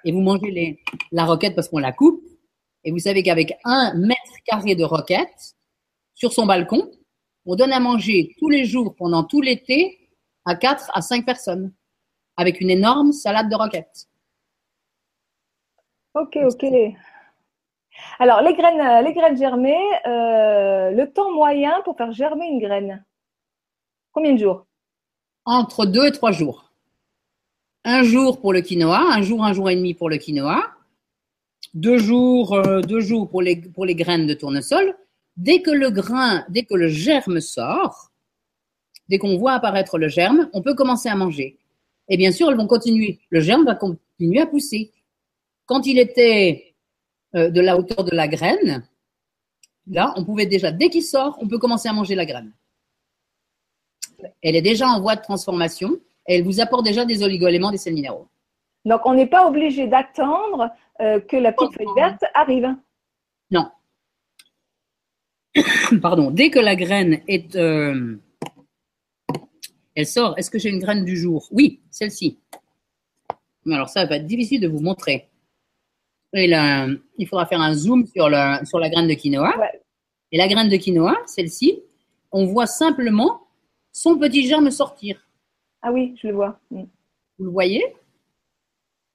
et 0.04 0.12
vous 0.12 0.20
mangez 0.20 0.80
la 1.12 1.24
roquette 1.24 1.54
parce 1.54 1.68
qu'on 1.68 1.78
la 1.78 1.92
coupe, 1.92 2.22
et 2.82 2.90
vous 2.90 2.98
savez 2.98 3.22
qu'avec 3.22 3.54
un 3.64 3.94
mètre 3.94 4.20
carré 4.44 4.74
de 4.74 4.84
roquette 4.84 5.54
sur 6.14 6.32
son 6.32 6.46
balcon, 6.46 6.90
on 7.46 7.56
donne 7.56 7.72
à 7.72 7.80
manger 7.80 8.34
tous 8.38 8.48
les 8.48 8.64
jours 8.64 8.94
pendant 8.96 9.24
tout 9.24 9.40
l'été 9.40 10.10
à 10.44 10.56
4 10.56 10.90
à 10.94 11.00
5 11.00 11.24
personnes, 11.24 11.72
avec 12.36 12.60
une 12.60 12.70
énorme 12.70 13.12
salade 13.12 13.48
de 13.48 13.54
roquette. 13.54 14.08
Ok, 16.14 16.36
ok. 16.42 16.64
Alors, 18.18 18.42
les 18.42 18.54
graines, 18.54 18.80
euh, 18.80 19.36
germées, 19.36 19.76
euh, 20.06 20.90
le 20.90 21.12
temps 21.12 21.32
moyen 21.32 21.80
pour 21.84 21.96
faire 21.96 22.12
germer 22.12 22.46
une 22.46 22.60
graine, 22.60 23.04
combien 24.12 24.32
de 24.32 24.38
jours? 24.38 24.66
Entre 25.44 25.86
deux 25.86 26.06
et 26.06 26.12
trois 26.12 26.32
jours. 26.32 26.70
Un 27.84 28.02
jour 28.02 28.40
pour 28.40 28.52
le 28.52 28.62
quinoa, 28.62 28.98
un 28.98 29.22
jour, 29.22 29.44
un 29.44 29.52
jour 29.52 29.68
et 29.68 29.76
demi 29.76 29.94
pour 29.94 30.08
le 30.08 30.16
quinoa, 30.16 30.74
deux 31.74 31.98
jours, 31.98 32.54
euh, 32.54 32.80
deux 32.80 33.00
jours 33.00 33.28
pour 33.28 33.42
les, 33.42 33.56
graines 33.94 34.26
de 34.26 34.34
tournesol. 34.34 34.94
Dès 35.36 35.60
que 35.60 35.70
le 35.70 35.90
grain, 35.90 36.44
dès 36.48 36.62
que 36.62 36.74
le 36.74 36.88
germe 36.88 37.40
sort, 37.40 38.12
dès 39.08 39.18
qu'on 39.18 39.36
voit 39.36 39.52
apparaître 39.52 39.98
le 39.98 40.08
germe, 40.08 40.48
on 40.52 40.62
peut 40.62 40.74
commencer 40.74 41.08
à 41.08 41.16
manger. 41.16 41.58
Et 42.08 42.16
bien 42.16 42.30
sûr, 42.30 42.48
elles 42.48 42.56
vont 42.56 42.68
continuer. 42.68 43.18
Le 43.30 43.40
germe 43.40 43.64
va 43.64 43.74
continuer 43.74 44.40
à 44.40 44.46
pousser. 44.46 44.92
Quand 45.66 45.86
il 45.86 45.98
était 45.98 46.73
de 47.34 47.60
la 47.60 47.76
hauteur 47.76 48.04
de 48.04 48.14
la 48.14 48.28
graine, 48.28 48.86
là, 49.86 50.14
on 50.16 50.24
pouvait 50.24 50.46
déjà, 50.46 50.70
dès 50.70 50.88
qu'il 50.88 51.02
sort, 51.02 51.36
on 51.40 51.48
peut 51.48 51.58
commencer 51.58 51.88
à 51.88 51.92
manger 51.92 52.14
la 52.14 52.24
graine. 52.24 52.52
Elle 54.42 54.56
est 54.56 54.62
déjà 54.62 54.88
en 54.88 55.00
voie 55.00 55.16
de 55.16 55.22
transformation 55.22 55.90
et 56.26 56.36
elle 56.36 56.44
vous 56.44 56.60
apporte 56.60 56.84
déjà 56.84 57.04
des 57.04 57.22
oligoéléments, 57.22 57.70
des 57.70 57.76
sels 57.76 57.94
minéraux. 57.94 58.28
Donc, 58.84 59.00
on 59.04 59.14
n'est 59.14 59.26
pas 59.26 59.46
obligé 59.46 59.86
d'attendre 59.86 60.70
euh, 61.00 61.20
que 61.20 61.36
la 61.36 61.52
petite 61.52 61.74
feuille 61.76 61.86
verte 61.96 62.22
arrive. 62.34 62.74
Non. 63.50 63.68
Pardon. 66.02 66.30
Dès 66.30 66.50
que 66.50 66.58
la 66.58 66.76
graine 66.76 67.20
est, 67.26 67.56
euh, 67.56 68.16
elle 69.94 70.06
sort. 70.06 70.38
Est-ce 70.38 70.50
que 70.50 70.58
j'ai 70.58 70.70
une 70.70 70.80
graine 70.80 71.04
du 71.04 71.16
jour? 71.16 71.48
Oui, 71.50 71.80
celle-ci. 71.90 72.38
Mais 73.64 73.74
alors 73.74 73.88
ça 73.88 74.04
va 74.04 74.16
être 74.16 74.26
difficile 74.26 74.60
de 74.60 74.68
vous 74.68 74.80
montrer. 74.80 75.28
Et 76.34 76.50
il 77.18 77.28
faudra 77.28 77.46
faire 77.46 77.60
un 77.60 77.74
zoom 77.74 78.06
sur 78.06 78.28
la, 78.28 78.64
sur 78.64 78.80
la 78.80 78.90
graine 78.90 79.06
de 79.06 79.14
quinoa. 79.14 79.56
Ouais. 79.58 79.80
Et 80.32 80.36
la 80.36 80.48
graine 80.48 80.68
de 80.68 80.76
quinoa, 80.76 81.14
celle-ci, 81.26 81.80
on 82.32 82.46
voit 82.46 82.66
simplement 82.66 83.46
son 83.92 84.18
petit 84.18 84.46
germe 84.48 84.70
sortir. 84.72 85.24
Ah 85.80 85.92
oui, 85.92 86.16
je 86.20 86.26
le 86.26 86.34
vois. 86.34 86.58
Mm. 86.70 86.82
Vous 87.38 87.44
le 87.44 87.50
voyez? 87.50 87.96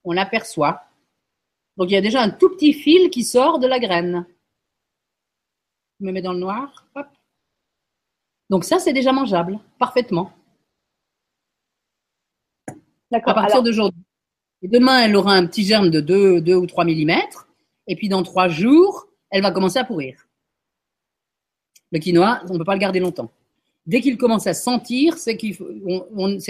On 0.04 0.12
l'aperçoit. 0.12 0.82
Donc 1.76 1.90
il 1.90 1.94
y 1.94 1.96
a 1.96 2.00
déjà 2.00 2.22
un 2.22 2.30
tout 2.30 2.48
petit 2.50 2.72
fil 2.72 3.10
qui 3.10 3.22
sort 3.22 3.58
de 3.58 3.66
la 3.66 3.78
graine. 3.78 4.26
Je 6.00 6.06
me 6.06 6.12
mets 6.12 6.22
dans 6.22 6.32
le 6.32 6.38
noir. 6.38 6.86
Hop. 6.94 7.06
Donc 8.48 8.64
ça, 8.64 8.78
c'est 8.78 8.94
déjà 8.94 9.12
mangeable, 9.12 9.58
parfaitement. 9.78 10.32
À 12.68 12.72
D'accord. 13.10 13.34
partir 13.34 13.56
Alors, 13.56 13.64
d'aujourd'hui. 13.64 14.02
Et 14.62 14.68
demain, 14.68 15.04
elle 15.04 15.16
aura 15.16 15.34
un 15.34 15.46
petit 15.46 15.64
germe 15.64 15.90
de 15.90 16.00
2, 16.00 16.40
2 16.40 16.54
ou 16.54 16.66
3 16.66 16.84
mm. 16.84 17.10
Et 17.86 17.96
puis 17.96 18.08
dans 18.08 18.22
3 18.22 18.48
jours, 18.48 19.08
elle 19.30 19.42
va 19.42 19.50
commencer 19.50 19.78
à 19.78 19.84
pourrir. 19.84 20.26
Le 21.92 21.98
quinoa, 21.98 22.42
on 22.48 22.54
ne 22.54 22.58
peut 22.58 22.64
pas 22.64 22.74
le 22.74 22.80
garder 22.80 23.00
longtemps. 23.00 23.30
Dès 23.86 24.00
qu'il 24.00 24.16
commence 24.16 24.46
à 24.46 24.54
sentir, 24.54 25.16
c'est 25.18 25.34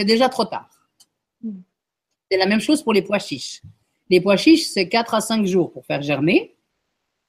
déjà 0.05 0.29
trop 0.29 0.45
tard. 0.45 0.69
C'est 2.31 2.37
la 2.37 2.47
même 2.47 2.61
chose 2.61 2.83
pour 2.83 2.93
les 2.93 3.03
pois 3.03 3.19
chiches. 3.19 3.63
Les 4.11 4.21
pois 4.21 4.37
chiches, 4.37 4.67
c'est 4.67 4.89
4 4.89 5.15
à 5.15 5.21
5 5.21 5.47
jours 5.47 5.73
pour 5.73 5.87
faire 5.87 6.03
germer. 6.03 6.55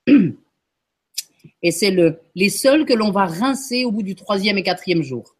Et 1.63 1.71
c'est 1.71 1.91
le, 1.91 2.19
les 2.35 2.49
seuls 2.49 2.85
que 2.85 2.93
l'on 2.93 3.11
va 3.11 3.25
rincer 3.25 3.85
au 3.85 3.91
bout 3.91 4.03
du 4.03 4.15
troisième 4.15 4.57
et 4.57 4.63
quatrième 4.63 5.03
jour. 5.03 5.35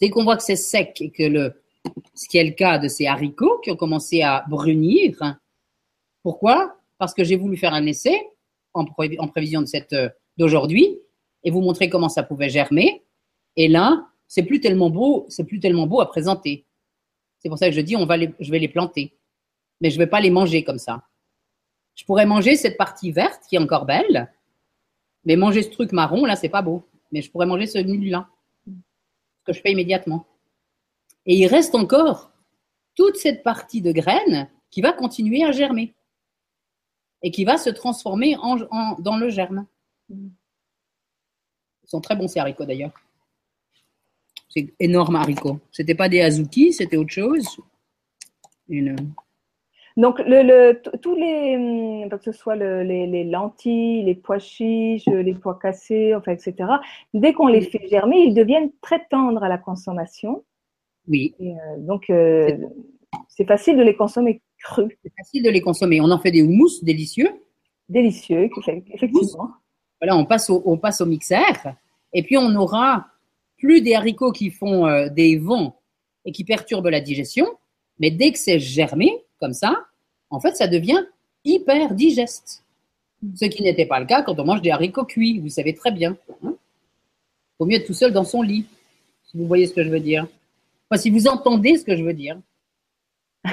Dès 0.00 0.10
qu'on 0.10 0.24
voit 0.24 0.36
que 0.36 0.42
c'est 0.42 0.56
sec 0.56 1.00
et 1.00 1.10
que 1.10 1.22
le, 1.22 1.54
ce 2.14 2.28
qui 2.28 2.38
est 2.38 2.44
le 2.44 2.52
cas 2.52 2.78
de 2.78 2.88
ces 2.88 3.06
haricots 3.06 3.58
qui 3.60 3.70
ont 3.70 3.76
commencé 3.76 4.22
à 4.22 4.44
brunir. 4.48 5.36
Pourquoi? 6.22 6.76
Parce 6.98 7.14
que 7.14 7.24
j'ai 7.24 7.36
voulu 7.36 7.56
faire 7.56 7.74
un 7.74 7.86
essai 7.86 8.20
en, 8.74 8.84
pré- 8.84 9.16
en 9.18 9.28
prévision 9.28 9.60
de 9.60 9.66
cette 9.66 9.92
euh, 9.92 10.08
d'aujourd'hui 10.36 10.98
et 11.44 11.50
vous 11.50 11.60
montrer 11.60 11.88
comment 11.88 12.08
ça 12.08 12.22
pouvait 12.22 12.48
germer. 12.48 13.02
Et 13.56 13.68
là, 13.68 14.08
c'est 14.26 14.42
plus 14.42 14.60
tellement 14.60 14.90
beau, 14.90 15.26
c'est 15.28 15.44
plus 15.44 15.60
tellement 15.60 15.86
beau 15.86 16.00
à 16.00 16.08
présenter. 16.08 16.66
C'est 17.38 17.48
pour 17.48 17.58
ça 17.58 17.68
que 17.68 17.74
je 17.74 17.80
dis, 17.80 17.96
on 17.96 18.04
va 18.06 18.16
les, 18.16 18.34
je 18.40 18.50
vais 18.50 18.58
les 18.58 18.68
planter, 18.68 19.16
mais 19.80 19.90
je 19.90 19.98
vais 19.98 20.08
pas 20.08 20.20
les 20.20 20.30
manger 20.30 20.64
comme 20.64 20.78
ça. 20.78 21.04
Je 21.94 22.04
pourrais 22.04 22.26
manger 22.26 22.56
cette 22.56 22.76
partie 22.76 23.10
verte 23.12 23.42
qui 23.48 23.56
est 23.56 23.60
encore 23.60 23.84
belle, 23.84 24.32
mais 25.24 25.36
manger 25.36 25.62
ce 25.62 25.70
truc 25.70 25.92
marron 25.92 26.24
là, 26.24 26.36
c'est 26.36 26.48
pas 26.48 26.62
beau. 26.62 26.84
Mais 27.10 27.22
je 27.22 27.30
pourrais 27.30 27.46
manger 27.46 27.66
ce 27.66 27.78
nul-là, 27.78 28.28
ce 28.66 29.44
que 29.44 29.52
je 29.52 29.60
fais 29.60 29.72
immédiatement. 29.72 30.26
Et 31.28 31.34
il 31.36 31.46
reste 31.46 31.74
encore 31.76 32.32
toute 32.96 33.16
cette 33.16 33.42
partie 33.44 33.80
de 33.82 33.92
graines 33.92 34.48
qui 34.70 34.80
va 34.80 34.92
continuer 34.92 35.44
à 35.44 35.52
germer 35.52 35.94
et 37.22 37.30
qui 37.30 37.44
va 37.44 37.58
se 37.58 37.70
transformer 37.70 38.34
en, 38.38 38.56
en- 38.70 38.96
dans 38.98 39.16
le 39.18 39.28
germe. 39.28 39.66
Ils 40.08 40.30
sont 41.84 42.00
très 42.00 42.16
bons 42.16 42.28
ces 42.28 42.40
haricots 42.40 42.64
d'ailleurs. 42.64 42.92
C'est 44.48 44.72
énorme 44.80 45.16
haricots. 45.16 45.60
C'était 45.70 45.94
pas 45.94 46.08
des 46.08 46.22
azuki, 46.22 46.72
c'était 46.72 46.96
autre 46.96 47.12
chose. 47.12 47.58
Une- 48.68 48.96
donc, 49.98 50.18
le, 50.20 50.42
le- 50.42 50.80
t- 50.80 50.96
tous 51.02 51.14
les, 51.14 51.56
hum, 51.56 52.08
que 52.08 52.18
ce 52.22 52.32
soit 52.32 52.56
le- 52.56 52.82
les, 52.84 53.06
les 53.06 53.24
lentilles, 53.24 54.04
les 54.04 54.14
pois 54.14 54.38
chiches, 54.38 55.06
les 55.06 55.34
pois 55.34 55.58
cassés, 55.60 56.14
enfin, 56.14 56.32
etc., 56.32 56.54
dès 57.12 57.32
qu'on 57.34 57.48
les 57.48 57.62
fait 57.62 57.86
germer, 57.88 58.20
ils 58.20 58.34
deviennent 58.34 58.70
très 58.80 59.04
tendres 59.06 59.42
à 59.42 59.48
la 59.48 59.58
consommation. 59.58 60.44
Oui, 61.08 61.34
Et, 61.40 61.52
euh, 61.52 61.56
donc, 61.78 62.10
euh, 62.10 62.56
c'est 63.28 63.46
facile 63.46 63.76
de 63.76 63.82
les 63.82 63.96
consommer 63.96 64.42
crus, 64.58 64.92
c'est 65.02 65.12
facile 65.16 65.42
de 65.42 65.50
les 65.50 65.60
consommer. 65.60 66.00
On 66.00 66.10
en 66.10 66.18
fait 66.18 66.30
des 66.30 66.42
houmous 66.42 66.82
délicieux. 66.82 67.30
délicieux, 67.88 68.50
effectivement. 68.92 69.50
Voilà, 70.00 70.16
on 70.16 70.24
passe 70.24 70.50
au, 70.50 70.62
on 70.64 70.76
passe 70.76 71.00
au 71.00 71.06
mixeur. 71.06 71.74
Et 72.12 72.22
puis, 72.22 72.36
on 72.36 72.54
aura 72.54 73.06
plus 73.56 73.80
des 73.80 73.94
haricots 73.94 74.32
qui 74.32 74.50
font 74.50 74.86
euh, 74.86 75.08
des 75.08 75.36
vents 75.36 75.80
et 76.24 76.32
qui 76.32 76.44
perturbent 76.44 76.88
la 76.88 77.00
digestion. 77.00 77.46
Mais 77.98 78.10
dès 78.10 78.32
que 78.32 78.38
c'est 78.38 78.60
germé, 78.60 79.12
comme 79.40 79.54
ça, 79.54 79.86
en 80.30 80.40
fait, 80.40 80.54
ça 80.56 80.68
devient 80.68 81.04
hyper 81.44 81.94
digeste. 81.94 82.64
Ce 83.34 83.46
qui 83.46 83.62
n'était 83.62 83.86
pas 83.86 83.98
le 83.98 84.06
cas 84.06 84.22
quand 84.22 84.38
on 84.38 84.44
mange 84.44 84.62
des 84.62 84.70
haricots 84.70 85.04
cuits. 85.04 85.40
Vous 85.40 85.48
savez 85.48 85.74
très 85.74 85.90
bien. 85.90 86.16
Il 86.44 86.50
vaut 87.58 87.66
mieux 87.66 87.76
être 87.76 87.86
tout 87.86 87.94
seul 87.94 88.12
dans 88.12 88.24
son 88.24 88.42
lit. 88.42 88.66
Si 89.24 89.36
vous 89.36 89.46
voyez 89.46 89.66
ce 89.66 89.74
que 89.74 89.82
je 89.82 89.88
veux 89.88 90.00
dire. 90.00 90.26
Enfin, 90.90 91.00
si 91.02 91.10
vous 91.10 91.28
entendez 91.28 91.76
ce 91.76 91.84
que 91.84 91.96
je 91.96 92.02
veux 92.02 92.14
dire. 92.14 92.40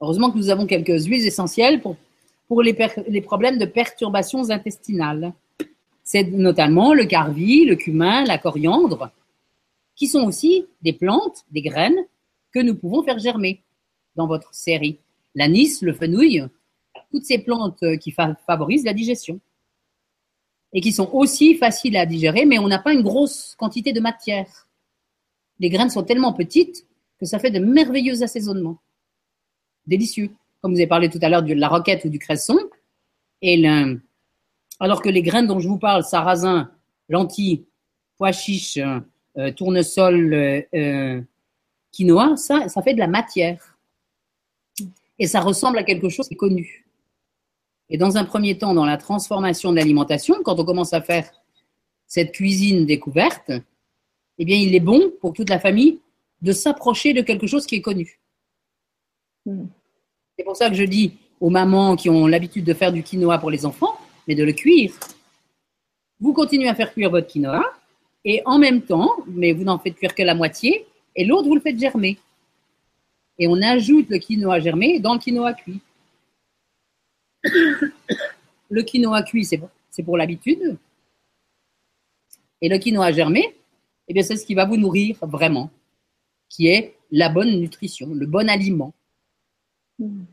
Heureusement 0.00 0.30
que 0.30 0.36
nous 0.36 0.50
avons 0.50 0.66
quelques 0.66 1.04
huiles 1.06 1.24
essentielles 1.26 1.80
pour, 1.80 1.96
pour 2.48 2.62
les, 2.62 2.74
problèmes 3.22 3.58
de 3.58 3.64
perturbations 3.64 4.50
intestinales. 4.50 5.32
C'est 6.02 6.24
notamment 6.24 6.94
le 6.94 7.04
carvi, 7.04 7.64
le 7.64 7.76
cumin, 7.76 8.24
la 8.24 8.38
coriandre, 8.38 9.10
qui 9.94 10.08
sont 10.08 10.24
aussi 10.24 10.66
des 10.82 10.92
plantes, 10.92 11.44
des 11.50 11.62
graines 11.62 12.04
que 12.52 12.60
nous 12.60 12.74
pouvons 12.74 13.02
faire 13.02 13.18
germer 13.18 13.62
dans 14.16 14.26
votre 14.26 14.52
série. 14.54 14.98
L'anis, 15.34 15.82
le 15.82 15.92
fenouil, 15.92 16.44
toutes 17.10 17.24
ces 17.24 17.38
plantes 17.38 17.82
qui 18.00 18.10
fa- 18.10 18.36
favorisent 18.46 18.84
la 18.84 18.94
digestion 18.94 19.40
et 20.72 20.80
qui 20.80 20.92
sont 20.92 21.10
aussi 21.12 21.54
faciles 21.54 21.96
à 21.96 22.06
digérer, 22.06 22.44
mais 22.44 22.58
on 22.58 22.68
n'a 22.68 22.78
pas 22.78 22.92
une 22.92 23.02
grosse 23.02 23.54
quantité 23.58 23.92
de 23.92 24.00
matière. 24.00 24.68
Les 25.58 25.70
graines 25.70 25.90
sont 25.90 26.02
tellement 26.02 26.32
petites 26.32 26.86
que 27.18 27.26
ça 27.26 27.38
fait 27.38 27.50
de 27.50 27.58
merveilleux 27.58 28.22
assaisonnements 28.22 28.78
délicieux. 29.86 30.30
Comme 30.60 30.72
vous 30.72 30.78
avez 30.78 30.86
parlé 30.86 31.08
tout 31.08 31.18
à 31.22 31.28
l'heure 31.28 31.42
de 31.42 31.54
la 31.54 31.68
roquette 31.68 32.04
ou 32.04 32.08
du 32.08 32.18
cresson. 32.18 32.58
Et 33.42 33.64
alors 34.80 35.02
que 35.02 35.08
les 35.08 35.22
graines 35.22 35.46
dont 35.46 35.60
je 35.60 35.68
vous 35.68 35.78
parle, 35.78 36.02
sarrasin, 36.02 36.70
lentilles, 37.08 37.64
pois 38.18 38.32
chiches, 38.32 38.78
euh, 38.78 39.00
euh, 39.38 39.52
tournesol, 39.52 40.34
euh, 40.74 41.22
quinoa, 41.92 42.36
ça, 42.36 42.68
ça 42.68 42.82
fait 42.82 42.94
de 42.94 42.98
la 42.98 43.06
matière. 43.06 43.78
Et 45.18 45.26
ça 45.26 45.40
ressemble 45.40 45.78
à 45.78 45.84
quelque 45.84 46.08
chose 46.08 46.28
qui 46.28 46.34
est 46.34 46.38
connu. 46.38 46.85
Et 47.88 47.98
dans 47.98 48.16
un 48.16 48.24
premier 48.24 48.58
temps, 48.58 48.74
dans 48.74 48.84
la 48.84 48.96
transformation 48.96 49.70
de 49.70 49.76
l'alimentation, 49.76 50.36
quand 50.44 50.58
on 50.58 50.64
commence 50.64 50.92
à 50.92 51.00
faire 51.00 51.30
cette 52.06 52.32
cuisine 52.32 52.86
découverte, 52.86 53.50
eh 54.38 54.44
bien, 54.44 54.56
il 54.56 54.74
est 54.74 54.80
bon 54.80 55.12
pour 55.20 55.32
toute 55.32 55.50
la 55.50 55.58
famille 55.58 56.00
de 56.42 56.52
s'approcher 56.52 57.12
de 57.12 57.22
quelque 57.22 57.46
chose 57.46 57.66
qui 57.66 57.76
est 57.76 57.80
connu. 57.80 58.20
Mm. 59.46 59.66
C'est 60.36 60.44
pour 60.44 60.56
ça 60.56 60.68
que 60.68 60.76
je 60.76 60.84
dis 60.84 61.14
aux 61.40 61.50
mamans 61.50 61.96
qui 61.96 62.10
ont 62.10 62.26
l'habitude 62.26 62.64
de 62.64 62.74
faire 62.74 62.92
du 62.92 63.02
quinoa 63.02 63.38
pour 63.38 63.50
les 63.50 63.64
enfants, 63.64 63.96
mais 64.26 64.34
de 64.34 64.44
le 64.44 64.52
cuire. 64.52 64.92
Vous 66.20 66.32
continuez 66.32 66.68
à 66.68 66.74
faire 66.74 66.92
cuire 66.92 67.10
votre 67.10 67.26
quinoa 67.26 67.62
et 68.24 68.42
en 68.44 68.58
même 68.58 68.82
temps, 68.82 69.16
mais 69.26 69.52
vous 69.52 69.64
n'en 69.64 69.78
faites 69.78 69.94
cuire 69.94 70.14
que 70.14 70.22
la 70.22 70.34
moitié 70.34 70.86
et 71.14 71.24
l'autre, 71.24 71.48
vous 71.48 71.54
le 71.54 71.60
faites 71.60 71.78
germer. 71.78 72.18
Et 73.38 73.48
on 73.48 73.60
ajoute 73.62 74.08
le 74.10 74.18
quinoa 74.18 74.60
germé 74.60 74.98
dans 74.98 75.14
le 75.14 75.20
quinoa 75.20 75.52
cuit. 75.54 75.80
Le 78.68 78.82
quinoa 78.82 79.22
cuit, 79.22 79.44
c'est 79.44 80.02
pour, 80.02 80.16
l'habitude. 80.16 80.76
Et 82.60 82.68
le 82.68 82.78
quinoa 82.78 83.12
germé, 83.12 83.56
eh 84.08 84.14
bien, 84.14 84.22
c'est 84.22 84.36
ce 84.36 84.46
qui 84.46 84.54
va 84.54 84.64
vous 84.64 84.76
nourrir 84.76 85.16
vraiment, 85.22 85.70
qui 86.48 86.68
est 86.68 86.96
la 87.10 87.28
bonne 87.28 87.60
nutrition, 87.60 88.08
le 88.12 88.26
bon 88.26 88.48
aliment. 88.48 88.92
Mm. 89.98 90.24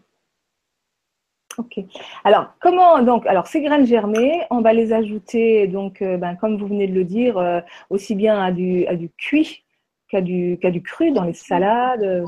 Ok. 1.57 1.79
Alors, 2.23 2.55
comment 2.59 3.03
donc 3.03 3.27
Alors, 3.27 3.45
ces 3.45 3.61
graines 3.61 3.85
germées, 3.85 4.41
on 4.49 4.61
va 4.61 4.73
les 4.73 4.91
ajouter 4.91 5.67
donc, 5.67 6.01
euh, 6.01 6.17
ben, 6.17 6.35
comme 6.35 6.57
vous 6.57 6.67
venez 6.67 6.87
de 6.87 6.93
le 6.93 7.03
dire, 7.03 7.37
euh, 7.37 7.61
aussi 7.91 8.15
bien 8.15 8.41
à 8.41 8.51
du, 8.51 8.87
à 8.87 8.95
du 8.95 9.09
cuit 9.11 9.63
qu'à 10.09 10.21
du, 10.21 10.59
cru 10.83 11.11
dans 11.11 11.23
les 11.23 11.33
salades. 11.33 12.25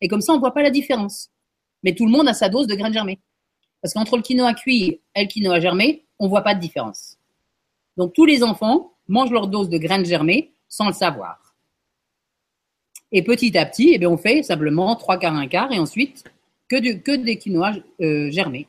Et 0.00 0.08
comme 0.08 0.20
ça, 0.20 0.32
on 0.32 0.36
ne 0.36 0.40
voit 0.40 0.54
pas 0.54 0.62
la 0.62 0.70
différence. 0.70 1.29
Mais 1.82 1.94
tout 1.94 2.04
le 2.06 2.12
monde 2.12 2.28
a 2.28 2.34
sa 2.34 2.48
dose 2.48 2.66
de 2.66 2.74
graines 2.74 2.92
germées. 2.92 3.20
Parce 3.80 3.94
qu'entre 3.94 4.16
le 4.16 4.22
quinoa 4.22 4.54
cuit 4.54 5.00
et 5.14 5.22
le 5.22 5.26
quinoa 5.26 5.60
germé, 5.60 6.04
on 6.18 6.24
ne 6.24 6.30
voit 6.30 6.42
pas 6.42 6.54
de 6.54 6.60
différence. 6.60 7.16
Donc, 7.96 8.12
tous 8.12 8.26
les 8.26 8.42
enfants 8.42 8.92
mangent 9.08 9.32
leur 9.32 9.48
dose 9.48 9.68
de 9.68 9.78
graines 9.78 10.04
germées 10.04 10.52
sans 10.68 10.86
le 10.88 10.92
savoir. 10.92 11.54
Et 13.12 13.22
petit 13.22 13.56
à 13.58 13.66
petit, 13.66 13.92
eh 13.94 13.98
bien, 13.98 14.10
on 14.10 14.18
fait 14.18 14.42
simplement 14.42 14.94
trois 14.96 15.18
quarts, 15.18 15.34
un 15.34 15.48
quart, 15.48 15.72
et 15.72 15.78
ensuite 15.78 16.24
que, 16.68 16.76
du- 16.78 17.02
des 17.24 17.38
quinoas 17.38 17.74
euh, 18.00 18.30
germés. 18.30 18.68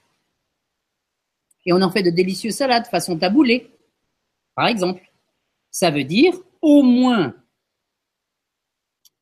Et 1.66 1.74
on 1.74 1.82
en 1.82 1.91
fait 1.91 2.01
de 2.01 2.09
délicieuses 2.09 2.55
salades 2.55 2.88
façon 2.88 3.18
taboulé, 3.20 3.70
par 4.55 4.68
exemple. 4.68 5.12
Ça 5.70 5.91
veut 5.91 6.03
dire 6.03 6.34
au 6.62 6.82
moins 6.82 7.36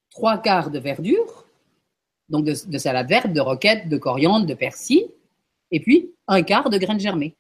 trois 0.10 0.38
quarts 0.38 0.70
de 0.72 0.80
verdure, 0.80 1.39
donc 2.30 2.46
de, 2.46 2.54
de 2.68 2.78
salade 2.78 3.10
verte, 3.10 3.34
de 3.34 3.42
roquette, 3.42 3.90
de 3.90 3.98
coriandre, 3.98 4.46
de 4.46 4.54
persil, 4.54 5.06
et 5.72 5.80
puis 5.80 6.12
un 6.28 6.42
quart 6.44 6.70
de 6.70 6.78
graines 6.78 7.00
germées. 7.00 7.36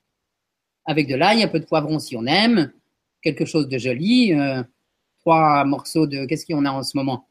Avec 0.85 1.07
de 1.07 1.15
l'ail, 1.15 1.43
un 1.43 1.47
peu 1.47 1.59
de 1.59 1.65
poivron 1.65 1.99
si 1.99 2.15
on 2.15 2.25
aime, 2.25 2.71
quelque 3.21 3.45
chose 3.45 3.67
de 3.67 3.77
joli, 3.77 4.33
euh, 4.33 4.63
trois 5.19 5.63
morceaux 5.65 6.07
de, 6.07 6.25
qu'est-ce 6.25 6.45
qu'on 6.45 6.65
a 6.65 6.71
en 6.71 6.83
ce 6.83 6.97
moment? 6.97 7.27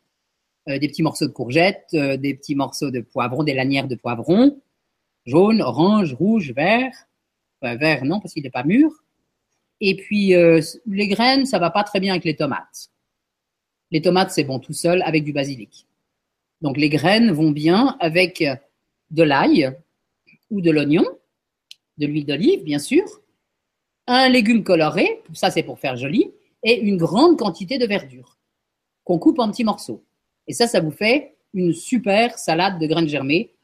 Euh, 0.68 0.78
Des 0.78 0.88
petits 0.88 1.02
morceaux 1.02 1.26
de 1.26 1.32
courgettes, 1.32 1.88
euh, 1.94 2.16
des 2.16 2.34
petits 2.34 2.54
morceaux 2.54 2.90
de 2.90 3.00
poivron, 3.00 3.42
des 3.42 3.54
lanières 3.54 3.88
de 3.88 3.96
poivron, 3.96 4.60
jaune, 5.26 5.62
orange, 5.62 6.14
rouge, 6.14 6.52
vert. 6.52 6.92
Enfin, 7.60 7.74
vert 7.76 8.04
non, 8.04 8.20
parce 8.20 8.34
qu'il 8.34 8.44
n'est 8.44 8.50
pas 8.50 8.64
mûr. 8.64 8.92
Et 9.80 9.96
puis, 9.96 10.34
euh, 10.34 10.60
les 10.86 11.08
graines, 11.08 11.46
ça 11.46 11.58
va 11.58 11.70
pas 11.70 11.84
très 11.84 12.00
bien 12.00 12.12
avec 12.12 12.24
les 12.24 12.36
tomates. 12.36 12.90
Les 13.90 14.02
tomates, 14.02 14.30
c'est 14.30 14.44
bon 14.44 14.60
tout 14.60 14.72
seul 14.72 15.02
avec 15.02 15.24
du 15.24 15.32
basilic. 15.32 15.87
Donc, 16.60 16.76
les 16.76 16.88
graines 16.88 17.30
vont 17.30 17.50
bien 17.50 17.96
avec 18.00 18.44
de 19.10 19.22
l'ail 19.22 19.76
ou 20.50 20.60
de 20.60 20.70
l'oignon, 20.70 21.04
de 21.98 22.06
l'huile 22.06 22.26
d'olive, 22.26 22.64
bien 22.64 22.78
sûr, 22.78 23.04
un 24.06 24.28
légume 24.28 24.64
coloré, 24.64 25.22
ça 25.34 25.50
c'est 25.50 25.62
pour 25.62 25.78
faire 25.78 25.96
joli, 25.96 26.32
et 26.62 26.80
une 26.80 26.96
grande 26.96 27.38
quantité 27.38 27.78
de 27.78 27.86
verdure 27.86 28.38
qu'on 29.04 29.18
coupe 29.18 29.38
en 29.38 29.50
petits 29.50 29.64
morceaux. 29.64 30.04
Et 30.46 30.52
ça, 30.52 30.66
ça 30.66 30.80
vous 30.80 30.90
fait 30.90 31.36
une 31.54 31.72
super 31.72 32.38
salade 32.38 32.80
de 32.80 32.86
graines 32.86 33.08
germées, 33.08 33.54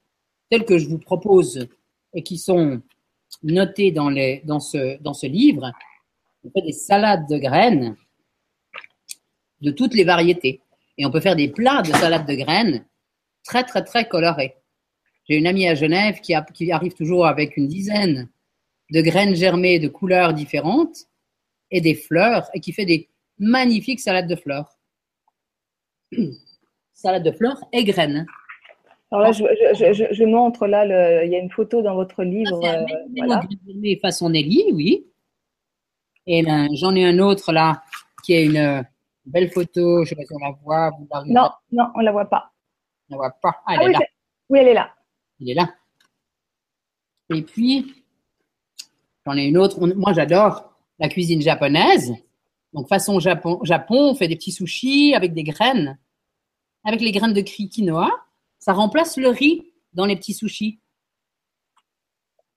telles 0.50 0.64
que 0.64 0.78
je 0.78 0.88
vous 0.88 0.98
propose 0.98 1.66
et 2.12 2.22
qui 2.22 2.38
sont 2.38 2.80
notées 3.42 3.90
dans, 3.90 4.60
ce, 4.60 4.98
ce 5.14 5.26
livre. 5.26 5.72
On 6.44 6.50
fait 6.50 6.62
des 6.62 6.72
salades 6.72 7.28
de 7.28 7.38
graines 7.38 7.96
de 9.60 9.70
toutes 9.70 9.94
les 9.94 10.04
variétés. 10.04 10.60
Et 10.98 11.06
on 11.06 11.10
peut 11.10 11.20
faire 11.20 11.36
des 11.36 11.48
plats 11.48 11.82
de 11.82 11.88
salade 11.92 12.26
de 12.26 12.34
graines 12.34 12.84
très, 13.44 13.64
très, 13.64 13.82
très 13.84 14.08
colorés. 14.08 14.54
J'ai 15.28 15.36
une 15.36 15.46
amie 15.46 15.66
à 15.68 15.74
Genève 15.74 16.20
qui, 16.20 16.34
a- 16.34 16.42
qui 16.42 16.70
arrive 16.70 16.94
toujours 16.94 17.26
avec 17.26 17.56
une 17.56 17.66
dizaine 17.68 18.28
de 18.90 19.00
graines 19.00 19.34
germées 19.34 19.78
de 19.78 19.88
couleurs 19.88 20.34
différentes 20.34 20.96
et 21.70 21.80
des 21.80 21.94
fleurs 21.94 22.48
et 22.54 22.60
qui 22.60 22.72
fait 22.72 22.84
des 22.84 23.08
magnifiques 23.38 24.00
salades 24.00 24.28
de 24.28 24.36
fleurs. 24.36 24.78
Salade 26.92 27.24
de 27.24 27.32
fleurs 27.32 27.58
et 27.72 27.84
graines. 27.84 28.26
Alors 29.10 29.24
là, 29.26 29.32
je, 29.32 29.42
je- 29.74 29.92
je- 29.92 30.12
je 30.14 30.24
montre 30.24 30.66
là, 30.66 30.84
le- 30.84 31.26
il 31.26 31.32
y 31.32 31.36
a 31.36 31.38
une 31.38 31.50
photo 31.50 31.82
dans 31.82 31.94
votre 31.94 32.22
livre. 32.22 32.64
un 32.64 32.82
euh, 32.82 32.86
voilà. 33.16 33.42
façon 34.00 34.30
Nelly, 34.30 34.64
oui. 34.72 35.06
Et 36.26 36.42
ben, 36.42 36.68
j'en 36.74 36.94
ai 36.94 37.04
un 37.04 37.18
autre 37.18 37.52
là 37.52 37.82
qui 38.24 38.32
est 38.32 38.44
une 38.46 38.56
euh, 38.56 38.82
belle 39.26 39.50
photo. 39.50 39.98
Je 39.98 40.00
ne 40.00 40.04
sais 40.06 40.14
pas 40.16 40.22
si 40.24 40.32
on 40.34 40.38
la 40.38 40.50
voit. 40.62 40.90
Vous 40.90 41.08
la 41.10 41.24
Non, 41.26 41.50
non, 41.72 41.90
on 41.94 42.00
la 42.00 42.12
voit 42.12 42.26
pas. 42.26 42.52
on 43.10 43.14
la 43.14 43.16
voit 43.18 43.30
pas. 43.42 43.56
Ah, 43.60 43.62
Ah 43.66 43.74
elle 43.76 43.82
est 43.82 43.86
oui, 43.86 43.92
là. 43.92 43.98
oui, 44.50 44.58
elle 44.60 44.68
est 44.68 44.74
là. 44.74 44.94
Il 45.40 45.50
est 45.50 45.54
là. 45.54 45.74
Et 47.34 47.42
puis, 47.42 48.04
j'en 49.24 49.36
ai 49.36 49.44
une 49.46 49.56
autre. 49.58 49.78
On- 49.80 49.94
moi, 49.96 50.12
j'adore 50.12 50.72
la 50.98 51.08
cuisine 51.08 51.40
japonaise. 51.40 52.12
Donc, 52.72 52.88
façon 52.88 53.18
Japon, 53.20 53.60
Japon, 53.62 54.10
on 54.10 54.14
fait 54.14 54.28
des 54.28 54.36
petits 54.36 54.52
sushis 54.52 55.14
avec 55.14 55.32
des 55.32 55.44
graines. 55.44 55.98
Avec 56.84 57.00
les 57.00 57.12
graines 57.12 57.32
de 57.32 57.40
cri- 57.40 57.68
quinoa, 57.68 58.10
ça 58.58 58.72
remplace 58.72 59.16
le 59.16 59.28
riz 59.28 59.72
dans 59.94 60.04
les 60.06 60.16
petits 60.16 60.34
sushis. 60.34 60.80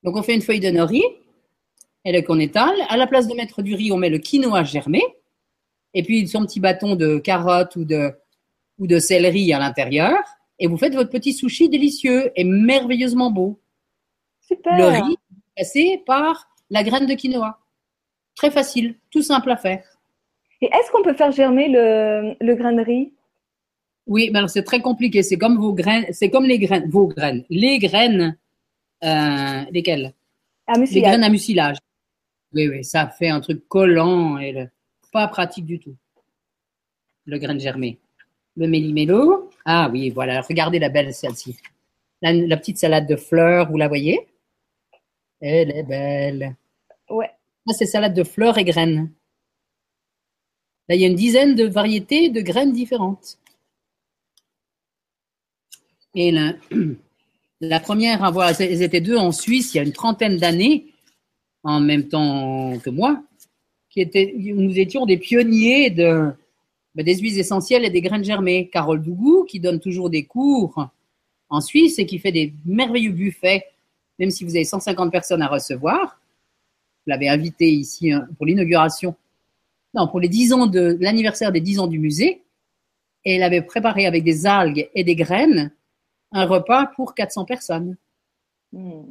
Donc, 0.04 0.16
on 0.16 0.24
fait 0.24 0.36
une 0.36 0.42
feuille 0.42 0.60
de 0.60 0.70
nori 0.70 1.04
et 2.04 2.24
qu'on 2.24 2.40
étale. 2.40 2.76
À 2.90 2.98
la 2.98 3.08
place 3.08 3.28
de 3.28 3.34
mettre 3.36 3.62
du 3.62 3.74
riz, 3.76 3.92
on 3.92 3.98
met 3.98 4.10
le 4.10 4.18
quinoa 4.20 4.64
germé 4.64 5.02
et 5.94 6.04
puis 6.04 6.28
son 6.28 6.46
petit 6.46 6.60
bâton 6.60 6.96
de 6.96 7.18
carotte 7.18 7.76
ou 7.76 7.86
de, 7.86 8.12
ou 8.78 8.88
de 8.88 9.00
céleri 9.00 9.52
à 9.54 9.60
l'intérieur. 9.60 10.18
Et 10.60 10.68
vous 10.68 10.78
faites 10.78 10.96
votre 10.96 11.10
petit 11.10 11.34
sushi 11.34 11.70
délicieux 11.70 12.32
et 12.36 12.44
merveilleusement 12.44 13.32
beau. 13.32 13.60
Super. 14.42 14.78
Le 14.78 14.86
riz 14.86 15.18
passé 15.56 16.02
par 16.06 16.50
la 16.70 16.84
graine 16.84 17.06
de 17.06 17.14
quinoa. 17.14 17.60
Très 18.36 18.52
facile, 18.52 18.96
tout 19.12 19.22
simple 19.22 19.52
à 19.52 19.58
faire. 19.58 19.84
Et 20.62 20.66
est-ce 20.66 20.92
qu'on 20.92 21.04
peut 21.04 21.14
faire 21.14 21.32
germer 21.32 21.70
le, 21.70 22.36
le 22.40 22.56
grain 22.56 22.74
de 22.74 22.82
riz? 22.82 23.14
Oui, 24.08 24.30
mais 24.32 24.40
alors 24.40 24.50
c'est 24.50 24.64
très 24.64 24.82
compliqué. 24.82 25.22
C'est 25.22 25.38
comme 25.38 25.58
vos 25.58 25.74
graines, 25.74 26.06
c'est 26.12 26.30
comme 26.30 26.46
les 26.46 26.60
graines, 26.60 26.90
vos 26.90 27.08
graines, 27.08 27.44
les 27.50 27.78
graines, 27.78 28.38
euh, 29.04 29.64
lesquelles? 29.72 30.14
Les 30.92 31.02
graines 31.02 31.24
à 31.24 31.30
mucilage. 31.30 31.78
Oui, 32.54 32.68
oui, 32.68 32.84
ça 32.84 33.08
fait 33.08 33.30
un 33.30 33.42
truc 33.42 33.68
collant 33.68 34.38
et 34.38 34.52
le- 34.54 34.70
pas 35.18 35.28
pratique 35.28 35.66
du 35.66 35.80
tout. 35.80 35.96
Le 37.26 37.40
grain 37.40 37.58
germé. 37.58 37.98
Le 38.56 38.68
méli-mélo. 38.68 39.50
Ah 39.66 39.90
oui, 39.92 40.12
voilà. 40.12 40.42
Regardez 40.42 40.78
la 40.78 40.90
belle 40.90 41.12
celle-ci. 41.12 41.58
La, 42.22 42.34
la 42.34 42.58
petite 42.58 42.78
salade 42.78 43.08
de 43.08 43.16
fleurs, 43.16 43.72
vous 43.72 43.78
la 43.78 43.88
voyez? 43.88 44.28
Elle 45.42 45.72
est 45.72 45.84
belle. 45.84 46.56
Ouais. 47.10 47.32
Ça, 47.66 47.74
c'est 47.74 47.88
salade 47.88 48.14
de 48.14 48.24
fleurs 48.24 48.60
et 48.60 48.64
graines. 48.64 49.12
Là, 50.88 50.96
il 50.96 51.02
y 51.02 51.06
a 51.06 51.08
une 51.08 51.16
dizaine 51.16 51.56
de 51.56 51.66
variétés 51.66 52.30
de 52.30 52.42
graines 52.42 52.74
différentes. 52.74 53.40
Et 56.14 56.30
la, 56.32 56.54
la 57.62 57.80
première 57.80 58.24
à 58.24 58.30
voir, 58.30 58.50
elles 58.62 58.84
étaient 58.84 59.02
deux 59.02 59.18
en 59.18 59.32
Suisse 59.32 59.74
il 59.74 59.78
y 59.78 59.80
a 59.80 59.84
une 59.84 59.94
trentaine 59.94 60.38
d'années, 60.38 60.94
en 61.64 61.80
même 61.80 62.08
temps 62.08 62.78
que 62.80 62.92
moi, 62.92 63.24
qui 64.06 64.54
nous 64.54 64.78
étions 64.80 65.06
des 65.06 65.18
pionniers 65.18 65.90
de, 65.90 66.32
ben, 66.96 67.06
des 67.06 67.16
huiles 67.16 67.40
essentielles 67.40 67.86
et 67.86 67.90
des 67.90 68.02
graines 68.02 68.24
germées. 68.24 68.70
Carole 68.72 69.02
Dougou, 69.02 69.46
qui 69.46 69.60
donne 69.60 69.80
toujours 69.80 70.10
des 70.10 70.26
cours 70.26 70.90
en 71.50 71.62
Suisse 71.62 72.00
et 72.00 72.06
qui 72.06 72.20
fait 72.20 72.32
des 72.32 72.54
merveilleux 72.66 73.12
buffets, 73.12 73.66
même 74.20 74.32
si 74.32 74.44
vous 74.44 74.56
avez 74.56 74.66
150 74.66 75.12
personnes 75.12 75.42
à 75.42 75.48
recevoir. 75.48 76.20
Je 77.06 77.12
l'avais 77.12 77.30
invité 77.30 77.72
ici 77.72 78.12
hein, 78.12 78.28
pour 78.38 78.46
l'inauguration, 78.46 79.16
non, 79.94 80.08
pour 80.08 80.20
les 80.20 80.28
10 80.28 80.54
ans 80.54 80.68
de 80.68 80.98
l'anniversaire 81.00 81.52
des 81.52 81.62
10 81.62 81.80
ans 81.80 81.88
du 81.88 82.00
musée. 82.00 82.42
Et 83.26 83.36
elle 83.36 83.44
avait 83.44 83.62
préparé 83.62 84.06
avec 84.06 84.24
des 84.24 84.46
algues 84.46 84.90
et 84.94 85.04
des 85.04 85.16
graines 85.16 85.72
un 86.32 86.46
repas 86.46 86.88
pour 86.96 87.16
400 87.16 87.46
personnes. 87.46 87.98
Hmm. 88.74 89.04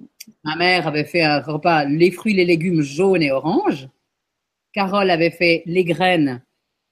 Ma 0.44 0.56
mère 0.56 0.86
avait 0.86 1.04
fait 1.04 1.22
un 1.22 1.40
repas 1.40 1.84
les 1.84 2.10
fruits, 2.10 2.34
les 2.34 2.44
légumes 2.44 2.82
jaunes 2.82 3.22
et 3.22 3.30
oranges. 3.30 3.88
Carole 4.76 5.10
avait 5.10 5.30
fait 5.30 5.62
les 5.64 5.84
graines, 5.84 6.44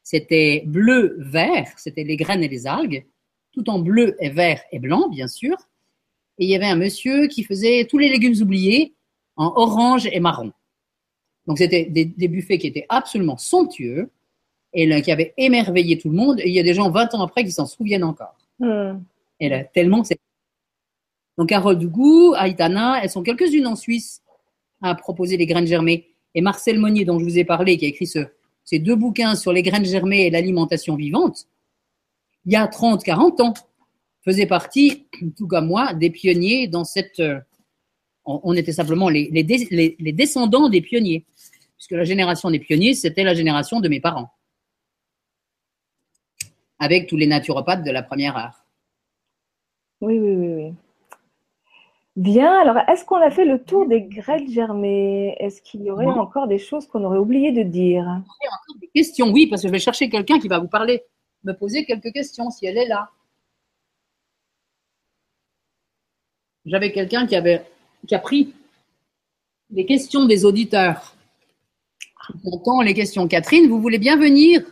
c'était 0.02 0.62
bleu, 0.64 1.16
vert, 1.18 1.70
c'était 1.76 2.02
les 2.02 2.16
graines 2.16 2.42
et 2.42 2.48
les 2.48 2.66
algues, 2.66 3.04
tout 3.52 3.68
en 3.68 3.78
bleu 3.78 4.16
et 4.20 4.30
vert 4.30 4.62
et 4.72 4.78
blanc, 4.78 5.10
bien 5.10 5.28
sûr. 5.28 5.54
Et 6.38 6.46
il 6.46 6.48
y 6.48 6.56
avait 6.56 6.64
un 6.64 6.76
monsieur 6.76 7.26
qui 7.28 7.44
faisait 7.44 7.84
tous 7.84 7.98
les 7.98 8.08
légumes 8.08 8.40
oubliés 8.40 8.94
en 9.36 9.52
orange 9.54 10.08
et 10.10 10.18
marron. 10.18 10.50
Donc 11.46 11.58
c'était 11.58 11.84
des, 11.84 12.06
des 12.06 12.28
buffets 12.28 12.56
qui 12.56 12.68
étaient 12.68 12.86
absolument 12.88 13.36
somptueux 13.36 14.10
et 14.72 14.86
là, 14.86 15.02
qui 15.02 15.12
avaient 15.12 15.34
émerveillé 15.36 15.98
tout 15.98 16.08
le 16.08 16.16
monde. 16.16 16.40
Et 16.40 16.48
il 16.48 16.54
y 16.54 16.60
a 16.60 16.62
des 16.62 16.72
gens 16.72 16.90
20 16.90 17.14
ans 17.14 17.22
après 17.22 17.44
qui 17.44 17.52
s'en 17.52 17.66
souviennent 17.66 18.02
encore. 18.02 18.38
Hmm. 18.60 19.00
Elle 19.38 19.52
a 19.52 19.62
tellement 19.62 20.04
c'est. 20.04 20.18
Donc 21.36 21.50
Carole 21.50 21.78
Dougou, 21.78 22.34
Aitana, 22.34 23.00
elles 23.02 23.10
sont 23.10 23.22
quelques-unes 23.22 23.66
en 23.66 23.76
Suisse 23.76 24.22
à 24.80 24.94
proposer 24.94 25.36
les 25.36 25.44
graines 25.44 25.66
germées. 25.66 26.13
Et 26.34 26.40
Marcel 26.40 26.78
Monnier, 26.78 27.04
dont 27.04 27.18
je 27.18 27.24
vous 27.24 27.38
ai 27.38 27.44
parlé, 27.44 27.76
qui 27.78 27.84
a 27.84 27.88
écrit 27.88 28.06
ce, 28.06 28.20
ces 28.64 28.78
deux 28.78 28.96
bouquins 28.96 29.34
sur 29.36 29.52
les 29.52 29.62
graines 29.62 29.84
germées 29.84 30.26
et 30.26 30.30
l'alimentation 30.30 30.96
vivante, 30.96 31.46
il 32.46 32.52
y 32.52 32.56
a 32.56 32.66
30, 32.66 33.02
40 33.04 33.40
ans, 33.40 33.54
faisait 34.24 34.46
partie, 34.46 35.06
tout 35.36 35.46
comme 35.46 35.66
moi, 35.68 35.94
des 35.94 36.10
pionniers 36.10 36.66
dans 36.66 36.84
cette. 36.84 37.20
euh, 37.20 37.40
on, 38.26 38.54
était 38.54 38.72
simplement 38.72 39.08
les- 39.10 39.28
les 39.30 40.12
descendants 40.12 40.68
des 40.70 40.80
pionniers. 40.80 41.24
Puisque 41.76 41.90
la 41.92 42.04
génération 42.04 42.50
des 42.50 42.58
pionniers, 42.58 42.94
c'était 42.94 43.22
la 43.24 43.34
génération 43.34 43.80
de 43.80 43.88
mes 43.88 44.00
parents. 44.00 44.30
Avec 46.78 47.06
tous 47.08 47.16
les 47.18 47.26
naturopathes 47.26 47.84
de 47.84 47.90
la 47.90 48.02
première 48.02 48.36
heure. 48.36 48.64
Oui, 50.00 50.18
oui, 50.18 50.34
oui, 50.36 50.54
oui. 50.54 50.74
Bien, 52.16 52.60
alors 52.60 52.78
est-ce 52.88 53.04
qu'on 53.04 53.16
a 53.16 53.30
fait 53.30 53.44
le 53.44 53.62
tour 53.62 53.88
des 53.88 54.02
graines 54.02 54.48
germées? 54.48 55.34
Est-ce 55.40 55.60
qu'il 55.60 55.82
y 55.82 55.90
aurait 55.90 56.06
encore 56.06 56.46
des 56.46 56.58
choses 56.58 56.86
qu'on 56.86 57.02
aurait 57.02 57.18
oublié 57.18 57.50
de 57.50 57.62
dire? 57.64 58.22
Des 58.80 58.88
questions, 58.94 59.32
oui, 59.32 59.48
parce 59.48 59.62
que 59.62 59.68
je 59.68 59.72
vais 59.72 59.80
chercher 59.80 60.08
quelqu'un 60.08 60.38
qui 60.38 60.46
va 60.46 60.60
vous 60.60 60.68
parler, 60.68 61.02
me 61.42 61.52
poser 61.52 61.84
quelques 61.84 62.12
questions 62.12 62.50
si 62.50 62.66
elle 62.66 62.78
est 62.78 62.86
là. 62.86 63.10
J'avais 66.64 66.92
quelqu'un 66.92 67.26
qui 67.26 67.34
avait 67.34 67.64
qui 68.06 68.14
a 68.14 68.18
pris 68.18 68.54
les 69.70 69.84
questions 69.84 70.24
des 70.26 70.44
auditeurs. 70.44 71.16
J'entends 72.44 72.80
les 72.80 72.94
questions. 72.94 73.26
Catherine, 73.26 73.68
vous 73.68 73.80
voulez 73.80 73.98
bien 73.98 74.16
venir? 74.16 74.62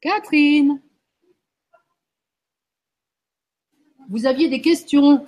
Catherine 0.00 0.80
Vous 4.08 4.26
aviez 4.26 4.48
des 4.48 4.60
questions. 4.60 5.24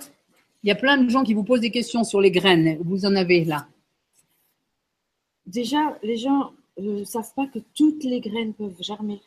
Il 0.65 0.69
y 0.69 0.71
a 0.71 0.75
plein 0.75 0.97
de 0.97 1.07
gens 1.11 1.23
qui 1.23 1.35
vous 1.35 1.43
posent 1.43 1.61
des 1.61 1.69
questions 1.69 2.03
sur 2.03 2.19
les 2.19 2.31
graines. 2.31 2.79
Vous 2.83 3.05
en 3.05 3.15
avez 3.15 3.45
là. 3.45 3.67
Déjà, 5.45 5.95
les 6.01 6.17
gens 6.17 6.53
ne 6.79 7.03
savent 7.03 7.31
pas 7.35 7.45
que 7.45 7.59
toutes 7.75 8.03
les 8.03 8.19
graines 8.19 8.51
peuvent 8.55 8.75
germer. 8.81 9.21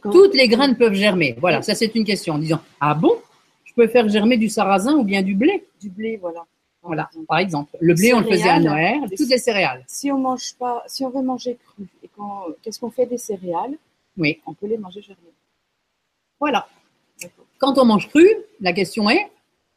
Quand- 0.00 0.12
Toutes 0.12 0.34
les 0.34 0.46
graines 0.46 0.76
peuvent 0.76 0.94
germer. 0.94 1.34
Voilà, 1.40 1.60
ça 1.60 1.74
c'est 1.74 1.92
une 1.96 2.04
question 2.04 2.34
en 2.34 2.38
disant 2.38 2.60
Ah 2.80 2.94
bon? 2.94 3.14
Je 3.64 3.74
peux 3.74 3.88
faire 3.88 4.08
germer 4.08 4.36
du 4.36 4.48
sarrasin 4.48 4.94
ou 4.94 5.02
bien 5.02 5.22
du 5.22 5.34
blé? 5.34 5.66
Du 5.80 5.90
blé, 5.90 6.16
voilà. 6.18 6.46
Voilà, 6.82 7.10
par 7.26 7.38
exemple. 7.38 7.76
Le 7.80 7.94
blé, 7.94 8.14
on 8.14 8.20
le 8.20 8.28
faisait 8.30 8.48
à. 8.48 8.60
Noël, 8.60 9.00
toutes 9.16 9.28
les 9.28 9.38
céréales. 9.38 9.82
Si 9.88 10.12
on 10.12 10.18
mange 10.18 10.54
pas, 10.54 10.84
si 10.86 11.04
on 11.04 11.10
veut 11.10 11.20
manger 11.20 11.56
cru, 11.66 11.82
et 12.04 12.08
qu'est-ce 12.62 12.78
qu'on 12.78 12.90
fait 12.92 13.06
des 13.06 13.18
céréales? 13.18 13.76
Oui, 14.16 14.40
On 14.46 14.54
peut 14.54 14.68
les 14.68 14.78
manger 14.78 15.02
germées. 15.02 15.34
voilà. 16.38 16.68
Quand 17.58 17.76
on 17.76 17.84
mange 17.84 18.08
cru, 18.08 18.28
la 18.60 18.72
question 18.72 19.10
est 19.10 19.28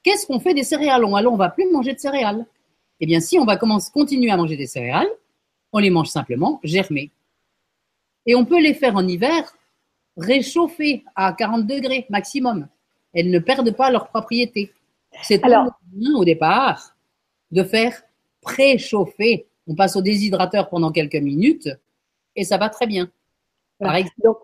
qu'est-ce 0.04 0.26
qu'on 0.26 0.40
fait 0.40 0.54
des 0.54 0.64
céréales? 0.64 1.04
On 1.06 1.16
alors 1.16 1.34
on 1.34 1.38
va 1.38 1.50
plus 1.50 1.70
manger 1.72 1.94
de 1.94 2.00
céréales. 2.00 2.46
Eh 3.00 3.06
bien, 3.06 3.20
si 3.20 3.40
on 3.40 3.46
va 3.46 3.56
commencer, 3.58 3.92
continuer 3.94 4.30
à 4.32 4.38
manger 4.38 4.58
des 4.58 4.68
céréales, 4.68 5.08
on 5.72 5.80
les 5.80 5.90
mange 5.90 6.08
simplement 6.08 6.60
germées. 6.64 7.12
Et 8.26 8.36
on 8.36 8.46
peut 8.46 8.62
les 8.62 8.74
faire 8.74 8.96
en 8.96 9.08
hiver 9.08 9.56
réchauffées 10.18 11.04
à 11.16 11.34
40 11.34 11.66
degrés 11.66 12.06
maximum. 12.10 12.68
Elles 13.14 13.30
ne 13.30 13.40
perdent 13.40 13.72
pas 13.72 13.90
leurs 13.90 14.10
propriétés. 14.10 14.74
C'est 15.24 15.44
Alors- 15.44 15.72
bien 15.94 16.14
au 16.16 16.26
départ 16.26 16.96
de 17.52 17.64
faire 17.64 18.02
préchauffer. 18.42 19.48
On 19.68 19.76
passe 19.76 19.96
au 19.96 20.02
déshydrateur 20.02 20.70
pendant 20.70 20.92
quelques 20.92 21.16
minutes 21.16 21.70
et 22.36 22.44
ça 22.44 22.58
va 22.58 22.70
très 22.70 22.86
bien. 22.88 23.10
Par 23.80 23.96
exemple, 23.96 24.22
Donc, 24.24 24.38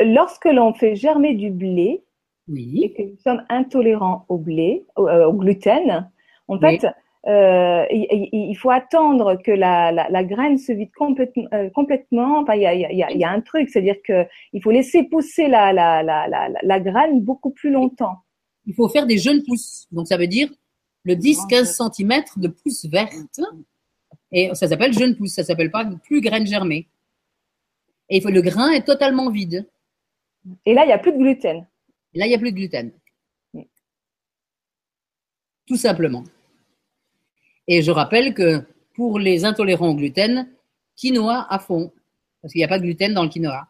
lorsque 0.00 0.44
l'on 0.44 0.74
fait 0.74 0.94
germer 0.94 1.34
du 1.34 1.50
blé 1.50 2.02
et 2.48 2.52
oui, 2.52 2.94
que 2.96 3.02
nous 3.02 3.18
sommes 3.18 3.42
intolérants 3.48 4.24
au 4.28 4.38
blé, 4.38 4.84
au, 4.96 5.08
euh, 5.08 5.26
au 5.26 5.32
gluten, 5.34 6.10
en 6.48 6.58
Oui. 6.58 6.78
fait, 6.78 6.86
euh, 7.26 7.84
il, 7.90 8.54
faut 8.54 8.70
attendre 8.70 9.36
que 9.44 9.50
la, 9.50 9.92
la, 9.92 10.08
la 10.08 10.24
graine 10.24 10.56
se 10.56 10.72
vide 10.72 10.90
complètement. 10.96 11.46
euh, 11.52 11.68
complètement. 11.70 12.38
Enfin, 12.40 12.54
il 12.54 12.62
y 12.62 12.66
a, 12.66 12.74
y 12.74 13.18
y 13.18 13.24
un 13.24 13.40
truc, 13.40 13.68
c'est-à-dire 13.68 13.96
que 14.02 14.24
il 14.52 14.62
faut 14.62 14.70
laisser 14.70 15.02
pousser 15.02 15.48
la, 15.48 16.80
graine 16.80 17.20
beaucoup 17.20 17.50
plus 17.50 17.70
longtemps. 17.70 18.16
il 18.66 18.74
faut 18.74 18.88
faire 18.88 19.06
des 19.06 19.18
jeunes 19.18 19.42
pousses. 19.42 19.86
Donc, 19.92 20.06
ça 20.06 20.16
veut 20.16 20.26
dire 20.26 20.48
le 21.04 21.14
10-15 21.14 21.92
cm 21.92 22.22
de 22.36 22.48
pousses 22.48 22.86
vertes. 22.86 23.40
Et 24.32 24.54
ça 24.54 24.68
s'appelle 24.68 24.92
jeune 24.92 25.16
pousse, 25.16 25.32
ça 25.32 25.44
s'appelle 25.44 25.70
pas 25.70 25.84
plus 26.04 26.20
graine 26.20 26.46
germée. 26.46 26.86
Et 28.08 28.18
il 28.18 28.22
faut, 28.22 28.30
le 28.30 28.42
grain 28.42 28.70
est 28.70 28.86
totalement 28.86 29.30
vide. 29.30 29.66
Et 30.64 30.72
là, 30.72 30.84
il 30.84 30.86
n'y 30.86 30.92
a 30.92 30.98
plus 30.98 31.12
de 31.12 31.18
gluten. 31.18 31.66
Et 32.14 32.18
là, 32.18 32.26
il 32.26 32.30
n'y 32.30 32.34
a 32.34 32.38
plus 32.38 32.52
de 32.52 32.56
gluten. 32.56 32.92
Mm. 33.54 33.62
Tout 35.66 35.76
simplement. 35.76 36.24
Et 37.66 37.82
je 37.82 37.90
rappelle 37.90 38.34
que 38.34 38.62
pour 38.94 39.18
les 39.18 39.44
intolérants 39.44 39.90
au 39.90 39.94
gluten, 39.94 40.48
quinoa 40.96 41.46
à 41.52 41.58
fond. 41.58 41.92
Parce 42.40 42.52
qu'il 42.52 42.60
n'y 42.60 42.64
a 42.64 42.68
pas 42.68 42.78
de 42.78 42.84
gluten 42.84 43.12
dans 43.14 43.24
le 43.24 43.28
quinoa. 43.28 43.68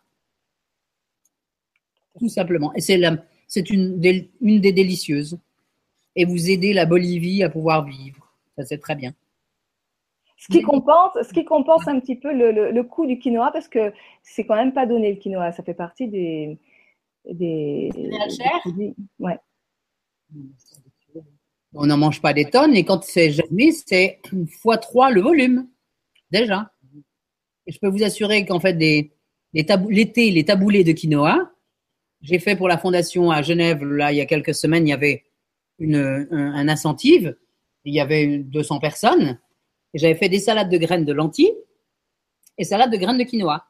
Tout 2.18 2.28
simplement. 2.28 2.72
Et 2.74 2.80
c'est 2.80 2.96
la- 2.96 3.24
c'est 3.46 3.70
une, 3.70 3.98
des- 4.00 4.30
une 4.40 4.60
des 4.60 4.72
délicieuses. 4.72 5.38
Et 6.16 6.24
vous 6.24 6.50
aidez 6.50 6.72
la 6.72 6.86
Bolivie 6.86 7.42
à 7.42 7.48
pouvoir 7.50 7.84
vivre. 7.84 8.28
Ça, 8.56 8.64
c'est 8.64 8.78
très 8.78 8.94
bien. 8.96 9.14
Ce 10.36 10.46
qui 10.52 10.62
compense, 10.62 11.12
ce 11.22 11.32
qui 11.32 11.44
compense 11.44 11.86
un 11.88 11.98
petit 11.98 12.14
peu 12.14 12.32
le, 12.32 12.52
le, 12.52 12.70
le 12.70 12.82
coût 12.84 13.06
du 13.06 13.18
quinoa 13.18 13.50
parce 13.52 13.66
que 13.68 13.92
c'est 14.22 14.44
quand 14.46 14.54
même 14.54 14.72
pas 14.72 14.86
donné 14.86 15.12
le 15.12 15.18
quinoa. 15.18 15.50
Ça 15.52 15.62
fait 15.64 15.74
partie 15.74 16.06
des 16.08 16.58
des, 17.24 17.90
des 17.94 18.10
chères 18.36 18.60
produits- 18.60 18.94
Ouais. 19.18 19.38
On 21.74 21.86
n'en 21.86 21.96
mange 21.98 22.20
pas 22.22 22.32
des 22.32 22.46
tonnes 22.46 22.74
et 22.74 22.84
quand 22.84 23.04
c'est 23.04 23.30
germé, 23.30 23.72
c'est 23.72 24.20
fois 24.60 24.78
trois 24.78 25.10
le 25.10 25.20
volume. 25.20 25.68
Déjà. 26.30 26.72
Et 27.66 27.72
je 27.72 27.78
peux 27.78 27.88
vous 27.88 28.02
assurer 28.02 28.44
qu'en 28.46 28.60
fait, 28.60 28.74
des, 28.74 29.12
les 29.52 29.64
tabou- 29.64 29.90
l'été, 29.90 30.30
les 30.30 30.44
taboulés 30.44 30.84
de 30.84 30.92
quinoa, 30.92 31.52
j'ai 32.22 32.38
fait 32.38 32.56
pour 32.56 32.68
la 32.68 32.78
fondation 32.78 33.30
à 33.30 33.42
Genève, 33.42 33.84
là, 33.84 34.12
il 34.12 34.16
y 34.16 34.20
a 34.20 34.26
quelques 34.26 34.54
semaines, 34.54 34.86
il 34.86 34.90
y 34.90 34.94
avait 34.94 35.24
une, 35.78 35.96
un, 35.96 36.54
un 36.54 36.68
incentive. 36.68 37.36
Il 37.84 37.94
y 37.94 38.00
avait 38.00 38.38
200 38.38 38.80
personnes. 38.80 39.38
Et 39.94 39.98
j'avais 39.98 40.14
fait 40.16 40.28
des 40.28 40.40
salades 40.40 40.70
de 40.70 40.76
graines 40.78 41.04
de 41.04 41.12
lentilles 41.12 41.54
et 42.58 42.64
salades 42.64 42.90
de 42.90 42.96
graines 42.96 43.18
de 43.18 43.24
quinoa. 43.24 43.67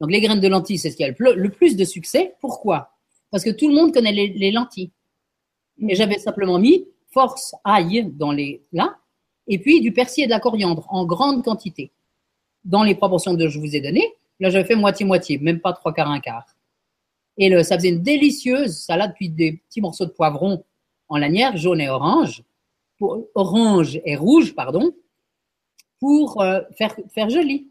Donc, 0.00 0.10
les 0.10 0.20
graines 0.20 0.40
de 0.40 0.48
lentilles, 0.48 0.78
c'est 0.78 0.90
ce 0.90 0.96
qui 0.96 1.04
a 1.04 1.08
le 1.08 1.50
plus, 1.50 1.76
de 1.76 1.84
succès. 1.84 2.34
Pourquoi? 2.40 2.92
Parce 3.30 3.44
que 3.44 3.50
tout 3.50 3.68
le 3.68 3.74
monde 3.74 3.92
connaît 3.92 4.12
les, 4.12 4.28
les 4.28 4.50
lentilles. 4.50 4.90
Et 5.88 5.94
j'avais 5.94 6.18
simplement 6.18 6.58
mis 6.58 6.86
force 7.12 7.54
ail 7.64 8.10
dans 8.12 8.32
les 8.32 8.62
là, 8.72 8.96
et 9.46 9.58
puis 9.58 9.80
du 9.80 9.92
persil 9.92 10.24
et 10.24 10.26
de 10.26 10.30
la 10.30 10.40
coriandre 10.40 10.86
en 10.90 11.04
grande 11.04 11.44
quantité, 11.44 11.90
dans 12.64 12.82
les 12.82 12.94
proportions 12.94 13.36
que 13.36 13.48
je 13.48 13.58
vous 13.58 13.74
ai 13.74 13.80
données. 13.80 14.14
Là, 14.38 14.48
j'avais 14.50 14.64
fait 14.64 14.76
moitié-moitié, 14.76 15.38
même 15.38 15.60
pas 15.60 15.72
trois 15.72 15.92
quarts, 15.92 16.10
un 16.10 16.20
quart. 16.20 16.46
Et 17.36 17.62
ça 17.62 17.76
faisait 17.76 17.90
une 17.90 18.02
délicieuse 18.02 18.76
salade, 18.78 19.12
puis 19.16 19.28
des 19.28 19.52
petits 19.52 19.80
morceaux 19.80 20.06
de 20.06 20.10
poivron 20.10 20.64
en 21.08 21.18
lanière, 21.18 21.56
jaune 21.56 21.80
et 21.80 21.88
orange, 21.88 22.42
orange 23.34 24.00
et 24.04 24.16
rouge, 24.16 24.54
pardon, 24.54 24.92
pour 25.98 26.40
euh, 26.40 26.60
faire 26.76 27.28
joli. 27.28 27.69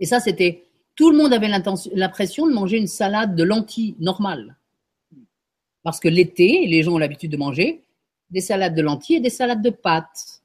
Et 0.00 0.06
ça, 0.06 0.20
c'était, 0.20 0.64
tout 0.94 1.10
le 1.10 1.16
monde 1.16 1.32
avait 1.32 1.48
l'impression 1.94 2.46
de 2.46 2.52
manger 2.52 2.78
une 2.78 2.86
salade 2.86 3.34
de 3.34 3.42
lentilles 3.42 3.96
normale. 3.98 4.56
Parce 5.82 6.00
que 6.00 6.08
l'été, 6.08 6.66
les 6.66 6.82
gens 6.82 6.94
ont 6.94 6.98
l'habitude 6.98 7.30
de 7.30 7.36
manger 7.36 7.82
des 8.30 8.40
salades 8.40 8.74
de 8.74 8.82
lentilles 8.82 9.16
et 9.16 9.20
des 9.20 9.30
salades 9.30 9.62
de 9.62 9.70
pâtes 9.70 10.42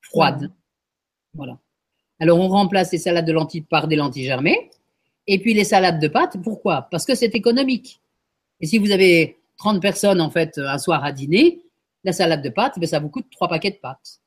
froides. 0.00 0.52
Voilà. 1.34 1.58
Alors, 2.20 2.38
on 2.38 2.48
remplace 2.48 2.92
les 2.92 2.98
salades 2.98 3.26
de 3.26 3.32
lentilles 3.32 3.62
par 3.62 3.88
des 3.88 3.96
lentilles 3.96 4.24
germées. 4.24 4.70
Et 5.26 5.38
puis, 5.38 5.54
les 5.54 5.64
salades 5.64 6.00
de 6.00 6.08
pâtes, 6.08 6.36
pourquoi? 6.42 6.88
Parce 6.90 7.04
que 7.04 7.14
c'est 7.14 7.34
économique. 7.34 8.00
Et 8.60 8.66
si 8.66 8.78
vous 8.78 8.90
avez 8.90 9.36
30 9.58 9.82
personnes, 9.82 10.20
en 10.20 10.30
fait, 10.30 10.58
un 10.58 10.78
soir 10.78 11.04
à 11.04 11.12
dîner, 11.12 11.60
la 12.04 12.12
salade 12.12 12.42
de 12.42 12.48
pâtes, 12.48 12.78
ben, 12.78 12.86
ça 12.86 13.00
vous 13.00 13.08
coûte 13.08 13.26
trois 13.30 13.48
paquets 13.48 13.70
de 13.70 13.76
pâtes. 13.76 14.20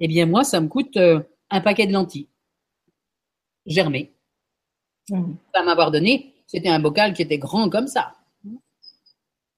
Eh 0.00 0.08
bien, 0.08 0.26
moi, 0.26 0.44
ça 0.44 0.60
me 0.60 0.68
coûte 0.68 0.96
euh, 0.96 1.20
un 1.50 1.60
paquet 1.60 1.86
de 1.86 1.92
lentilles 1.92 2.28
germées. 3.66 4.12
Mhm. 5.10 5.36
Ça 5.54 5.62
m'avoir 5.62 5.90
donné, 5.90 6.34
c'était 6.46 6.68
un 6.68 6.80
bocal 6.80 7.14
qui 7.14 7.22
était 7.22 7.38
grand 7.38 7.68
comme 7.68 7.88
ça, 7.88 8.14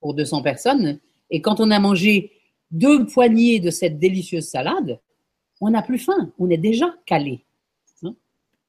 pour 0.01 0.15
200 0.15 0.43
personnes. 0.43 1.01
Et 1.31 1.41
quand 1.41 1.61
on 1.61 1.71
a 1.71 1.79
mangé 1.79 2.33
deux 2.71 3.07
poignées 3.07 3.61
de 3.61 3.71
cette 3.71 3.99
délicieuse 3.99 4.49
salade, 4.49 5.01
on 5.61 5.71
n'a 5.71 5.83
plus 5.83 5.99
faim, 5.99 6.33
on 6.39 6.51
est 6.51 6.59
déjà 6.59 6.95
calé. 7.07 7.45
Hein? 8.03 8.15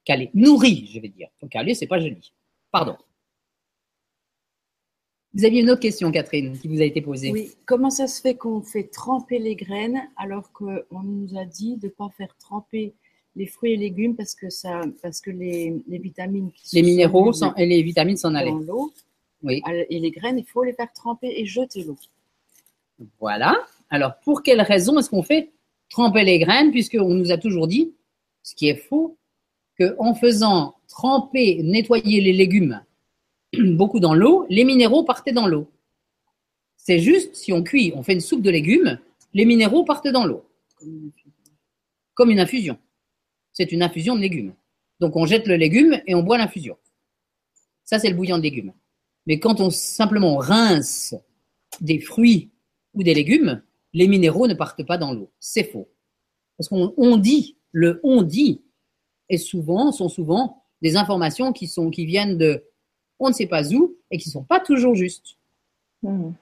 Calé, 0.04 0.30
nourri, 0.34 0.88
je 0.92 1.00
vais 1.00 1.08
dire. 1.08 1.28
Calé, 1.50 1.74
c'est 1.74 1.86
pas 1.86 2.00
joli. 2.00 2.32
Pardon. 2.70 2.96
Vous 5.34 5.44
aviez 5.44 5.60
une 5.60 5.70
autre 5.70 5.82
question, 5.82 6.10
Catherine, 6.10 6.58
qui 6.58 6.68
vous 6.68 6.80
a 6.80 6.84
été 6.84 7.02
posée. 7.02 7.30
Oui, 7.30 7.52
comment 7.66 7.90
ça 7.90 8.06
se 8.06 8.20
fait 8.20 8.34
qu'on 8.34 8.62
fait 8.62 8.84
tremper 8.84 9.38
les 9.38 9.56
graines 9.56 10.00
alors 10.16 10.52
qu'on 10.52 11.02
nous 11.02 11.38
a 11.38 11.44
dit 11.44 11.76
de 11.76 11.86
ne 11.86 11.92
pas 11.92 12.08
faire 12.16 12.34
tremper 12.38 12.94
les 13.36 13.46
fruits 13.46 13.72
et 13.72 13.76
légumes 13.76 14.16
parce 14.16 14.34
que, 14.34 14.50
ça, 14.50 14.80
parce 15.02 15.20
que 15.20 15.30
les, 15.30 15.76
les 15.86 15.98
vitamines 15.98 16.50
qui 16.52 16.76
Les 16.76 16.82
sont 16.82 16.86
minéraux 16.88 17.32
et 17.56 17.66
les 17.66 17.82
vitamines 17.82 18.16
s'en 18.16 18.34
allaient. 18.34 18.50
dans 18.50 18.58
l'eau 18.58 18.92
Oui. 19.42 19.62
et 19.68 19.98
les 19.98 20.10
graines, 20.10 20.38
il 20.38 20.44
faut 20.44 20.64
les 20.64 20.72
faire 20.72 20.92
tremper 20.92 21.32
et 21.36 21.46
jeter 21.46 21.84
l'eau. 21.84 21.96
Voilà. 23.20 23.54
Alors, 23.90 24.18
pour 24.24 24.42
quelle 24.42 24.60
raison 24.60 24.98
est-ce 24.98 25.10
qu'on 25.10 25.22
fait 25.22 25.52
tremper 25.88 26.24
les 26.24 26.38
graines 26.38 26.70
Puisqu'on 26.72 27.14
nous 27.14 27.30
a 27.30 27.38
toujours 27.38 27.68
dit, 27.68 27.94
ce 28.42 28.54
qui 28.54 28.68
est 28.68 28.76
faux, 28.76 29.16
qu'en 29.78 30.14
faisant 30.14 30.74
tremper, 30.88 31.62
nettoyer 31.62 32.20
les 32.20 32.32
légumes 32.32 32.82
beaucoup 33.58 34.00
dans 34.00 34.14
l'eau, 34.14 34.46
les 34.48 34.64
minéraux 34.64 35.04
partaient 35.04 35.32
dans 35.32 35.46
l'eau. 35.46 35.68
C'est 36.76 36.98
juste, 36.98 37.34
si 37.36 37.52
on 37.52 37.62
cuit, 37.62 37.92
on 37.94 38.02
fait 38.02 38.14
une 38.14 38.20
soupe 38.20 38.42
de 38.42 38.50
légumes, 38.50 38.98
les 39.34 39.44
minéraux 39.44 39.84
partent 39.84 40.08
dans 40.08 40.24
l'eau, 40.26 40.44
comme 42.14 42.30
une 42.30 42.40
infusion. 42.40 42.78
C'est 43.58 43.72
une 43.72 43.82
infusion 43.82 44.14
de 44.14 44.20
légumes. 44.20 44.54
Donc, 45.00 45.16
on 45.16 45.26
jette 45.26 45.48
le 45.48 45.56
légume 45.56 46.00
et 46.06 46.14
on 46.14 46.22
boit 46.22 46.38
l'infusion. 46.38 46.76
Ça, 47.82 47.98
c'est 47.98 48.08
le 48.08 48.14
bouillon 48.14 48.38
de 48.38 48.42
légumes. 48.44 48.72
Mais 49.26 49.40
quand 49.40 49.60
on 49.60 49.68
simplement 49.68 50.36
rince 50.36 51.16
des 51.80 51.98
fruits 51.98 52.50
ou 52.94 53.02
des 53.02 53.14
légumes, 53.14 53.60
les 53.94 54.06
minéraux 54.06 54.46
ne 54.46 54.54
partent 54.54 54.86
pas 54.86 54.96
dans 54.96 55.12
l'eau. 55.12 55.32
C'est 55.40 55.64
faux. 55.64 55.88
Parce 56.56 56.68
qu'on 56.68 56.94
on 56.96 57.16
dit, 57.16 57.56
le 57.72 57.98
on 58.04 58.22
dit, 58.22 58.62
est 59.28 59.38
souvent, 59.38 59.90
sont 59.90 60.08
souvent 60.08 60.62
des 60.80 60.96
informations 60.96 61.52
qui, 61.52 61.66
sont, 61.66 61.90
qui 61.90 62.06
viennent 62.06 62.38
de 62.38 62.64
on 63.18 63.30
ne 63.30 63.34
sait 63.34 63.48
pas 63.48 63.74
où 63.74 63.96
et 64.12 64.18
qui 64.18 64.28
ne 64.28 64.32
sont 64.34 64.44
pas 64.44 64.60
toujours 64.60 64.94
justes. 64.94 65.36
Mhm. 66.04 66.32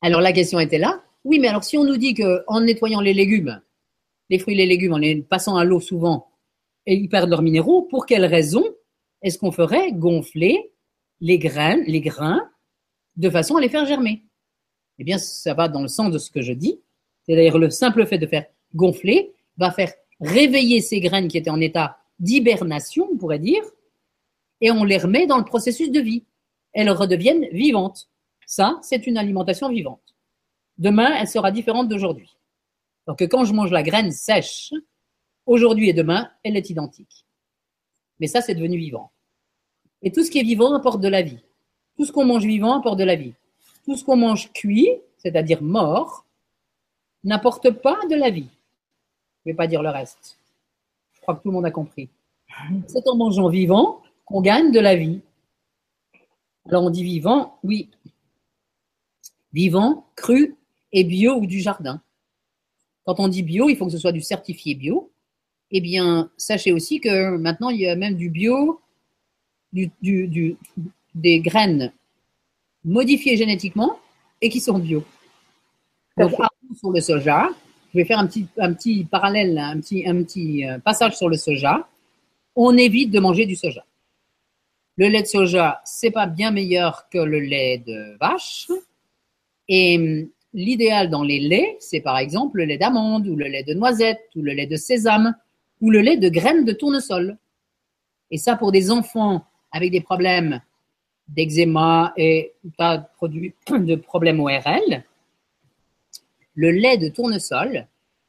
Alors 0.00 0.22
la 0.22 0.32
question 0.32 0.58
était 0.58 0.78
là. 0.78 1.04
Oui, 1.24 1.38
mais 1.38 1.48
alors 1.48 1.64
si 1.64 1.76
on 1.76 1.84
nous 1.84 1.98
dit 1.98 2.14
qu'en 2.14 2.62
nettoyant 2.62 3.02
les 3.02 3.12
légumes, 3.12 3.60
les 4.34 4.40
fruits 4.40 4.54
et 4.54 4.58
les 4.58 4.66
légumes, 4.66 4.94
en 4.94 4.98
les 4.98 5.22
passant 5.22 5.56
à 5.56 5.64
l'eau 5.64 5.80
souvent, 5.80 6.28
et 6.86 6.94
ils 6.94 7.08
perdent 7.08 7.30
leurs 7.30 7.42
minéraux, 7.42 7.82
pour 7.82 8.04
quelle 8.04 8.24
raison 8.24 8.64
est-ce 9.22 9.38
qu'on 9.38 9.52
ferait 9.52 9.92
gonfler 9.92 10.72
les 11.20 11.38
graines, 11.38 11.84
les 11.86 12.00
grains, 12.00 12.42
de 13.16 13.30
façon 13.30 13.56
à 13.56 13.60
les 13.60 13.68
faire 13.68 13.86
germer? 13.86 14.24
Eh 14.98 15.04
bien, 15.04 15.18
ça 15.18 15.54
va 15.54 15.68
dans 15.68 15.82
le 15.82 15.88
sens 15.88 16.12
de 16.12 16.18
ce 16.18 16.30
que 16.30 16.42
je 16.42 16.52
dis. 16.52 16.80
C'est-à-dire 17.22 17.58
le 17.58 17.70
simple 17.70 18.04
fait 18.06 18.18
de 18.18 18.26
faire 18.26 18.46
gonfler 18.74 19.32
va 19.56 19.70
faire 19.70 19.92
réveiller 20.20 20.80
ces 20.80 20.98
graines 20.98 21.28
qui 21.28 21.38
étaient 21.38 21.50
en 21.50 21.60
état 21.60 21.98
d'hibernation, 22.18 23.08
on 23.12 23.16
pourrait 23.16 23.38
dire, 23.38 23.62
et 24.60 24.70
on 24.72 24.82
les 24.82 24.98
remet 24.98 25.26
dans 25.26 25.38
le 25.38 25.44
processus 25.44 25.90
de 25.90 26.00
vie. 26.00 26.24
Elles 26.72 26.90
redeviennent 26.90 27.46
vivantes. 27.52 28.08
Ça, 28.46 28.78
c'est 28.82 29.06
une 29.06 29.16
alimentation 29.16 29.68
vivante. 29.68 30.02
Demain, 30.76 31.14
elle 31.20 31.28
sera 31.28 31.52
différente 31.52 31.88
d'aujourd'hui. 31.88 32.36
Donc, 33.06 33.22
quand 33.22 33.44
je 33.44 33.52
mange 33.52 33.70
la 33.70 33.82
graine 33.82 34.10
sèche, 34.10 34.72
aujourd'hui 35.46 35.88
et 35.88 35.92
demain, 35.92 36.30
elle 36.42 36.56
est 36.56 36.70
identique. 36.70 37.26
Mais 38.20 38.26
ça, 38.26 38.40
c'est 38.40 38.54
devenu 38.54 38.78
vivant. 38.78 39.10
Et 40.02 40.12
tout 40.12 40.22
ce 40.22 40.30
qui 40.30 40.38
est 40.38 40.44
vivant 40.44 40.74
apporte 40.74 41.00
de 41.00 41.08
la 41.08 41.22
vie. 41.22 41.38
Tout 41.96 42.04
ce 42.04 42.12
qu'on 42.12 42.24
mange 42.24 42.44
vivant 42.44 42.78
apporte 42.78 42.98
de 42.98 43.04
la 43.04 43.16
vie. 43.16 43.34
Tout 43.84 43.96
ce 43.96 44.04
qu'on 44.04 44.16
mange 44.16 44.52
cuit, 44.52 44.88
c'est-à-dire 45.18 45.62
mort, 45.62 46.26
n'apporte 47.22 47.70
pas 47.70 47.98
de 48.10 48.14
la 48.14 48.30
vie. 48.30 48.48
Je 49.44 49.50
ne 49.50 49.52
vais 49.52 49.56
pas 49.56 49.66
dire 49.66 49.82
le 49.82 49.90
reste. 49.90 50.38
Je 51.12 51.20
crois 51.20 51.34
que 51.34 51.42
tout 51.42 51.48
le 51.48 51.54
monde 51.54 51.66
a 51.66 51.70
compris. 51.70 52.08
C'est 52.86 53.06
en 53.08 53.16
mangeant 53.16 53.48
vivant 53.48 54.02
qu'on 54.24 54.40
gagne 54.40 54.72
de 54.72 54.80
la 54.80 54.96
vie. 54.96 55.20
Alors 56.66 56.84
on 56.84 56.90
dit 56.90 57.04
vivant, 57.04 57.58
oui. 57.62 57.90
Vivant, 59.52 60.06
cru 60.16 60.56
et 60.92 61.04
bio 61.04 61.34
ou 61.34 61.46
du 61.46 61.60
jardin. 61.60 62.02
Quand 63.04 63.20
on 63.20 63.28
dit 63.28 63.42
bio, 63.42 63.68
il 63.68 63.76
faut 63.76 63.86
que 63.86 63.92
ce 63.92 63.98
soit 63.98 64.12
du 64.12 64.20
certifié 64.20 64.74
bio. 64.74 65.10
Eh 65.70 65.80
bien, 65.80 66.30
sachez 66.36 66.72
aussi 66.72 67.00
que 67.00 67.36
maintenant, 67.36 67.70
il 67.70 67.80
y 67.80 67.88
a 67.88 67.96
même 67.96 68.14
du 68.14 68.30
bio, 68.30 68.80
du, 69.72 69.90
du, 70.00 70.28
du, 70.28 70.56
des 71.14 71.40
graines 71.40 71.92
modifiées 72.84 73.36
génétiquement 73.36 73.98
et 74.40 74.48
qui 74.48 74.60
sont 74.60 74.78
bio. 74.78 75.04
Donc, 76.16 76.32
sur 76.78 76.90
le 76.90 77.00
soja, 77.00 77.50
je 77.92 77.98
vais 77.98 78.04
faire 78.04 78.18
un 78.18 78.26
petit, 78.26 78.46
un 78.58 78.72
petit 78.72 79.04
parallèle, 79.04 79.58
un 79.58 79.80
petit, 79.80 80.06
un 80.06 80.22
petit 80.22 80.66
euh, 80.66 80.78
passage 80.78 81.16
sur 81.16 81.28
le 81.28 81.36
soja. 81.36 81.88
On 82.56 82.76
évite 82.76 83.10
de 83.10 83.20
manger 83.20 83.46
du 83.46 83.56
soja. 83.56 83.84
Le 84.96 85.08
lait 85.08 85.22
de 85.22 85.26
soja, 85.26 85.80
c'est 85.84 86.12
pas 86.12 86.26
bien 86.26 86.52
meilleur 86.52 87.08
que 87.08 87.18
le 87.18 87.40
lait 87.40 87.78
de 87.78 88.16
vache. 88.18 88.68
Et 89.68 90.28
l'idéal 90.54 91.10
dans 91.10 91.22
les 91.22 91.40
laits, 91.40 91.76
c'est 91.80 92.00
par 92.00 92.16
exemple 92.16 92.58
le 92.58 92.64
lait 92.64 92.78
d'amande 92.78 93.26
ou 93.26 93.36
le 93.36 93.46
lait 93.46 93.62
de 93.62 93.74
noisette 93.74 94.22
ou 94.34 94.42
le 94.42 94.52
lait 94.52 94.66
de 94.66 94.76
sésame 94.76 95.34
ou 95.80 95.90
le 95.90 96.00
lait 96.00 96.16
de 96.16 96.28
graines 96.28 96.64
de 96.64 96.72
tournesol. 96.72 97.36
Et 98.30 98.38
ça, 98.38 98.56
pour 98.56 98.72
des 98.72 98.90
enfants 98.90 99.44
avec 99.70 99.90
des 99.90 100.00
problèmes 100.00 100.62
d'eczéma 101.28 102.14
et 102.16 102.52
pas 102.78 103.10
de, 103.22 103.96
problèmes 103.96 104.40
ORL, 104.40 105.04
le 106.54 106.70
lait 106.70 106.96
de 106.96 107.08
tournesol 107.08 107.86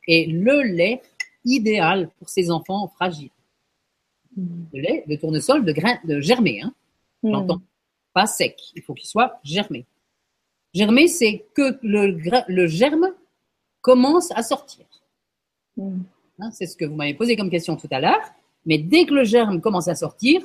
est 0.08 0.30
le 0.30 0.64
lait 0.64 1.02
idéal 1.46 2.10
pour 2.18 2.28
ces 2.28 2.52
enfants 2.52 2.88
fragiles. 2.88 3.30
Le 4.36 4.82
lait 4.82 5.06
de 5.08 5.16
tournesol 5.16 5.64
de, 5.64 5.72
grain, 5.72 5.98
de 6.04 6.20
germé, 6.20 6.62
hein, 6.62 6.74
Mm. 7.26 7.32
j'entends, 7.32 7.62
pas 8.14 8.28
sec, 8.28 8.60
il 8.76 8.82
faut 8.82 8.94
qu'il 8.94 9.08
soit 9.08 9.40
germé. 9.44 9.86
Germé, 10.76 11.08
c'est 11.08 11.46
que 11.54 11.80
le, 11.84 12.68
germe 12.68 13.14
commence 13.82 14.30
à 14.32 14.44
sortir. 14.44 14.86
Mm. 15.78 16.02
Hein, 16.40 16.52
c'est 16.52 16.68
ce 16.68 16.76
que 16.76 16.84
vous 16.84 16.96
m'avez 16.96 17.14
posé 17.14 17.38
comme 17.38 17.50
question 17.50 17.78
tout 17.78 17.88
à 17.92 18.02
l'heure. 18.02 18.22
Mais 18.66 18.78
dès 18.78 19.06
que 19.06 19.14
le 19.14 19.24
germe 19.24 19.62
commence 19.62 19.88
à 19.88 19.96
sortir, 19.96 20.42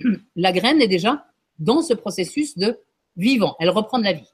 la 0.36 0.52
graine 0.52 0.82
est 0.82 0.88
déjà 0.88 1.26
dans 1.58 1.80
ce 1.80 1.94
processus 1.94 2.58
de 2.58 2.78
vivant. 3.16 3.56
Elle 3.58 3.70
reprend 3.70 3.98
de 3.98 4.04
la 4.04 4.12
vie. 4.12 4.30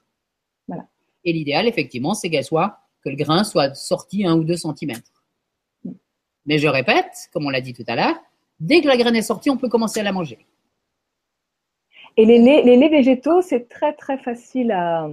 Voilà. 0.67 0.87
Et 1.23 1.31
l'idéal, 1.31 1.67
effectivement, 1.67 2.15
c'est 2.15 2.29
qu'elle 2.29 2.43
soit, 2.43 2.81
que 3.01 3.09
le 3.09 3.15
grain 3.15 3.45
soit 3.45 3.73
sorti 3.75 4.25
un 4.25 4.35
ou 4.37 4.43
deux 4.43 4.57
centimètres. 4.57 5.23
Mm. 5.85 5.91
Mais 6.47 6.57
je 6.57 6.67
répète, 6.67 7.29
comme 7.31 7.45
on 7.45 7.49
l'a 7.49 7.61
dit 7.61 7.73
tout 7.73 7.85
à 7.87 7.95
l'heure, 7.95 8.17
dès 8.59 8.81
que 8.81 8.87
la 8.87 8.97
graine 8.97 9.15
est 9.15 9.21
sortie, 9.21 9.49
on 9.49 9.57
peut 9.57 9.69
commencer 9.69 10.01
à 10.01 10.03
la 10.03 10.11
manger. 10.11 10.45
Et 12.17 12.25
les 12.25 12.37
laits, 12.39 12.63
les 12.65 12.77
laits 12.77 12.91
végétaux, 12.91 13.41
c'est 13.41 13.67
très 13.69 13.93
très 13.93 14.17
facile 14.17 14.71
à, 14.71 15.09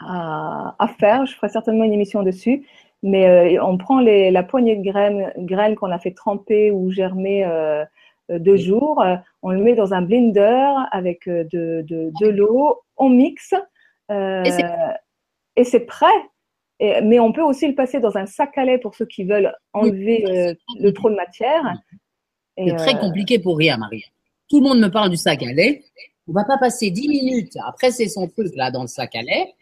à, 0.00 0.74
à 0.78 0.88
faire. 0.88 1.26
Je 1.26 1.34
ferai 1.34 1.48
certainement 1.48 1.84
une 1.84 1.92
émission 1.92 2.22
dessus. 2.22 2.66
Mais 3.02 3.28
euh, 3.56 3.62
on 3.64 3.76
prend 3.76 4.00
les, 4.00 4.30
la 4.30 4.42
poignée 4.42 4.76
de 4.76 4.82
graines, 4.82 5.32
graines 5.38 5.74
qu'on 5.76 5.90
a 5.92 5.98
fait 5.98 6.12
tremper 6.12 6.70
ou 6.70 6.90
germer 6.90 7.44
euh, 7.44 7.84
euh, 8.30 8.38
deux 8.38 8.56
jours. 8.56 9.04
on 9.42 9.50
le 9.50 9.58
met 9.62 9.74
dans 9.74 9.92
un 9.94 10.02
blender 10.02 10.72
avec 10.92 11.28
de, 11.28 11.44
de, 11.86 12.10
de 12.20 12.26
l'eau. 12.28 12.80
On 12.96 13.10
mixe 13.10 13.54
euh, 14.10 14.42
Et 15.56 15.64
c'est- 15.64 15.80
prêt. 15.80 16.06
Et- 16.80 17.00
mais 17.02 17.20
on 17.20 17.32
peut 17.32 17.42
aussi 17.42 17.68
le 17.68 17.74
passer 17.74 18.00
dans 18.00 18.16
un 18.16 18.26
sac 18.26 18.56
à 18.58 18.64
lait 18.64 18.78
pour 18.78 18.94
ceux 18.94 19.06
qui 19.06 19.24
veulent 19.24 19.54
enlever 19.72 20.24
euh, 20.26 20.54
le 20.80 20.92
trop 20.92 21.10
de 21.10 21.14
matière. 21.16 21.62
C'est 22.58 22.76
très 22.76 22.98
compliqué 22.98 23.38
pour 23.38 23.58
rien, 23.58 23.76
Maria. 23.76 24.06
Tout 24.48 24.60
le 24.60 24.68
monde 24.68 24.80
me 24.80 24.90
parle 24.90 25.10
du 25.10 25.16
sac 25.16 25.42
à 25.42 25.52
lait. 25.52 25.84
On 26.28 26.32
va 26.32 26.44
pas 26.44 26.58
passer 26.58 26.90
10 26.90 27.08
minutes 27.08 27.56
à 27.64 27.72
presser 27.72 28.08
son 28.08 28.28
truc 28.28 28.54
là 28.54 28.70
dans 28.70 28.82
le 28.82 28.88
sac 28.88 29.14
à 29.14 29.22
lait, 29.22 29.54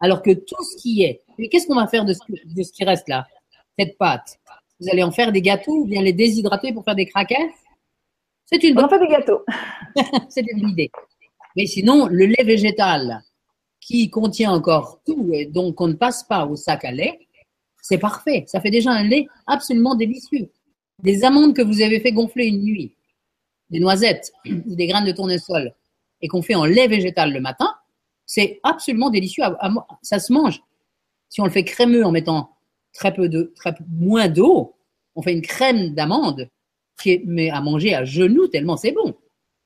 alors 0.00 0.22
que 0.22 0.32
tout 0.32 0.62
ce 0.62 0.80
qui 0.80 1.02
est. 1.02 1.22
Mais 1.38 1.48
qu'est-ce 1.48 1.66
qu'on 1.66 1.74
va 1.74 1.86
faire 1.86 2.04
de 2.04 2.12
ce, 2.12 2.20
de 2.28 2.62
ce 2.62 2.72
qui 2.72 2.84
reste 2.84 3.08
là? 3.08 3.26
Cette 3.78 3.96
pâte. 3.98 4.38
Vous 4.80 4.88
allez 4.90 5.02
en 5.02 5.10
faire 5.10 5.32
des 5.32 5.42
gâteaux 5.42 5.82
ou 5.82 5.86
bien 5.86 6.02
les 6.02 6.12
déshydrater 6.12 6.72
pour 6.72 6.84
faire 6.84 6.94
des 6.94 7.06
craquettes 7.06 7.52
C'est 8.46 8.62
une 8.62 8.72
on 8.72 8.74
bonne, 8.76 8.84
en 8.86 8.88
fait 8.88 8.98
des 8.98 9.08
gâteaux. 9.08 9.44
c'est 10.28 10.44
une 10.50 10.68
idée. 10.68 10.90
Mais 11.56 11.66
sinon, 11.66 12.06
le 12.06 12.26
lait 12.26 12.44
végétal 12.44 13.22
qui 13.80 14.10
contient 14.10 14.52
encore 14.52 15.00
tout 15.06 15.30
et 15.32 15.46
donc 15.46 15.80
on 15.80 15.88
ne 15.88 15.94
passe 15.94 16.24
pas 16.24 16.44
au 16.44 16.56
sac 16.56 16.84
à 16.84 16.92
lait, 16.92 17.18
c'est 17.80 17.98
parfait. 17.98 18.44
Ça 18.46 18.60
fait 18.60 18.70
déjà 18.70 18.90
un 18.90 19.04
lait 19.04 19.26
absolument 19.46 19.94
délicieux. 19.94 20.50
Des 21.02 21.24
amandes 21.24 21.54
que 21.54 21.62
vous 21.62 21.80
avez 21.82 22.00
fait 22.00 22.12
gonfler 22.12 22.46
une 22.46 22.62
nuit, 22.62 22.96
des 23.70 23.80
noisettes 23.80 24.32
ou 24.46 24.74
des 24.74 24.86
graines 24.86 25.04
de 25.04 25.12
tournesol 25.12 25.74
et 26.22 26.28
qu'on 26.28 26.42
fait 26.42 26.54
en 26.54 26.64
lait 26.64 26.88
végétal 26.88 27.32
le 27.32 27.40
matin, 27.40 27.74
c'est 28.24 28.60
absolument 28.62 29.10
délicieux. 29.10 29.44
À- 29.44 29.70
Ça 30.02 30.18
se 30.18 30.32
mange. 30.32 30.62
Si 31.28 31.40
on 31.40 31.44
le 31.44 31.50
fait 31.50 31.64
crémeux 31.64 32.04
en 32.04 32.12
mettant 32.12 32.50
très 32.92 33.12
peu 33.12 33.28
de, 33.28 33.52
très 33.56 33.74
peu- 33.74 33.84
moins 33.90 34.28
d'eau, 34.28 34.74
on 35.14 35.22
fait 35.22 35.32
une 35.32 35.42
crème 35.42 35.94
d'amande 35.94 36.48
qui 37.00 37.10
est 37.10 37.22
mais 37.26 37.50
à 37.50 37.60
manger 37.60 37.94
à 37.94 38.04
genoux 38.04 38.48
tellement 38.48 38.76
c'est 38.76 38.92
bon. 38.92 39.14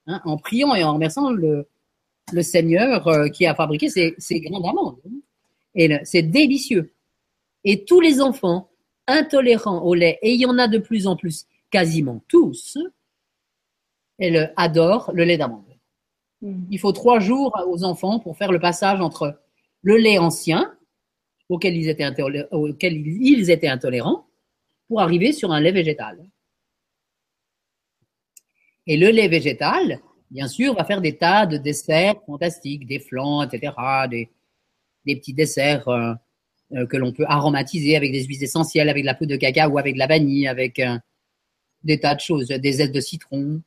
Hein, 0.07 0.21
en 0.25 0.37
priant 0.39 0.75
et 0.75 0.83
en 0.83 0.95
remerciant 0.95 1.31
le, 1.31 1.69
le 2.33 2.43
Seigneur 2.43 3.07
euh, 3.07 3.29
qui 3.29 3.47
a 3.47 3.55
fabriqué 3.55 3.89
ces, 3.89 4.15
ces 4.19 4.41
grains 4.41 4.61
d'amande. 4.61 4.97
Et 5.75 5.91
c'est 6.05 6.23
délicieux. 6.23 6.93
Et 7.65 7.85
tous 7.85 8.01
les 8.01 8.21
enfants 8.21 8.71
intolérants 9.07 9.83
au 9.83 9.95
lait, 9.95 10.19
et 10.23 10.33
il 10.35 10.41
y 10.41 10.47
en 10.47 10.59
a 10.59 10.67
de 10.67 10.79
plus 10.79 11.07
en 11.07 11.15
plus, 11.17 11.47
quasiment 11.71 12.23
tous, 12.29 12.77
elles 14.21 14.53
adorent 14.57 15.11
le 15.13 15.25
lait 15.25 15.39
d'amande. 15.39 15.65
Mm. 16.43 16.65
Il 16.71 16.79
faut 16.79 16.93
trois 16.93 17.19
jours 17.19 17.53
aux 17.67 17.83
enfants 17.83 18.21
pour 18.21 18.37
faire 18.37 18.53
le 18.53 18.61
passage 18.61 19.01
entre 19.01 19.41
le 19.83 19.97
lait 19.97 20.19
ancien, 20.19 20.73
auquel 21.49 21.77
ils 21.77 21.89
étaient, 21.89 22.05
intolé- 22.05 22.47
auquel 22.53 22.95
ils 22.95 23.51
étaient 23.51 23.69
intolérants, 23.69 24.27
pour 24.87 25.01
arriver 25.01 25.33
sur 25.33 25.51
un 25.53 25.61
lait 25.61 25.73
végétal. 25.73 26.19
Et 28.87 28.97
le 28.97 29.11
lait 29.11 29.29
végétal, 29.29 30.01
bien 30.31 30.49
sûr, 30.49 30.75
va 30.75 30.85
faire 30.85 31.01
des 31.01 31.17
tas 31.17 31.47
de 31.47 31.57
desserts 31.57 32.23
fantastiques, 32.27 32.87
des 32.87 32.99
flans, 32.99 33.43
etc., 33.43 33.73
des, 34.09 34.31
des 35.07 35.17
petits 35.17 35.35
desserts 35.35 35.89
euh, 35.89 36.15
euh, 36.73 36.87
que 36.87 36.97
l'on 36.97 37.13
peut 37.13 37.25
aromatiser 37.27 37.97
avec 37.97 38.13
des 38.13 38.25
huiles 38.25 38.43
essentielles, 38.43 38.89
avec 38.89 39.03
de 39.03 39.07
la 39.07 39.15
poudre 39.15 39.33
de 39.33 39.37
cacao, 39.37 39.79
avec 39.79 39.95
de 39.95 39.99
la 39.99 40.07
vanille, 40.07 40.47
avec 40.47 40.79
euh, 40.79 40.99
des 41.83 41.99
tas 41.99 42.15
de 42.15 42.21
choses, 42.21 42.49
des 42.49 42.83
ailes 42.83 42.93
de 42.93 43.01
citron. 43.01 43.63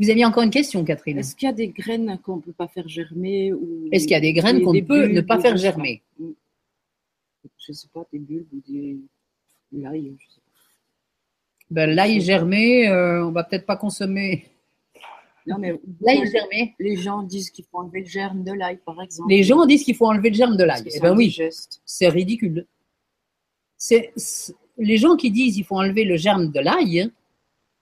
Vous 0.00 0.08
aviez 0.08 0.24
encore 0.24 0.42
une 0.42 0.50
question, 0.50 0.82
Catherine 0.82 1.18
Est-ce 1.18 1.36
qu'il 1.36 1.46
y 1.46 1.50
a 1.50 1.54
des 1.54 1.68
graines 1.68 2.18
qu'on 2.24 2.36
ne 2.36 2.40
peut 2.40 2.52
pas 2.54 2.68
faire 2.68 2.88
germer 2.88 3.52
ou 3.52 3.86
Est-ce 3.92 4.04
qu'il 4.04 4.12
y 4.12 4.14
a 4.14 4.20
des 4.20 4.32
graines 4.32 4.62
qu'on 4.62 4.72
ne 4.72 4.80
peut 4.80 5.06
ne 5.06 5.20
pas 5.20 5.38
faire 5.38 5.58
germer. 5.58 6.00
Mm. 6.18 6.30
Je 7.58 7.72
ne 7.72 7.74
sais 7.74 7.88
pas, 7.92 8.06
des 8.10 8.18
bulbes 8.18 8.46
ou 8.54 8.62
des 8.66 8.96
de 9.72 9.82
l'ail, 9.82 10.16
je 10.18 10.26
sais 10.26 10.40
pas. 10.40 10.60
ben, 11.70 11.90
L'ail 11.90 12.20
germé, 12.22 12.88
euh, 12.88 13.26
on 13.26 13.30
va 13.30 13.44
peut-être 13.44 13.66
pas 13.66 13.76
consommer. 13.76 14.46
Non, 15.46 15.58
mais 15.58 15.78
L'ail 16.00 16.26
germé. 16.30 16.74
les 16.78 16.96
gens 16.96 17.22
disent 17.22 17.50
qu'il 17.50 17.66
faut 17.66 17.78
enlever 17.78 18.00
le 18.00 18.06
germe 18.06 18.42
de 18.42 18.52
l'ail, 18.52 18.78
par 18.78 19.00
exemple. 19.02 19.28
Les 19.30 19.42
gens 19.42 19.64
disent 19.66 19.84
qu'il 19.84 19.96
faut 19.96 20.06
enlever 20.06 20.30
le 20.30 20.36
germe 20.36 20.56
de 20.56 20.64
l'ail. 20.64 20.82
Eh 20.94 21.00
ben 21.00 21.14
oui, 21.14 21.36
c'est 21.84 22.08
ridicule. 22.08 22.66
C'est- 23.76 24.12
les 24.78 24.96
gens 24.96 25.16
qui 25.16 25.30
disent 25.30 25.54
qu'il 25.54 25.64
faut 25.64 25.76
enlever 25.76 26.04
le 26.04 26.16
germe 26.16 26.50
de 26.50 26.60
l'ail. 26.60 27.10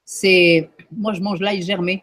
C'est 0.04 0.68
moi 0.92 1.12
je 1.12 1.20
mange 1.20 1.40
l'ail 1.40 1.62
germé 1.62 2.02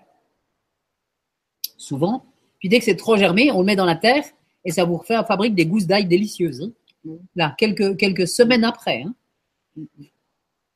souvent. 1.78 2.26
Puis 2.60 2.70
dès 2.70 2.80
que 2.80 2.86
c'est 2.86 2.96
trop 2.96 3.18
germé, 3.18 3.52
on 3.52 3.60
le 3.60 3.66
met 3.66 3.76
dans 3.76 3.86
la 3.86 3.96
terre 3.96 4.24
et 4.64 4.72
ça 4.72 4.86
vous 4.86 4.98
refait 4.98 5.16
fabrique 5.28 5.56
des 5.56 5.66
gousses 5.66 5.86
d'ail 5.88 6.06
délicieuses. 6.06 6.62
hein. 6.62 6.72
Mm. 7.04 7.16
Là, 7.36 7.56
quelques 7.58 7.98
quelques 7.98 8.28
semaines 8.28 8.64
après. 8.64 9.04
hein. 9.04 9.14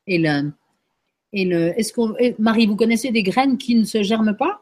Et 0.08 0.18
le 0.18 0.52
et 1.34 1.46
le 1.46 1.80
est-ce 1.80 1.94
qu'on 1.94 2.16
et 2.18 2.36
Marie, 2.40 2.68
vous 2.68 2.76
connaissez 2.76 3.12
des 3.12 3.24
graines 3.24 3.58
qui 3.58 3.76
ne 3.76 3.86
se 3.86 4.04
germent 4.04 4.36
pas? 4.36 4.62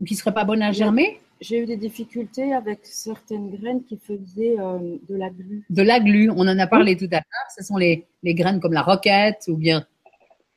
Ou 0.00 0.04
qui 0.04 0.14
seraient 0.14 0.34
pas 0.34 0.44
bonnes 0.44 0.62
à 0.62 0.72
germer? 0.72 1.20
J'ai 1.40 1.58
eu 1.58 1.66
des 1.66 1.76
difficultés 1.76 2.52
avec 2.52 2.80
certaines 2.84 3.50
graines 3.50 3.82
qui 3.82 3.96
faisaient 3.96 4.56
euh, 4.60 4.98
de 5.08 5.16
la 5.16 5.28
glu. 5.28 5.64
de 5.68 5.82
la 5.82 5.98
glu, 5.98 6.30
on 6.30 6.40
en 6.46 6.58
a 6.58 6.66
parlé 6.68 6.96
tout 6.96 7.08
à 7.10 7.16
l'heure, 7.16 7.50
ce 7.56 7.64
sont 7.64 7.76
les, 7.76 8.06
les 8.22 8.34
graines 8.34 8.60
comme 8.60 8.72
la 8.72 8.82
roquette 8.82 9.44
ou 9.48 9.56
bien 9.56 9.84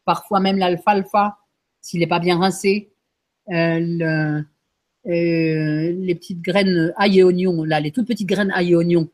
parfois 0.06 0.40
même 0.40 0.58
l'alfalfa, 0.58 1.38
s'il 1.82 2.00
n'est 2.00 2.08
pas 2.08 2.20
bien 2.20 2.38
rincé. 2.40 2.92
Euh, 3.50 3.80
le- 3.80 4.44
euh, 5.08 5.92
les 6.00 6.16
petites 6.16 6.42
graines 6.42 6.92
ail 6.98 7.20
et 7.20 7.24
oignon, 7.24 7.64
là, 7.64 7.80
les 7.80 7.92
toutes 7.92 8.08
petites 8.08 8.28
graines 8.28 8.52
ail 8.56 8.72
et 8.72 8.76
oignon, 8.76 9.08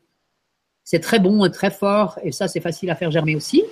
c'est 0.84 1.00
très 1.00 1.18
bon 1.18 1.46
très 1.50 1.70
fort, 1.70 2.18
et 2.24 2.32
ça, 2.32 2.48
c'est 2.48 2.60
facile 2.60 2.88
à 2.90 2.94
faire 2.96 3.10
germer 3.10 3.36
aussi. 3.36 3.62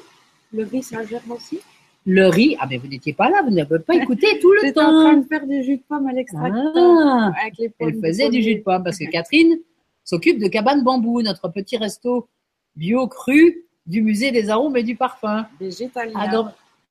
Le 0.53 0.65
riz, 0.65 0.83
ça 0.83 1.05
germe 1.07 1.31
aussi? 1.33 1.61
Le 2.07 2.27
riz, 2.29 2.57
ah 2.61 2.67
ben 2.67 2.79
vous 2.79 2.89
n'étiez 2.89 3.13
pas 3.15 3.31
là, 3.31 3.43
vous 3.43 3.51
n'avez 3.51 3.79
pas 3.79 3.95
écouté 3.95 4.27
tout 4.41 4.53
le 4.53 4.61
J'étais 4.63 4.81
en 4.81 4.91
train 4.91 5.15
temps. 5.15 5.21
de 5.21 5.27
faire 5.27 5.47
du 5.47 5.63
jus 5.65 5.77
de 5.79 5.83
pomme 5.89 6.07
à 6.09 6.13
l'extracteur. 6.13 6.73
Ah, 6.77 7.33
avec 7.41 7.57
les 7.59 7.73
elle 7.79 8.01
faisait 8.03 8.29
du 8.31 8.43
jus 8.43 8.57
de 8.57 8.63
pomme 8.63 8.83
parce 8.85 8.99
que 8.99 9.05
Catherine 9.11 9.57
s'occupe 10.05 10.39
de 10.41 10.49
Cabane 10.49 10.83
Bambou, 10.83 11.23
notre 11.23 11.49
petit 11.49 11.77
resto 11.79 12.29
bio 12.77 13.07
cru 13.09 13.65
du 13.87 14.03
musée 14.03 14.31
des 14.31 14.51
arômes 14.51 14.77
et 14.77 14.83
du 14.83 14.95
parfum. 14.97 15.47
Végétalien. 15.59 16.19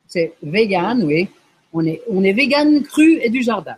C'est 0.09 0.33
vegan, 0.43 1.03
oui. 1.03 1.29
On 1.71 1.85
est, 1.85 2.01
on 2.09 2.23
est 2.23 2.33
vegan 2.33 2.81
cru 2.83 3.19
et 3.21 3.29
du 3.29 3.43
jardin. 3.43 3.77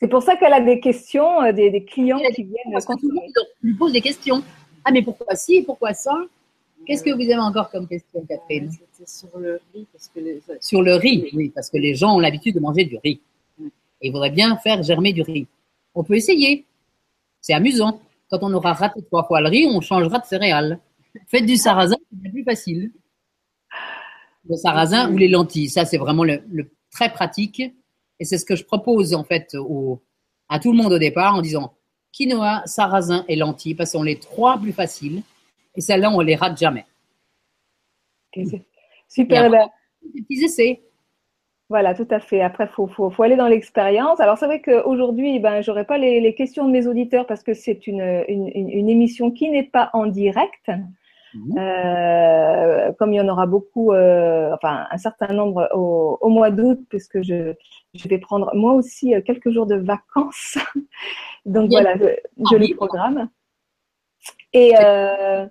C'est 0.00 0.08
pour 0.08 0.22
ça 0.22 0.36
qu'elle 0.36 0.52
a 0.52 0.60
des 0.60 0.78
questions, 0.78 1.42
euh, 1.42 1.52
des, 1.52 1.70
des 1.70 1.82
clients 1.82 2.20
qui 2.34 2.44
viennent. 2.44 2.72
Parce 2.72 2.86
que 2.86 2.92
tout 2.98 3.08
le 3.08 3.14
monde 3.14 3.32
lui 3.62 3.74
pose 3.74 3.92
des 3.92 4.00
questions. 4.00 4.42
Ah, 4.84 4.92
mais 4.92 5.02
pourquoi 5.02 5.34
ci, 5.34 5.62
pourquoi 5.62 5.92
ça? 5.92 6.16
Qu'est-ce 6.86 7.02
que 7.02 7.10
vous 7.10 7.22
avez 7.22 7.36
encore 7.36 7.70
comme 7.70 7.88
question, 7.88 8.24
Catherine? 8.26 8.70
sur 9.04 9.38
le 9.38 9.60
riz 9.74 9.86
parce 9.92 10.08
que 10.08 10.20
les... 10.20 10.40
Sur 10.60 10.82
le 10.82 10.94
riz, 10.94 11.28
oui, 11.34 11.50
parce 11.54 11.68
que 11.68 11.76
les 11.78 11.94
gens 11.94 12.16
ont 12.16 12.18
l'habitude 12.18 12.54
de 12.54 12.60
manger 12.60 12.84
du 12.84 12.96
riz. 13.04 13.20
Et 14.00 14.08
ils 14.08 14.12
voudraient 14.12 14.30
bien 14.30 14.56
faire 14.56 14.82
germer 14.82 15.12
du 15.12 15.22
riz. 15.22 15.46
On 15.94 16.04
peut 16.04 16.14
essayer. 16.14 16.64
C'est 17.40 17.52
amusant. 17.52 18.00
Quand 18.30 18.38
on 18.42 18.52
aura 18.54 18.72
raté 18.72 19.02
trois 19.02 19.24
fois 19.24 19.40
le 19.40 19.48
riz, 19.48 19.66
on 19.66 19.80
changera 19.80 20.18
de 20.20 20.26
céréales. 20.26 20.78
Faites 21.26 21.46
du 21.46 21.56
sarrasin, 21.56 21.96
c'est 22.22 22.30
plus 22.30 22.44
facile. 22.44 22.92
Le 24.48 24.56
sarrasin 24.56 25.12
ou 25.12 25.16
les 25.16 25.28
lentilles, 25.28 25.68
ça 25.68 25.84
c'est 25.84 25.98
vraiment 25.98 26.24
le, 26.24 26.42
le 26.50 26.70
très 26.90 27.10
pratique. 27.10 27.60
Et 28.20 28.24
c'est 28.24 28.38
ce 28.38 28.44
que 28.44 28.56
je 28.56 28.64
propose 28.64 29.14
en 29.14 29.24
fait 29.24 29.54
au, 29.54 30.00
à 30.48 30.58
tout 30.58 30.72
le 30.72 30.78
monde 30.78 30.92
au 30.92 30.98
départ 30.98 31.34
en 31.34 31.42
disant 31.42 31.74
quinoa, 32.12 32.62
sarrasin 32.64 33.24
et 33.28 33.36
lentilles, 33.36 33.74
parce 33.74 33.92
que 33.92 33.98
sont 33.98 34.02
les 34.02 34.18
trois 34.18 34.58
plus 34.58 34.72
faciles. 34.72 35.22
Et 35.74 35.80
celles-là, 35.80 36.10
on 36.10 36.20
les 36.20 36.34
rate 36.34 36.58
jamais. 36.58 36.84
Super. 39.08 39.46
Et 39.46 40.10
Des 40.14 40.22
petits 40.22 40.44
essais. 40.44 40.82
Voilà, 41.68 41.94
tout 41.94 42.08
à 42.10 42.18
fait. 42.18 42.40
Après, 42.40 42.66
faut, 42.66 42.86
faut, 42.88 43.10
faut 43.10 43.22
aller 43.22 43.36
dans 43.36 43.46
l'expérience. 43.46 44.20
Alors, 44.20 44.38
c'est 44.38 44.46
vrai 44.46 44.62
qu'aujourd'hui, 44.62 45.38
ben, 45.38 45.60
j'aurais 45.60 45.84
pas 45.84 45.98
les, 45.98 46.20
les 46.20 46.34
questions 46.34 46.66
de 46.66 46.72
mes 46.72 46.86
auditeurs 46.86 47.26
parce 47.26 47.42
que 47.42 47.52
c'est 47.52 47.86
une, 47.86 48.24
une, 48.26 48.50
une, 48.54 48.70
une 48.70 48.88
émission 48.88 49.30
qui 49.30 49.50
n'est 49.50 49.64
pas 49.64 49.90
en 49.92 50.06
direct. 50.06 50.70
Mhm. 51.34 51.58
Euh, 51.58 52.92
comme 52.98 53.12
il 53.12 53.16
y 53.16 53.20
en 53.20 53.28
aura 53.28 53.46
beaucoup, 53.46 53.92
euh, 53.92 54.50
enfin 54.54 54.86
un 54.90 54.98
certain 54.98 55.34
nombre 55.34 55.68
au, 55.74 56.18
au 56.20 56.28
mois 56.28 56.50
d'août, 56.50 56.80
puisque 56.88 57.22
je, 57.22 57.54
je 57.94 58.08
vais 58.08 58.18
prendre 58.18 58.50
moi 58.54 58.72
aussi 58.72 59.14
euh, 59.14 59.20
quelques 59.20 59.50
jours 59.50 59.66
de 59.66 59.76
vacances. 59.76 60.58
Donc 61.46 61.68
Bien. 61.68 61.82
voilà, 61.82 61.96
je, 61.98 62.04
je 62.04 62.44
Ah 62.44 62.58
oui. 62.58 62.68
le 62.68 62.76
programme. 62.76 63.28
Et 64.52 64.74
euh, 64.80 65.46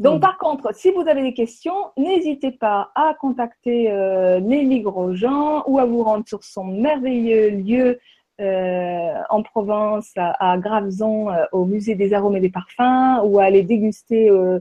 donc, 0.00 0.20
par 0.22 0.38
contre, 0.38 0.74
si 0.74 0.90
vous 0.90 1.02
avez 1.06 1.22
des 1.22 1.34
questions, 1.34 1.92
n'hésitez 1.96 2.50
pas 2.50 2.90
à 2.94 3.14
contacter 3.20 3.90
euh, 3.90 4.40
Nelly 4.40 4.80
Grosjean 4.80 5.62
ou 5.66 5.78
à 5.78 5.84
vous 5.84 6.02
rendre 6.02 6.26
sur 6.26 6.42
son 6.42 6.64
merveilleux 6.64 7.50
lieu 7.50 7.98
euh, 8.40 9.12
en 9.30 9.42
Provence, 9.42 10.10
à, 10.16 10.52
à 10.52 10.58
Graveson, 10.58 11.30
euh, 11.30 11.44
au 11.52 11.64
musée 11.64 11.94
des 11.94 12.12
arômes 12.12 12.36
et 12.36 12.40
des 12.40 12.50
parfums, 12.50 13.20
ou 13.24 13.38
à 13.38 13.44
aller 13.44 13.62
déguster 13.62 14.30
euh, 14.30 14.60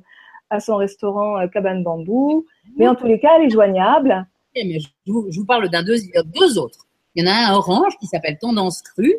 à 0.50 0.60
son 0.60 0.78
restaurant 0.78 1.40
euh, 1.40 1.48
Cabane 1.48 1.84
Bambou. 1.84 2.46
Mais 2.76 2.88
en 2.88 2.96
tous 2.96 3.08
les 3.08 3.20
cas, 3.20 3.38
elle 3.38 3.48
est 3.48 3.50
joignable. 3.50 4.28
Ok, 4.56 4.64
mais 4.66 4.80
je 4.80 4.88
vous, 5.06 5.28
je 5.30 5.40
vous 5.40 5.46
parle 5.46 5.70
d'un 5.70 5.84
deux, 5.84 5.98
a 6.16 6.24
deux 6.24 6.58
autres. 6.58 6.88
Il 7.16 7.26
y 7.26 7.28
en 7.28 7.32
a 7.32 7.52
un 7.52 7.56
orange 7.56 7.98
qui 8.00 8.08
s'appelle 8.08 8.38
Tendance 8.40 8.82
Crue, 8.82 9.16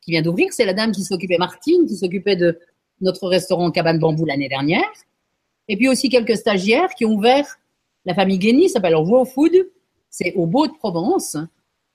qui 0.00 0.12
vient 0.12 0.22
d'ouvrir. 0.22 0.52
C'est 0.52 0.64
la 0.64 0.74
dame 0.74 0.92
qui 0.92 1.04
s'occupait, 1.04 1.38
Martine, 1.38 1.86
qui 1.86 1.96
s'occupait 1.96 2.36
de 2.36 2.58
notre 3.00 3.28
restaurant 3.28 3.70
Cabane 3.70 3.98
Bambou 3.98 4.24
l'année 4.24 4.48
dernière. 4.48 4.90
Et 5.68 5.76
puis 5.76 5.88
aussi 5.88 6.08
quelques 6.08 6.36
stagiaires 6.36 6.94
qui 6.94 7.04
ont 7.04 7.12
ouvert 7.12 7.58
la 8.04 8.14
famille 8.14 8.38
Guény, 8.38 8.70
s'appelle 8.70 8.94
Raw 8.94 9.24
Food. 9.26 9.52
C'est 10.08 10.32
au 10.34 10.46
Beau 10.46 10.66
de 10.66 10.72
Provence. 10.72 11.36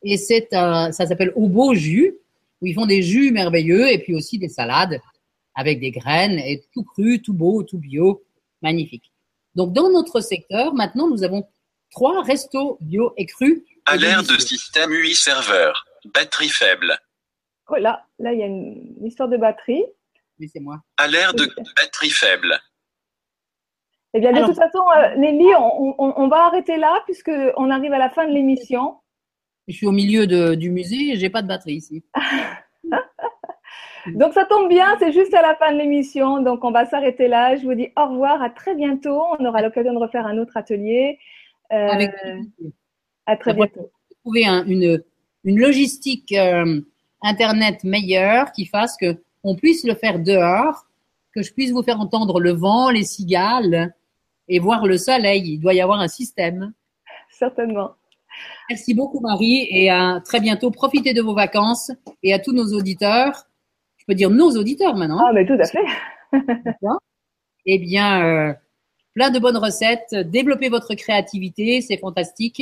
Et 0.03 0.17
c'est 0.17 0.47
ça 0.51 0.91
s'appelle 0.91 1.33
Au 1.35 1.47
Beau 1.47 1.73
Jus, 1.73 2.15
où 2.61 2.67
ils 2.67 2.75
font 2.75 2.85
des 2.85 3.01
jus 3.01 3.31
merveilleux 3.31 3.91
et 3.91 3.97
puis 3.97 4.13
aussi 4.13 4.37
des 4.37 4.49
salades 4.49 5.01
avec 5.55 5.79
des 5.79 5.91
graines 5.91 6.39
et 6.39 6.63
tout 6.73 6.83
cru, 6.83 7.21
tout 7.21 7.33
beau, 7.33 7.63
tout 7.63 7.77
bio. 7.77 8.21
Magnifique. 8.63 9.11
Donc, 9.55 9.73
dans 9.73 9.89
notre 9.91 10.19
secteur, 10.21 10.73
maintenant, 10.73 11.07
nous 11.07 11.23
avons 11.23 11.47
trois 11.91 12.23
restos 12.23 12.77
bio 12.81 13.13
et 13.17 13.25
crus. 13.27 13.61
Alerte 13.85 14.27
de 14.29 14.37
système 14.39 14.91
UI 14.91 15.13
serveur. 15.13 15.85
Batterie 16.13 16.49
faible. 16.49 16.97
Oh 17.69 17.75
là, 17.75 18.05
là, 18.19 18.33
il 18.33 18.39
y 18.39 18.43
a 18.43 18.47
une, 18.47 18.95
une 18.99 19.05
histoire 19.05 19.29
de 19.29 19.37
batterie. 19.37 19.83
Laissez-moi. 20.39 20.77
Alerte 20.97 21.37
de 21.37 21.45
batterie 21.77 22.09
faible. 22.09 22.59
Eh 24.15 24.19
bien, 24.19 24.31
de 24.31 24.37
Alors- 24.37 24.49
toute 24.49 24.57
façon, 24.57 24.83
euh, 24.97 25.15
Nelly, 25.17 25.53
on, 25.55 25.95
on, 26.01 26.13
on 26.17 26.27
va 26.27 26.45
arrêter 26.47 26.77
là 26.77 27.01
puisque 27.05 27.31
on 27.57 27.69
arrive 27.69 27.93
à 27.93 27.97
la 27.99 28.09
fin 28.09 28.27
de 28.27 28.33
l'émission. 28.33 28.97
Je 29.67 29.75
suis 29.75 29.87
au 29.87 29.91
milieu 29.91 30.27
de- 30.27 30.55
du 30.55 30.69
musée 30.71 31.11
et 31.13 31.15
j'ai 31.17 31.29
pas 31.29 31.41
de 31.41 31.47
batterie 31.47 31.75
ici. 31.75 32.03
Donc 34.15 34.33
ça 34.33 34.43
tombe 34.45 34.67
bien, 34.67 34.95
c'est 34.99 35.13
juste 35.13 35.33
à 35.33 35.41
la 35.41 35.55
fin 35.55 35.71
de 35.71 35.77
l'émission, 35.77 36.41
donc 36.41 36.63
on 36.65 36.71
va 36.71 36.85
s'arrêter 36.85 37.27
là. 37.29 37.55
Je 37.55 37.63
vous 37.65 37.73
dis 37.73 37.89
au 37.97 38.05
revoir, 38.07 38.41
à 38.41 38.49
très 38.49 38.75
bientôt. 38.75 39.21
On 39.39 39.45
aura 39.45 39.61
l'occasion 39.61 39.93
de 39.93 39.97
refaire 39.99 40.25
un 40.27 40.37
autre 40.37 40.57
atelier. 40.57 41.19
Euh, 41.71 41.87
Avec 41.87 42.11
à 43.25 43.37
très 43.37 43.51
Après- 43.51 43.53
bientôt. 43.53 43.89
trouver 44.23 44.45
un- 44.45 44.65
une, 44.65 45.01
une 45.45 45.59
logistique 45.59 46.33
euh, 46.33 46.81
internet 47.21 47.83
meilleure 47.85 48.51
qui 48.51 48.65
fasse 48.65 48.97
que 48.97 49.17
on 49.45 49.55
puisse 49.55 49.85
le 49.85 49.93
faire 49.95 50.19
dehors, 50.19 50.85
que 51.33 51.41
je 51.41 51.53
puisse 51.53 51.71
vous 51.71 51.83
faire 51.83 51.99
entendre 52.01 52.41
le 52.41 52.51
vent, 52.51 52.89
les 52.89 53.03
cigales 53.03 53.93
et 54.49 54.59
voir 54.59 54.85
le 54.85 54.97
soleil. 54.97 55.53
Il 55.53 55.59
doit 55.59 55.73
y 55.73 55.79
avoir 55.81 55.99
un 56.01 56.09
système. 56.09 56.73
Certainement. 57.29 57.91
Merci 58.69 58.93
beaucoup 58.93 59.21
Marie 59.21 59.67
et 59.71 59.89
à 59.89 60.21
très 60.25 60.41
bientôt. 60.41 60.71
Profitez 60.71 61.13
de 61.13 61.21
vos 61.21 61.33
vacances 61.33 61.91
et 62.21 62.33
à 62.33 62.39
tous 62.39 62.51
nos 62.53 62.73
auditeurs. 62.77 63.45
Je 64.03 64.07
peux 64.07 64.15
dire 64.15 64.29
nos 64.29 64.51
auditeurs 64.57 64.97
maintenant. 64.97 65.23
Ah, 65.25 65.31
mais 65.31 65.45
tout 65.45 65.53
à 65.57 65.65
fait. 65.65 65.85
Eh 67.65 67.77
bien, 67.77 68.21
euh, 68.25 68.53
plein 69.13 69.29
de 69.31 69.39
bonnes 69.39 69.55
recettes. 69.55 70.13
Développez 70.13 70.67
votre 70.67 70.93
créativité, 70.93 71.79
c'est 71.79 71.95
fantastique. 71.97 72.61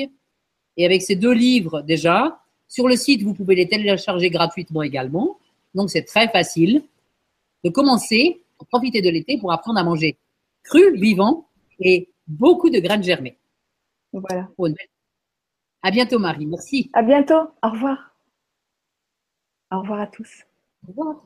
Et 0.78 0.86
avec 0.86 1.02
ces 1.02 1.16
deux 1.16 1.32
livres 1.34 1.82
déjà, 1.82 2.40
sur 2.68 2.88
le 2.88 2.96
site, 2.96 3.24
vous 3.24 3.34
pouvez 3.34 3.56
les 3.56 3.68
télécharger 3.68 4.30
gratuitement 4.30 4.84
également. 4.84 5.40
Donc, 5.74 5.90
c'est 5.90 6.04
très 6.04 6.28
facile 6.30 6.84
de 7.64 7.72
commencer, 7.72 8.44
pour 8.60 8.68
profiter 8.68 9.02
de 9.02 9.10
l'été 9.10 9.40
pour 9.40 9.52
apprendre 9.52 9.80
à 9.80 9.84
manger 9.84 10.18
cru, 10.64 10.96
vivant 10.96 11.48
et 11.80 12.08
beaucoup 12.28 12.70
de 12.70 12.80
graines 12.80 13.02
germées. 13.04 13.38
Voilà. 14.14 14.48
Pour 14.56 14.68
une 14.68 14.74
belle- 14.74 14.88
À 15.82 15.90
bientôt, 15.90 16.20
Marie. 16.20 16.46
Merci. 16.46 16.92
À 16.94 17.02
bientôt. 17.02 17.50
Au 17.64 17.70
revoir. 17.72 18.14
Au 19.72 19.80
revoir 19.80 20.02
à 20.02 20.08
tous. 20.08 20.44
Au 20.86 20.92
revoir. 20.92 21.24